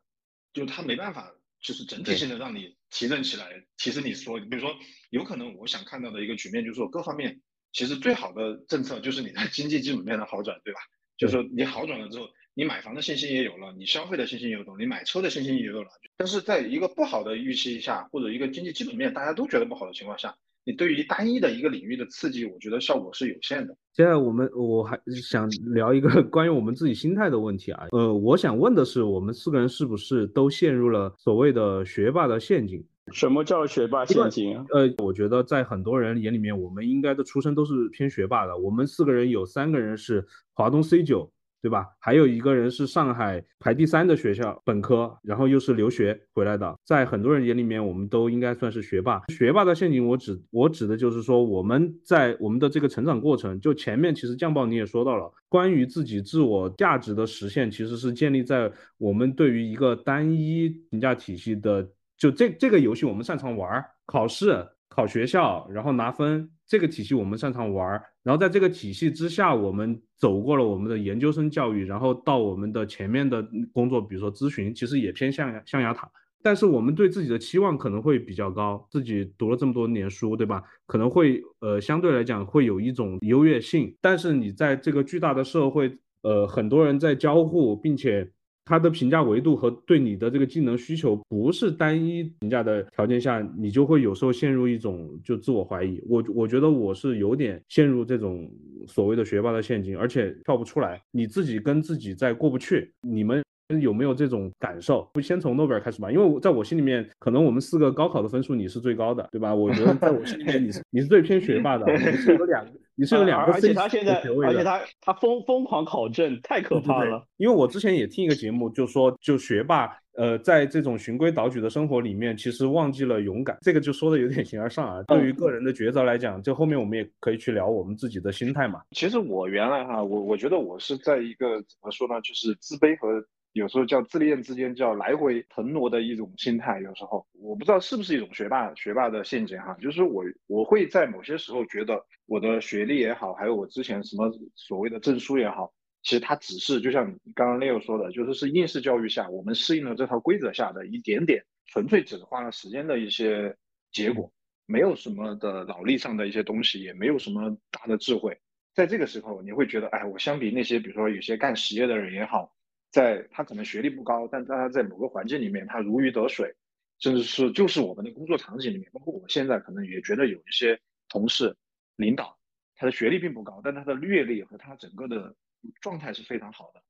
[0.52, 3.64] 就它没办法就是整体性的让你提振起来。
[3.78, 4.76] 其实你说，比如说，
[5.08, 7.40] 有可能我想看到的一个局面就是说各方面。
[7.72, 10.80] 其实最好的政策就是你的经济基本面的好转，对吧？
[11.16, 15.88] 就是说你好转了之后，你买房的信心也有了，你消费的信心也有了，你买车的信心也有了。
[16.16, 20.34] 但是在一个不好的预期下，或者一个经济基本面大家都觉得不好的情况下，
[20.64, 23.76] 你对于单一的一个领域的刺激，我觉得效果是有限的。
[23.94, 27.86] 现在我们我还想聊一个 关于我们自己心态的问题啊。
[27.92, 32.84] 呃，我想问的是，我们四个人是不是都陷入了所谓的学霸的陷阱？
[33.12, 34.64] 什么叫学霸陷阱啊？
[34.70, 38.56] 呃，我觉得在很多人眼里面，我们应该的出身都是偏学霸的。
[38.56, 41.30] 我们四个人有三个人是华东 C 九，
[41.60, 41.86] 对吧？
[41.98, 46.76] 还有一个人是上海排第三的学校本科，然后又是留学回来的。
[46.84, 49.22] 在很多人眼里面，我们都应该算是学霸。
[49.28, 61.88] 学霸的陷阱，我指我指的就是说，我们在我们的这个成长过程，就前面其实酱爆你也说到了，关于自己自我价值的实现，其实是建立在我们对于一个单一评价体系的。
[62.18, 68.04] 就这这个游戏我们擅长玩儿，考试考学校，然后拿分，这个体系我们擅长玩儿。
[68.24, 76.10] 然后在这个体系之下，我们走过了我们的研究生教育，然后到我们的前面的工作，比如说咨询，其实也偏向象牙塔。
[76.42, 80.62] 但是我们对自己的期望可能会比较高，自己读了这么多年书，对吧？
[80.86, 83.96] 可能会呃相对来讲会有一种优越性。
[84.00, 88.28] 但是你在这个巨大的社会，呃，很多人在交互，并且。
[88.68, 95.98] 它的评价维度和对你的这个技能需求不是单一评价的条件下，你就会有时候陷入一种就自我怀疑。
[96.06, 98.46] 我我觉得我是有点陷入这种
[98.86, 101.00] 所谓的学霸的陷阱，而且跳不出来。
[101.10, 103.42] 你自己跟自己在过不去，你们
[103.80, 105.08] 有没有这种感受？
[105.12, 109.54] 不先从诺贝尔开始吧，因为我在我心里面，可能我们四个高考的分数你是最高的，对吧？
[109.54, 112.72] 我觉得在我心里面你是 你是最偏学霸的，你是有两个。
[113.00, 117.24] 你是有两个，而且他现在，而且他他疯疯狂考证，太可怕了。
[117.36, 123.56] 因为我之前也听一个节目，就说就学霸，呃，在这种循规蹈矩的生活里面，其实忘记了勇敢。
[123.60, 125.00] 这个就说的有点形而上啊。
[125.04, 128.80] 对于个人的抉择来讲，就后面我们也可以去聊我们自己的心态嘛。
[128.90, 133.24] 其实我原来哈，我我觉得我是在一个怎么说呢，就是自卑和。
[133.52, 145.72] 有时候叫自恋之间叫来回腾挪的一种心态，有时候我不知道是不是一种学霸学霸的陷阱哈，就是我我会在某些时候觉得我的学历也好，还有我之前什么所谓的证书也好，
[146.02, 153.56] 其实它只是就像刚刚 Leo 说的，就是是应试教育下我们适应了这套规则下的一点点，纯粹只花了时间的一些
[153.90, 154.30] 结果，
[154.66, 158.38] 没有什么的脑力上的一些东西，也没有什么大的智慧，
[158.74, 162.54] 在这个时候你会觉得，哎，我相比那些比如说有些干实业的人也好。
[162.90, 166.54] 在他可能学历不高，但他在某个环境里面他如鱼得水，
[166.98, 171.56] 甚至是就是我们的工作场景里面，包括我现在可能也觉得有一些同事、
[171.96, 172.38] 领导，
[172.76, 175.34] 他的学历并不高，但他的阅历和他整个的
[175.80, 176.82] 状态是非常好的。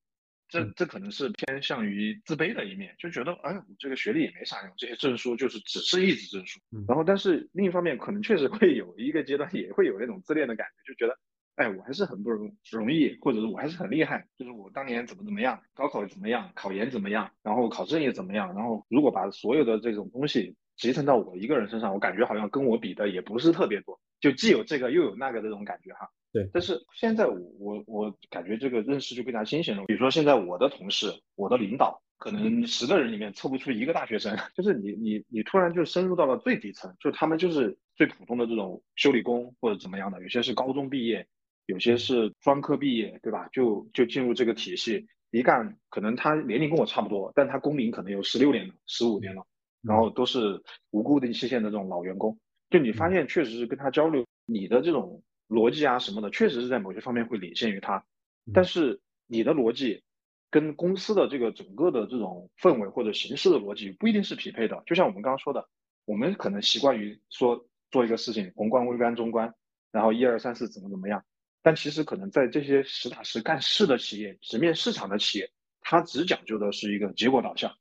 [0.50, 6.58] 这这可能是偏向于自卑的一面，就觉得哎，我这个学历也没啥用，这些证书就是只是一纸证书。
[6.88, 11.18] 然后，但是另一方面，可能确实会有一个阶段，也会有那种自恋的感觉，就觉得，
[11.58, 26.08] 哎，我还是很不容容易，或者是我还是很厉害，就是我当年怎么怎么样，高考怎么样，考研怎么样，然后考证也怎么样，然后如果把所有的这种东西集成到我一个人身上，我感觉好像跟我比的也不是特别多，就既有这个又有那个这种感觉哈。
[26.30, 29.84] 对，但是现在我我我感觉这个认识就更加清醒了。
[29.86, 41.26] 比如说现在我的同事、我的领导，可能十个人里面凑不出一个大学生， 就是你你你突然就深入到了最底层，就他们就是最普通的这种修理工或者怎么样的，有些是高中毕业，
[41.68, 43.48] 有些是专科毕业，对吧？
[43.52, 49.42] 就就进入这个体系，一干可能他年龄跟我差不多，但他工龄可能有十六年了、十五年了，
[49.82, 52.36] 然后都是无固定期限的这种老员工，
[52.68, 55.22] 就你发现确实是跟他交流，你的这种。
[55.48, 58.04] 逻辑啊什么的，确实是在某些方面会领先于他，
[58.52, 60.02] 但是你的逻辑
[60.50, 64.82] 跟公司的这个整个的这种氛围或者形式的逻辑不一定是匹配的。
[64.84, 65.66] 就像我们刚刚说的，
[66.04, 69.50] 我们可能习惯于说做一个事情宏观、微观、中观，
[69.90, 71.24] 然后一二三四怎么怎么样，
[71.62, 77.76] 但其实可能在这些实打实干事的企业、直面市场的企业，它只讲究的是一个结果导向，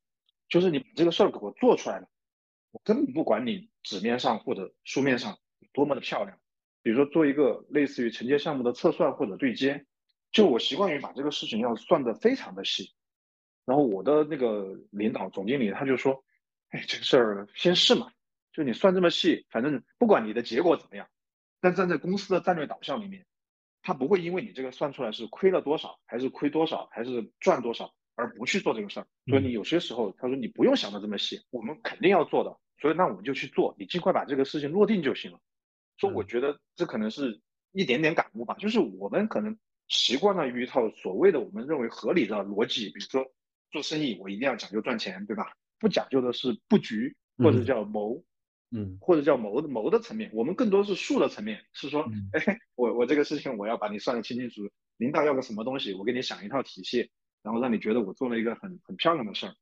[0.49, 2.07] 就是你把这个事儿给我做出来了，
[2.71, 5.37] 我根本不管你纸面上或者书面上
[5.73, 6.37] 多么的漂亮。
[6.83, 9.85] 比如说做一个类似于承接项目的测算或者对接，
[10.31, 12.93] 就我习惯于把这个事情要算得非常的细，
[13.65, 16.23] 然后我的那个领导总经理他就说，
[16.69, 18.09] 哎，这个事儿先试嘛，
[18.53, 21.09] 就你算这么细，反正不管你的结果怎么样，
[21.59, 23.25] 但站在公司的战略导向里面，
[23.87, 29.07] 他不会因为你这个算出来是亏了多少，还是亏多少，还是赚多少，而不去做这个事儿。
[29.27, 35.39] 所以你有些时候他说你不用想的这么细，我们肯定要做的，所以那我们就去做，你尽快把这个事情落定就行了。
[35.97, 37.39] 所以我觉得这可能是
[37.71, 39.57] 一点点感悟吧，就是我们可能
[39.87, 43.25] 习惯了于一套所谓的我们认为合理的逻辑，比如说
[43.71, 45.53] 做生意我一定要讲究赚钱，对吧？
[45.79, 48.21] 不讲究的是布局或者叫谋，
[48.71, 57.09] 嗯，或者叫谋的谋的层面，我们更多是术的层面，是说，哎，我我这个事情我要把你算得清清楚楚，领导要个什么东西，我给你想一套体系，
[57.43, 59.53] 然后让你觉得我做了一个很很漂亮的事儿，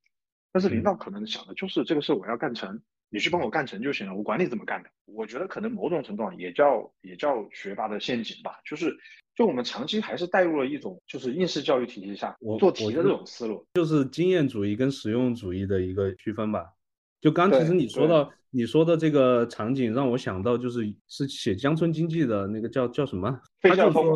[0.51, 2.81] 但是领导可能想的就是这个事我要干成。
[3.11, 4.89] 你去帮我干成就行了，我管你怎么干的。
[5.05, 8.93] 我觉得可能某种程度上也叫也叫学霸的陷阱吧，就是
[9.35, 16.73] 就我们长期还是带入了一种就是应试教育体系下做题的这种思路，就是经验主义跟实用主义的一个区分吧。
[17.21, 23.37] 就刚其实你说到你说的这个场景，让我想到就是是写乡村经济的那个叫叫什么？
[23.59, 24.07] 费孝通。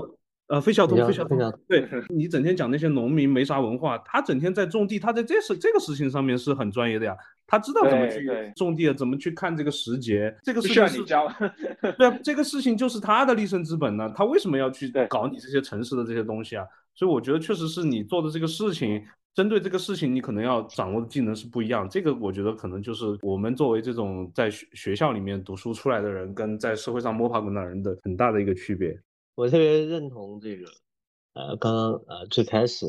[0.48, 1.38] 呃，费孝通，费孝通，
[1.68, 16.66] 对你整天讲那些农民没啥文化，他整天在种地，他在这事这个事情上面是很专业的呀，他知道怎么去种地，怎么去看这个时节，这个事情是，对啊，这个事情就是他的立身之本呢，他为什么要去搞你这些城市的这些东西啊？
[16.96, 19.00] 所以我觉得确实是你做的这个事情，
[19.40, 28.94] 针对这个事情，你可能要掌握的技能是不一样，这个我觉得可能就是我们作为这种在学学校里面读书出来的人，跟在社会上摸爬滚打人的很大的一个区别。
[29.36, 30.66] 我特别认同这个，
[31.36, 32.86] 呃，刚刚呃最开始，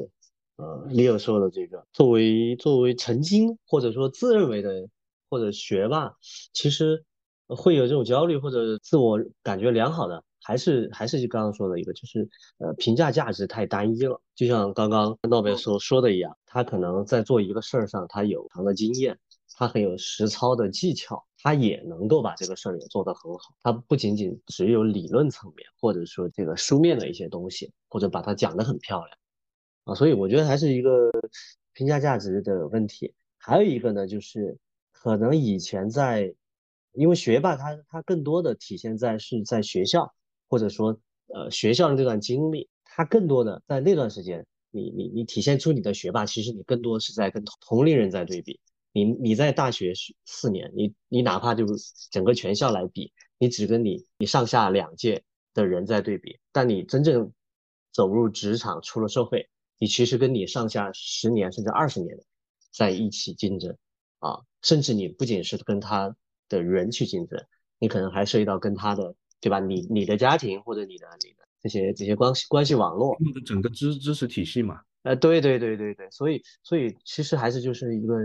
[0.57, 4.89] 呃，Leo 说的这个，作为作为曾经或者说自认为的
[5.29, 6.13] 或者学霸，
[6.53, 7.05] 其实
[7.47, 19.19] 会有这种焦虑或者自我感觉良好的，还是还是就刚刚说的一个，就是呃评价价值太单一了，就像刚刚诺贝尔所说的一样，他可能在做一个事儿上，他有长的经验。
[19.57, 23.55] 他很有实操的技巧，他也能够把这个事儿也做得很好。
[23.63, 29.19] 他不仅仅只有理论层面，或者说这个书面的一些东西，或者把它讲得很漂亮
[29.85, 29.95] 啊。
[29.95, 31.11] 所以我觉得还是一个
[31.75, 33.13] 评价价值的问题。
[33.37, 34.57] 还有一个呢，就是
[34.93, 36.33] 可能以前在，
[36.93, 40.15] 因为学霸他他更多的体现在是在学校，
[40.51, 41.01] 或者说
[41.33, 48.61] 呃学校的这段经历，他更多的在那段时间，你你你体现出你的学霸，其实你更多是在跟同龄人在对比。
[48.93, 49.93] 你你在大学
[50.25, 55.23] 四年，你你哪怕就是整个全校来比，你只跟你你上下两届
[55.55, 57.33] 的人在对比，但你真正
[57.93, 59.49] 走入职场出了社会，
[59.79, 62.19] 你其实跟你上下十年甚至二十年
[62.73, 63.77] 在一起竞争
[64.19, 66.17] 啊，甚至你不仅是跟他
[66.49, 67.41] 的人去竞争，
[67.79, 69.61] 你可能还涉及到跟他的对吧？
[69.61, 74.81] 你你的家庭或者你的你的这些这些关系关系网络，整个知知识体系嘛。
[75.03, 78.17] 呃，对对对对对，所以所以其实还是就是一个。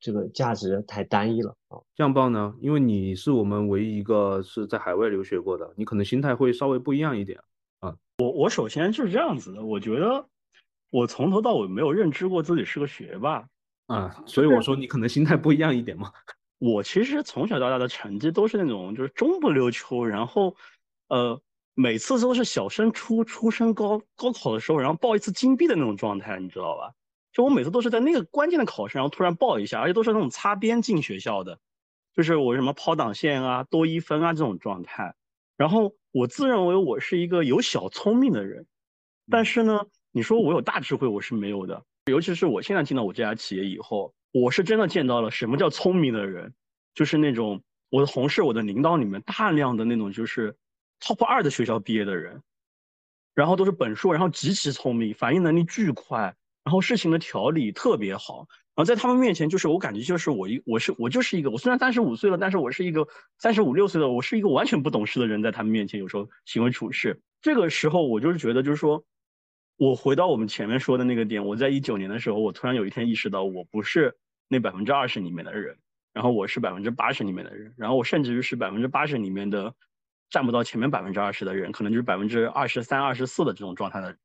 [0.00, 1.82] 这个价值太单一了啊！
[1.96, 2.54] 酱爆呢？
[2.60, 7.40] 因为你是我们唯一一个是在海外留学过的，你可能心态会稍微不一样一点
[7.80, 7.96] 啊。
[8.18, 10.24] 我我首先就是这样子的，我觉得
[10.90, 13.48] 我从头到尾没有认知过自己是个学霸
[13.86, 16.12] 啊，所以我说你可能心态不一样一点嘛。
[16.58, 20.56] 我其实从小到大的成绩都是那种就是中不溜秋，然后
[21.08, 21.40] 呃
[21.74, 26.92] 每次都是小升初、初升高，高考的时候然后报一次金币的那种状态，你知道吧？
[27.32, 31.60] 就我每次都是在那个关键的考试，然后突然报一下，而且都是那种擦边进学校的，
[32.14, 35.14] 就是我什么抛档线啊、多一分啊这种状态。
[35.56, 38.66] 然后我自认为我是一个有小聪明的人，
[39.30, 41.84] 但是呢，你说我有大智慧，我是没有的。
[42.06, 46.52] 尤其是我现在进到我这家企业以后，我是真的见到了什么叫聪明的人，
[46.94, 50.56] 就是那种我的同事、我的领导里面大量的那种就是
[51.00, 52.42] top 二的学校毕业的人，
[53.34, 56.34] 然后都是本硕，然后极其聪明，反应能力巨快。
[56.64, 69.02] 然后事情的条理特别好，然后在他们面前，就是我感觉就是我一我是我就是一个我虽然三十五岁了，但是我是一个三十五六岁的，我是一个完全不懂事的人，在他们面前有时候行为处事，这个时候我就是觉得就是说，
[69.78, 74.14] 我回到我们前面说的那个点，我在一九年的时候，我突然有一天意识到我不是
[74.48, 75.78] 那百分之二十里面的人，
[76.12, 79.72] 然后我是百分之八十里面的人，然后我甚至于是百分之八十里面的
[80.30, 84.16] 占不到前面百分之二十的人，可能就是百分之二十三、二十四的这种状态的。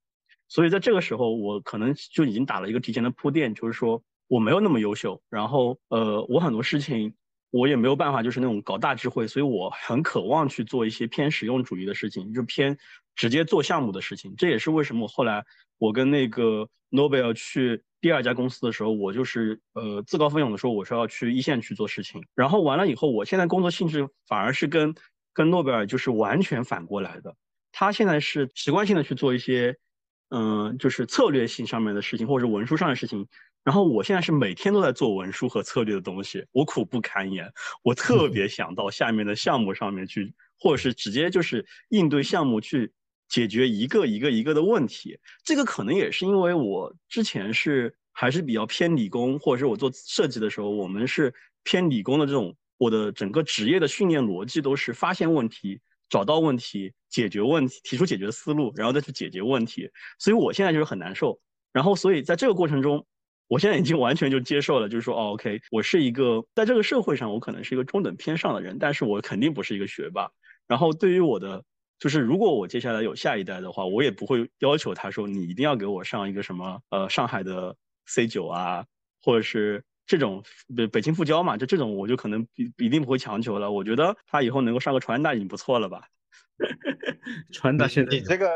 [0.47, 7.13] 所以在这个时候，我可能就已经打了一个提前的铺垫，就是说我没有那么优秀，然后呃，我很多事情
[7.51, 12.75] 我也没有办法，就是那种搞大智慧，所以我很渴望去做一些偏实用主义的事情，就偏
[13.15, 14.33] 直接做项目的事情。
[14.37, 15.43] 这也是为什么后来
[15.77, 22.23] 我跟那个 Nobel 去第二家公司的时候，我就是呃自告奋勇的说我是要去一线去做事情。
[22.35, 24.95] 然后完了以后，我现在工作性质反而是跟
[25.33, 27.35] 跟诺贝尔就是完全反过来的，
[27.71, 29.77] 他现在是习惯性的去做一些。
[30.35, 33.27] 嗯，就是策略性上面的事情，或者是文书上的事情。
[33.63, 37.47] 然后我现在是每天都在做文书和策略的东西，我苦不堪言。
[37.83, 42.91] 我特 别想到下面的项目上面去，或者是直接就是应对项目去
[43.33, 45.17] 解决一个一个一个的问题。
[45.43, 51.33] 这个可能也是因为我之前是还是比较偏理工，或者是我做设计的时候，我们是
[51.63, 55.81] 偏理工的这种，我的整个职业的训练逻辑都是发现问题。
[56.09, 59.89] 找到问题，解决问题，提出解决思路，然后再去解决问题。
[60.19, 61.39] 所以我现在就是很难受。
[61.71, 63.03] 然后，所以在这个过程中，
[63.47, 70.29] 我现在已经完全就接受了，就是说，哦，OK，我是一个在这个社会上，我可能是一个中等偏上的人，但是我肯定不是一个学霸。
[70.67, 71.63] 然后，对于我的，
[72.03, 77.73] 就是如果我接下来有下一代的话，我也不会要求他说，你一定要给我上一个什么，呃，上海的
[78.07, 78.85] C 九啊，
[79.21, 79.81] 或者是。
[80.05, 80.43] 这种
[80.75, 83.71] 北北京复交嘛，就这种我就可能一一定不会强求了。
[83.71, 86.09] 我觉得他以后能够上个川大已经不错了吧。
[87.53, 88.49] 川大现在你这个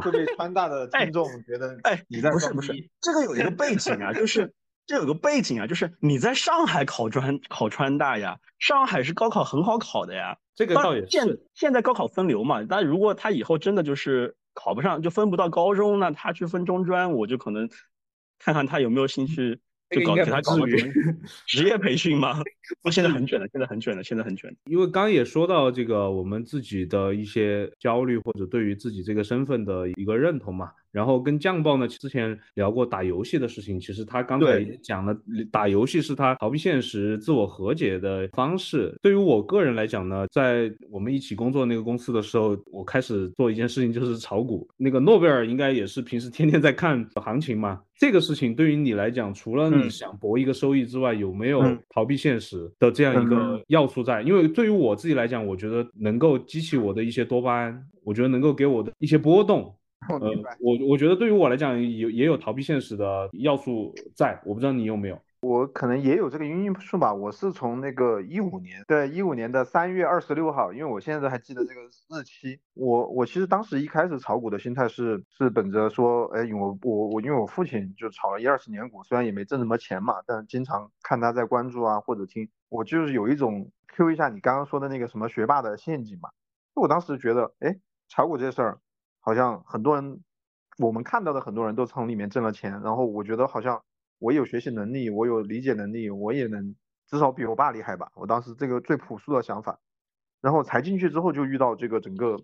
[0.00, 4.54] 会被川大的听众觉得哎，你在不是不是这个有一个背景啊，就是
[4.86, 10.38] 这有个背景啊，就是你在上海考专考川大呀，上海是高考很好考的呀。
[10.54, 11.08] 这个倒也是。
[11.10, 17.68] 现现在高考分流嘛，但如果他以后真的就是考不上，就分不到高中，那他去分中专，我就可能
[18.38, 19.60] 看看他有没有兴趣。
[19.88, 20.66] 就搞给他搞个
[21.46, 22.18] 职业培训
[22.82, 22.90] 吗？
[22.90, 24.54] 现在很卷了，现在很卷了，现在很卷。
[24.64, 30.70] 因为刚刚也说到这个，我们自己的一些焦虑或者对于自己这个身份的一个认同嘛。
[30.92, 35.14] 然后跟酱爆呢之前聊过打游戏的事情，其实他刚才也讲了，
[35.52, 38.98] 打游戏是他逃避现实、自我和解的方式。
[39.02, 44.66] 对于我个人来讲呢，在我们一起工作那个公司的时候，我开始做一件事情，就是炒股。
[44.78, 47.82] 那个诺贝尔应该也是平时天天在看行情嘛。
[47.98, 54.22] 这个事情对于你来讲，除了你想博一个收益之外，有没有逃避现实的这样一个要素在？
[54.22, 59.74] 因为对于我自己来讲，我觉得能够激起我的一些多巴胺，我觉得能够给我的一些波动。
[60.08, 60.30] 呃，
[60.60, 65.18] 我我觉得对于我来讲，有也有逃避现实的要素在，我不知道你有没有。
[65.46, 67.14] 我可能也有这个因素吧。
[67.14, 72.58] 我是从那个一五年，对一五年的三月二十六号，因为我现在还记得这个日期。
[72.74, 86.30] 我我其实当时一开始炒股的心态是是本着说，哎，我我我因为我父亲就炒了一二十年股，虽然也没挣什么钱嘛，但经常看他在关注啊或者听，我就是有一种 Q 一下你刚刚说的那个什么学霸的陷阱嘛。
[86.74, 87.76] 我当时觉得，哎，
[88.08, 88.78] 炒股这事儿。
[89.20, 90.20] 好像很多人，
[90.78, 93.82] 我们看到的很多人都从里面挣了钱，然后我觉得好像
[94.18, 96.74] 我有学习能力，我有理解能力，我也能
[97.08, 98.10] 至少比我爸厉害吧。
[98.14, 99.78] 我当时这个最朴素的想法，
[100.40, 102.36] 然后才进去之后就遇到这个整个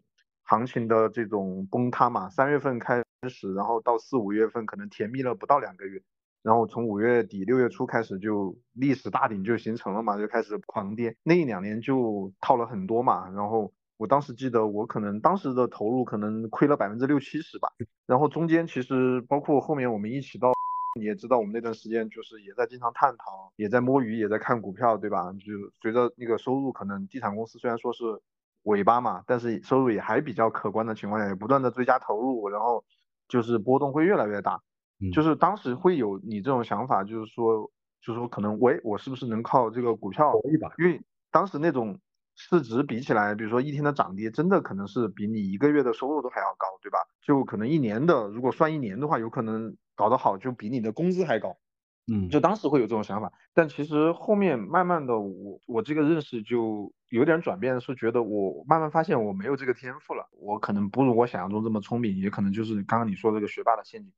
[0.43, 2.29] 行情的这种崩塌嘛。
[2.29, 6.03] 三月份开始，然后到四五月份可能甜蜜了不到两个月，
[6.43, 11.17] 然后从五月底六月初开始就历史大顶就形成了嘛，就开始狂跌。
[11.23, 13.73] 那一两年就套了很多嘛，然后。
[13.99, 17.69] 我当时记得，我可能当时的投入可能亏了百分之六七十吧。
[18.05, 20.53] 然后中间其实包括后面我们一起到，
[20.99, 25.33] 你也知道我们那段时间就是也在经常探讨，也在摸鱼，也在看股票，对吧？
[25.33, 28.05] 就随着那个收入，可能地产公司虽然说是
[28.65, 32.85] 尾巴嘛，但是收入也还比较可观的情况下，也不断的追加投入，然后
[33.29, 34.61] 就是波动会越来越大。
[35.13, 37.71] 就是当时会有你这种想法，就是说
[38.01, 40.73] 就是说可能喂，我是不是能靠这个股票一把？
[40.79, 41.03] 因为
[41.33, 41.99] 当时那种
[42.37, 46.99] 市值比起来，比如说一天的涨跌，真的可能是比你一个月的收入都还要高，对吧？
[47.21, 51.57] 就可能一年的，如果算一年的话，有可能搞得好就比你的工资还高。
[52.11, 64.13] 嗯，就当时会有这种想法，但其实后面慢慢的，我我这个认识就有点转变，是觉得我慢慢发现我没有这个天赋了，我可能不如我想象中这么聪明，也可能就是刚刚你说这个学霸的陷阱。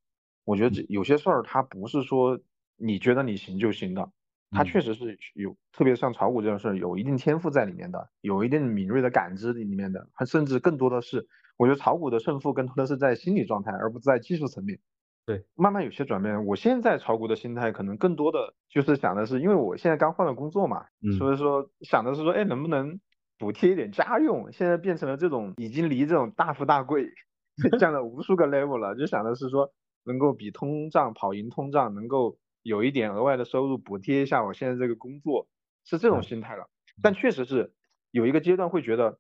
[0.44, 2.40] 我觉得这有些事儿它不是说
[2.76, 4.10] 你觉得你行就行的，
[4.50, 11.26] 它确实是有，特别像炒股这种事儿，有一定天赋在里面的，有一定敏锐的感知里面的，它甚至更多的是，
[11.58, 14.80] 我觉得炒股的胜负更多的是在心理状态，而不是在技术层面。
[15.26, 16.44] 对，慢慢有些转变。
[16.44, 23.00] 我现在炒股的心态可能更多的就是想的是，因为我现在刚换了工作嘛，嗯所以说想的是说，哎，能不能
[23.38, 24.52] 补贴一点家用？
[24.52, 27.08] 现在变成了这种已经离这种大富大贵
[27.80, 29.72] 降了无数个 level 了，就想的是说，
[30.04, 35.48] 能够比通胀跑赢通胀，能够有一点额外的收入补贴一下我现在这个工作，
[35.86, 36.68] 是这种心态了。
[37.00, 37.72] 但确实是
[38.10, 39.18] 有一个阶段会觉得，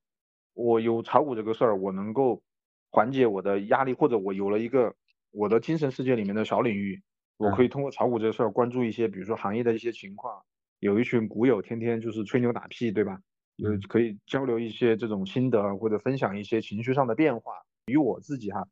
[0.52, 2.42] 我有炒股这个事儿，我能够
[2.90, 4.94] 缓解我的压力，或者我有了一个
[5.34, 7.02] 我的精神世界里面的小领域，
[7.38, 10.40] 我可以通过炒股这个事儿关注一些，比如说行业的一些情况，
[10.78, 13.18] 有一群股友天天就是吹牛打屁，对吧？
[13.56, 17.52] 有可以交流一些这种心得，或者分享一些情绪上的变化。
[17.86, 18.64] 与我自己哈，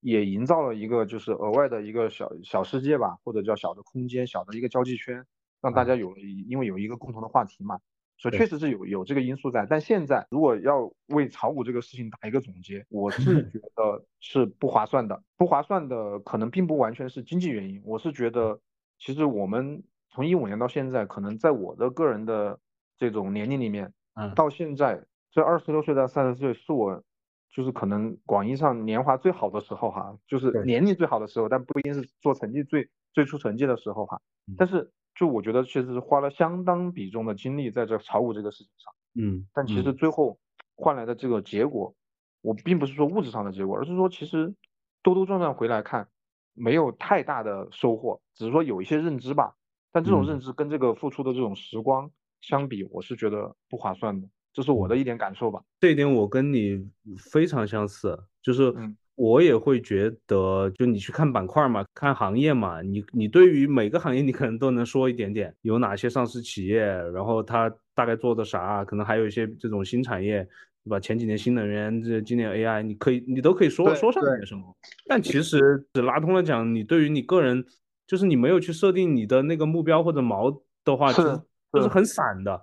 [0.00, 5.24] 也营造了一个就是额外的一个小小世界吧，或者叫小的空间，小的一个交际圈，
[5.60, 7.78] 让大家有了一因为有一个共同的话题嘛。
[8.18, 15.22] 所以确实是有有这个因素在，但现在如果要为炒股这个事情打一个总结，我是 觉得是不划算的。
[15.36, 18.60] 不划算的可能并不完全是经济原因，我是觉得
[18.98, 22.58] 其实我们从一五年到现在，可能在我的个人的
[22.98, 24.34] 这种年龄里面，嗯。
[24.34, 27.04] 到现在这二十六岁到三十岁是我
[27.50, 34.20] 就是可能广义上年华最好的时候哈，就是年龄最好的时候，但不一定是做成绩最最出成绩的时候哈。
[34.48, 34.56] 嗯。
[34.58, 40.38] 但是就我觉得确实是花了相当比重的精力在这炒股这个事情上，嗯，但其实最后
[40.76, 41.92] 换来的这个结果，
[42.40, 44.54] 我并不是说物质上的结果，而是说其实
[45.02, 46.06] 兜兜转转回来看，
[46.54, 49.56] 没有太大的收获，只是说有一些认知吧。
[49.90, 50.26] 但这种嗯。
[50.26, 52.08] 认知跟这个付出的这种时光
[52.40, 55.64] 相比，我是觉得不划算的，这是我的一点感受吧。
[55.80, 56.88] 这一点我跟你
[57.18, 70.44] 非常相似，就是嗯我也会觉得，就你去看板块嘛，看行业嘛，你你对于每个行业你可能都能说一点点，有哪些上市企业，然后它大概做的啥，可能还有一些这种新产业，
[70.84, 71.00] 对吧？
[71.00, 74.62] 前几年新能源，这今年 AI，你可以你都可以说说上对点什么。
[75.08, 77.64] 但其实只拉通了讲，你对于你个人，
[78.06, 82.62] 就是你没有去设定你的那个目标或者锚的话，其是很散的。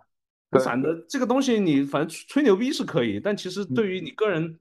[0.51, 4.59] 很散的这个东西，你反正吹吹牛逼是可以，但其实对于你个人，嗯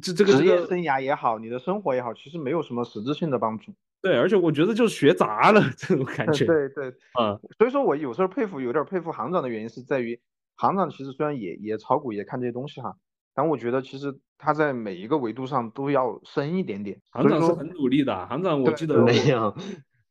[0.00, 3.72] 这这个这个职业生涯也好，你的生活也好，其实没有什么实质性的帮助。
[4.00, 6.44] 对，而且我觉得就是学杂了 这种感觉。
[6.44, 6.88] 对对，
[7.20, 10.20] 嗯，所以说我有时候佩服，有点佩服行长的原因是在于，
[10.56, 12.96] 行长其实虽然也也炒股也看这些东西哈，
[13.32, 17.00] 但我觉得其实他在每一个维度上都要深一点点。
[17.12, 19.54] 行长是很努力的，行长我记得 我没有，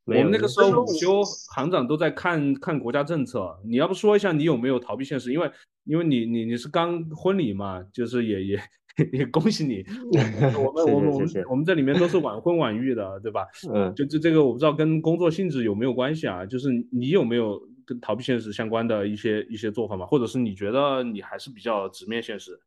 [0.05, 1.21] 我们那个时候午休，
[1.53, 3.59] 行长都在看看国家政策。
[3.65, 5.33] 你要不说一下你有没有逃避现实？
[5.33, 5.51] 因为
[5.83, 8.61] 因为你你你是刚婚礼嘛，就是也也
[9.13, 9.85] 也恭喜你。
[10.11, 13.47] 我们我们我们我们这里面都是晚婚晚育的，对吧？
[13.73, 16.45] 嗯，就这这个我不知道跟工作性质有没有关系啊？
[16.45, 20.05] 就是你有没有跟逃避现实相关的一些一些做法吗？
[20.05, 22.59] 或者是你觉得你还是比较直面现实，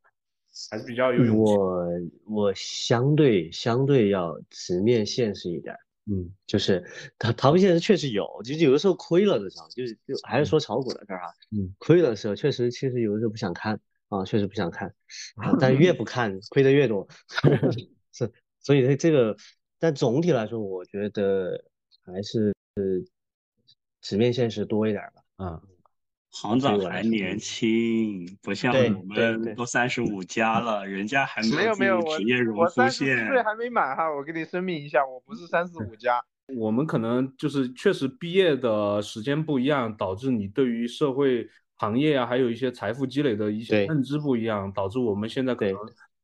[0.70, 1.52] 还是比较有勇气？
[1.54, 1.88] 我
[2.26, 5.80] 我相对相对要直面现实一点儿，
[6.10, 6.84] 嗯就是
[7.18, 13.78] 逃逃避现实确实有，就是有的时候亏了的时候，就是就还是说炒股的事儿啊，嗯，亏了的时候确实其实有的时候不想看
[14.08, 14.88] 啊，确实不想看，
[15.36, 17.08] 啊，但越不看亏的越多，
[18.12, 19.36] 是，所以这这个，
[19.78, 21.64] 但总体来说，我觉得
[22.04, 22.54] 还是
[24.00, 25.22] 直面现实多一点儿吧。
[25.44, 25.62] 啊，
[26.30, 33.26] 行长还年轻，不像我们都三十五加了，人家还 没有没有，我职业荣枯我三十线。
[33.28, 36.22] 岁还没满哈，我给你声明一下，我不是三十五加。
[36.54, 45.76] 我们可能就是确实毕业的时间不一样，导致你对于社会行业啊，还有一些财富积累的一些认知不一样，导致我们现在可能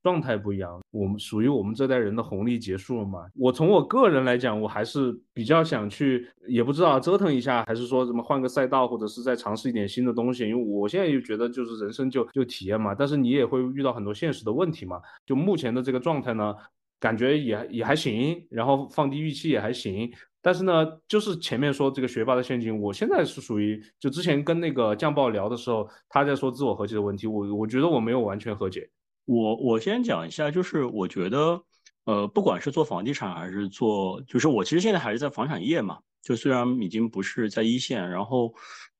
[0.03, 0.81] 状态不一样。
[0.91, 3.27] 我们属于我们这代人的红利结束了嘛？
[3.37, 10.49] 我从我个人来讲，我还是比较想去，也不知道折腾一下，还是说什么换个赛道，或者是再尝试一点新的东西。
[10.49, 15.01] 因为我现在就觉得就是人生就就体验嘛，但是你也会遇到很多现实的问题嘛。
[15.27, 16.55] 就目前的这个状态呢，
[16.99, 20.11] 感觉也也还行，然后放低预期也还行。
[20.43, 28.89] 但是呢，就是前面说这个学霸的陷阱，我现在是属于就之前跟那个酱爆聊的时候，他在说自我和解的问题，我我觉得我没有完全和解。
[29.27, 31.63] 我我先讲一下，就是我觉得，
[32.05, 38.53] 呃，不管是做房地产还是做，就是我其实现在还是在房产业嘛，就虽然已经不是在一线，然后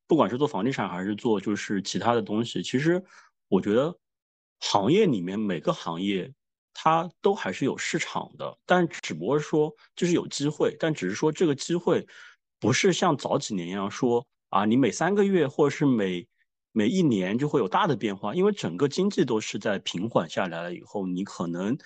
[0.07, 3.03] 不管是做房地产还是做就是其他的东西，其实
[3.49, 3.97] 我觉得
[4.61, 6.31] 行业里面每个行业
[6.83, 12.07] 它都还是有市场的，但只不过说就是有机会，但只是说这个机会
[12.59, 16.27] 不是像早几年一样说啊，你每三个月或者是每
[16.73, 21.77] 每一年就会有大的变化，因为整个经济都是在平缓下来了以后，你可能。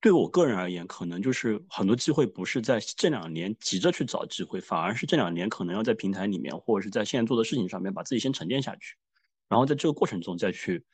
[0.00, 8.96] 对我个人而言，可能就是很多机会不是在这两年急着去找机会，反而是这两年可能要在平台里面或者是在现在做的事情上面把自己先沉淀下去，
[9.48, 10.84] 然后在这个过程中再去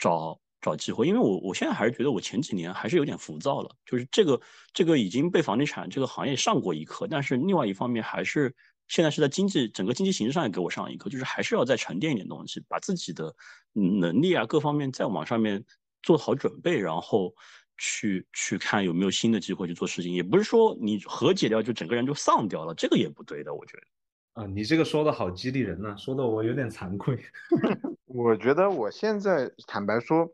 [0.00, 1.06] 找找机会。
[1.06, 4.40] 因为我我现在还是觉得我前几年还是有点浮躁了，就是这个
[4.72, 8.54] 这个已经被房地产这个行业上过一课，但是另外一方面还是
[8.88, 13.34] 现在是在经济整个经济形势上也给我上一课，就是还是要再沉淀一点东西，把自己的
[13.72, 15.64] 能力啊各方面再往上面
[16.02, 17.34] 做好准备，然后。
[17.78, 24.42] 去去看有没有新的机会去做事情，也不是说你和解掉就整个人就丧掉了，这个也不对的，我觉得。
[24.42, 27.18] 啊，你这个说的好激励人呐，说的我有点惭愧。
[28.06, 30.26] 我觉得我现在坦白说，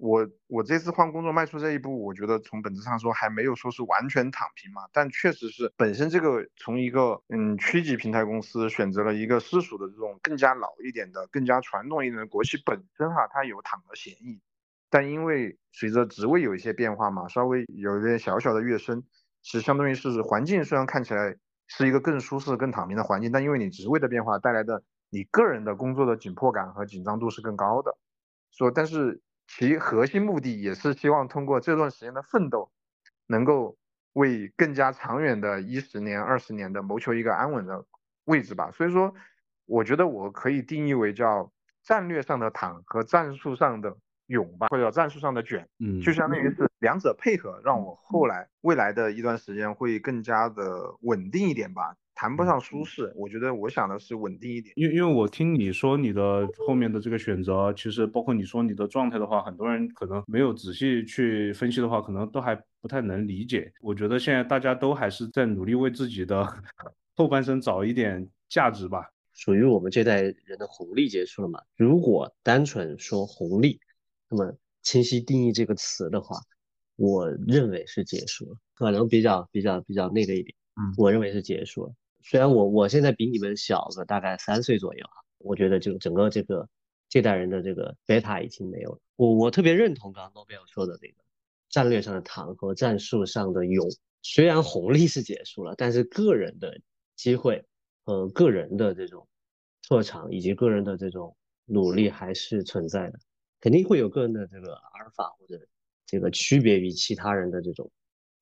[0.00, 14.40] 我我这次换工作迈出这一步，我觉得从本质上说还没有说是完全躺平嘛，但确实是本身这个从一个嗯区级平台公司选择了一个私属的这种更加老一点的、更加传统一点的国企，本身哈它有躺的嫌疑。
[14.88, 19.04] 但因为随着职位有一些变化嘛，稍微有一点小小的跃升，
[19.42, 21.36] 其实相当于是环境虽然看起来
[21.68, 27.98] 是一个更舒适、更躺平的环境，但因为你职位的变化带来的你个人的工作的紧迫感和紧张度是更高的。
[28.50, 29.20] 说，但是
[29.52, 32.70] 其核心目的也是希望通过这段时间的奋斗，
[33.26, 33.76] 能够
[34.12, 37.84] 为更加长远的一十年、二十年的谋求一个安稳的
[38.26, 38.70] 位置吧。
[38.70, 39.12] 所以说，
[39.66, 41.50] 我觉得我可以定义为叫
[41.82, 43.96] 战略上的躺和战术上的。
[44.30, 54.74] 勇吧，或者战术上的卷，嗯，就相当于是两者配合，让我后来未来的一段时间会更加的稳定一点吧，谈不上舒适，我觉得我想的是稳定一点。
[54.76, 63.72] 因因为我听你说你的后面的这个选择，其实包括你说你的状态的话，很多人可能没有仔细去分析的话，可能都还不太能理解。
[63.80, 66.44] 我觉得现在大家都还是在努力为自己的
[67.16, 69.08] 后半生找一点价值吧。
[69.32, 71.58] 属于我们这代人的红利结束了嘛？
[71.74, 73.80] 如果单纯说红利。
[74.28, 76.36] 那么清晰定义这个词的话，
[76.96, 80.54] 我认为是结束了，可能比较比较比较那个一点。
[80.76, 81.94] 嗯，我认为是结束了。
[82.22, 86.68] 虽然我我现在比你们小个大概三岁左右啊，我觉得就整个这个
[87.08, 88.98] 这代人的这个贝塔已经没有了。
[89.16, 91.14] 我我特别认同刚刚诺贝尔说的那个
[91.68, 93.88] 战略上的糖和战术上的勇。
[94.22, 96.78] 虽然红利是结束了，但是个人的
[97.16, 97.64] 机会
[98.04, 99.26] 和个人的这种
[99.88, 103.18] 特长以及个人的这种努力还是存在的。
[103.60, 105.58] 肯定会有个人的这个阿尔法或者
[106.06, 107.90] 这个区别于其他人的这种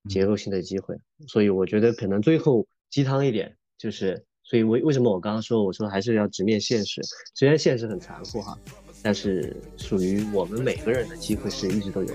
[0.09, 0.97] 结构性的机会，
[1.27, 7.01] 所以我觉得可能最后鸡汤一点就是，所以为为什么我刚刚说我说还是要直面现实，
[7.35, 8.59] 虽然现实很残酷哈。
[9.03, 12.15] 但是属于我们每个人的机会是一直都有的。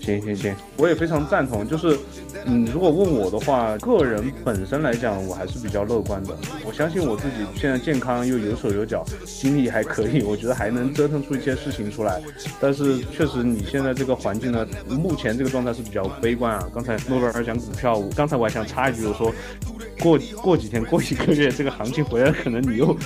[0.00, 1.68] 行行行，我也非常赞同。
[1.68, 1.98] 就是，
[2.46, 6.34] 嗯，如果问我的话，个人本身来讲，我还是比较乐观的。
[6.64, 12.22] 我相信我自己现在健康又有手有脚，精力还可以，我觉得还能折腾出一些事情出来。
[12.60, 16.70] 但是确实，你现在这个环境呢，目前这个状态是比较悲观啊。
[16.74, 19.34] 刚才诺贝尔讲股票，刚才我还想插一句，我说
[20.00, 22.96] 过过几天、过一个月，这个行情回来，可能你又。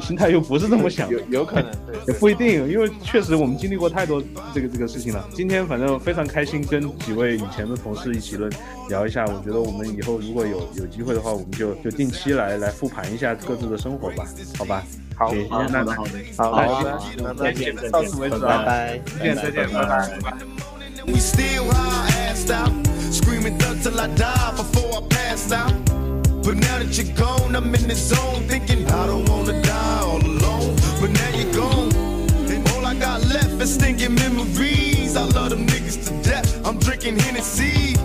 [0.00, 1.70] 心态又不是这么想，有有可能，
[2.08, 5.28] 也不一定，因为确实我们经历过太多这个这个事情了。
[5.32, 8.50] 今天反正非常开心，跟几位以前的同事一起论
[8.88, 9.24] 聊一下。
[9.26, 14.24] 我觉得我们以后如果有有机会的话，我们就就定期来来复盘一下各自的生活吧，
[14.58, 14.82] 好吧？
[15.16, 15.32] 好，
[15.70, 20.10] 那好的，好，好的，再见，到此为止，拜拜，再见，再见，拜拜。
[26.44, 30.76] But now that you're gone, I'm in the zone thinking I don't wanna die all alone.
[31.00, 31.90] But now you're gone,
[32.52, 35.16] and all I got left is stinking memories.
[35.16, 36.66] I love them niggas to death.
[36.66, 37.96] I'm drinking Hennessy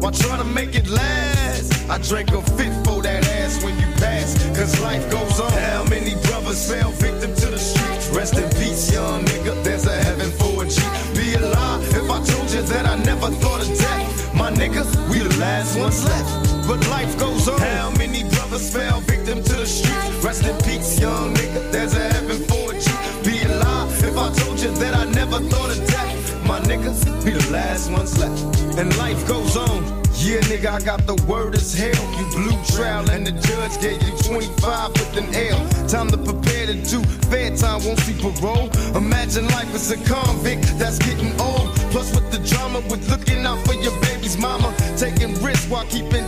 [0.00, 1.88] while trying to make it last.
[1.88, 5.52] I drank a fit for that ass when you pass, cause life goes on.
[5.52, 8.08] How many brothers fell victim to the streets?
[8.08, 9.62] Rest in peace, young nigga.
[9.62, 10.82] There's a heaven for a G.
[11.14, 14.34] Be a lie if I told you that I never thought of death.
[14.34, 17.58] My nigga, we the last ones left but life goes on.
[17.60, 20.24] How many brothers fell victim to the streets?
[20.24, 21.70] Rest in peace, young nigga.
[21.72, 22.90] There's a heaven for a G.
[23.24, 26.46] Be alive if I told you that I never thought of death.
[26.46, 28.42] My niggas, be the last ones left.
[28.78, 29.84] And life goes on.
[30.16, 32.04] Yeah, nigga, I got the word as hell.
[32.18, 35.88] You blew trial and the judge gave you 25 with an L.
[35.88, 38.70] Time to prepare to do fair time, won't see parole.
[38.96, 41.68] Imagine life as a convict that's getting old.
[41.92, 44.74] Plus with the drama drama with looking out for your baby's mama.
[44.96, 46.23] Taking risks while keeping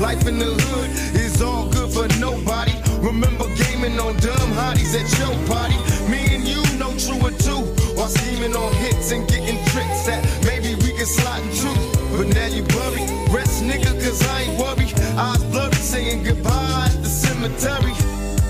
[0.00, 2.72] Life in the hood is all good for nobody.
[3.00, 5.76] Remember gaming on dumb hotties at your party.
[6.10, 7.64] Me and you know true or two.
[7.96, 11.72] While scheming on hits and getting tricks that maybe we can slide into.
[12.16, 13.04] But now you worry.
[13.32, 14.92] Rest nigga, cause I ain't worried.
[15.16, 17.94] Eyes blurry saying goodbye at the cemetery.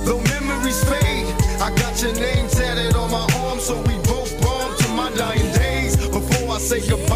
[0.05, 1.27] Though memories fade,
[1.63, 5.51] I got your name tatted on my arm, so we both bomb to my dying
[5.55, 5.97] days.
[5.97, 7.16] Before I say goodbye,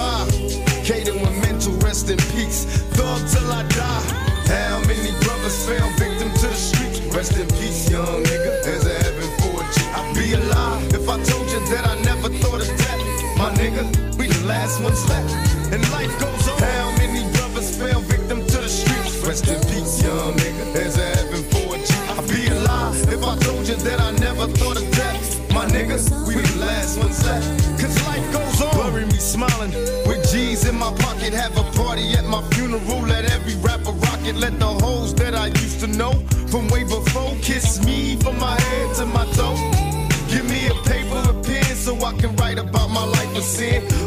[7.20, 8.64] Rest in peace, young nigga.
[8.64, 9.84] There's a heaven for a G.
[9.92, 12.96] I'd be a lie if I told you that I never thought of death.
[13.36, 13.84] My nigga,
[14.16, 15.28] we the last ones left.
[15.70, 16.58] And life goes on.
[16.58, 19.20] How many brothers fell victim to the streets?
[19.20, 20.72] Rest in peace, young nigga.
[20.72, 21.92] There's a heaven for a G.
[22.08, 25.52] I'd be a lie if I told you that I never thought of death.
[25.52, 27.44] My niggas, we the last ones left.
[27.78, 28.92] Cause life goes on.
[28.92, 29.72] Bury me smiling
[30.08, 31.34] with G's in my pocket.
[31.34, 33.02] Have a party at my funeral.
[33.02, 34.36] Let every rapper rock it.
[34.36, 36.14] Let the hoes that I used to know
[36.50, 36.79] from way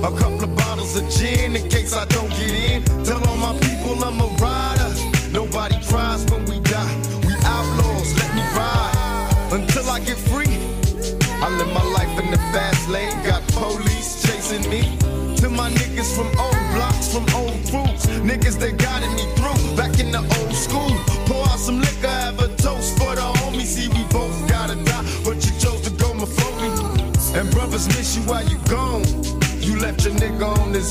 [0.04, 2.73] A couple of bottles of gin in case I don't get in.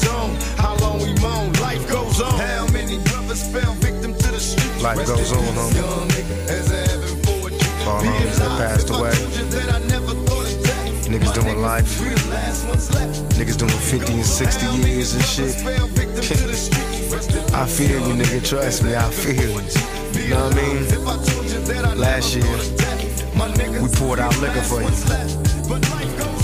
[0.02, 0.58] Nigga on his own.
[0.58, 1.52] How long we moan?
[1.60, 2.38] Life goes on.
[2.38, 4.82] How many brothers fell victim to the streets?
[4.82, 5.74] Life goes on, homie.
[5.76, 7.58] young nigga, as a heaven for a G.
[7.86, 9.12] All Be homies that passed away.
[9.12, 11.08] told you that I never thought of death.
[11.08, 12.00] Niggas doing life.
[12.00, 13.20] we the last ones left.
[13.36, 15.54] Niggas doing 50 and 60 years and shit.
[17.54, 18.48] I feel you, nigga.
[18.48, 19.60] Trust me, I feel you.
[20.22, 21.98] You know what I mean?
[21.98, 24.88] Last year, we poured out liquor for you.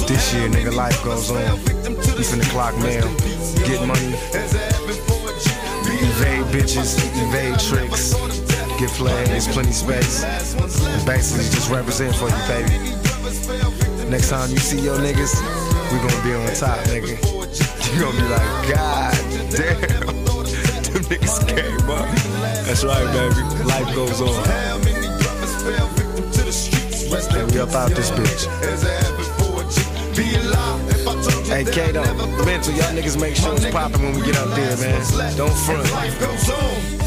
[0.07, 1.39] This year, nigga, life goes on.
[2.19, 3.07] We finna clock mail,
[3.67, 4.15] get money,
[6.01, 8.15] evade bitches, evade tricks,
[8.79, 10.25] get flags, plenty space.
[11.05, 14.11] Basically just represent for you, baby.
[14.11, 15.35] Next time you see your niggas,
[15.93, 17.17] we gonna be on top, nigga.
[17.95, 19.15] You gonna be like, God
[19.51, 19.81] damn,
[20.83, 22.09] them niggas came up.
[22.67, 23.43] That's right, baby.
[23.65, 24.45] Life goes on.
[27.31, 28.47] And we up out this bitch.
[31.49, 32.03] Hey, Kato,
[32.45, 35.37] mental, y'all niggas make sure it's popping when we get up there, man.
[35.37, 36.98] Don't front.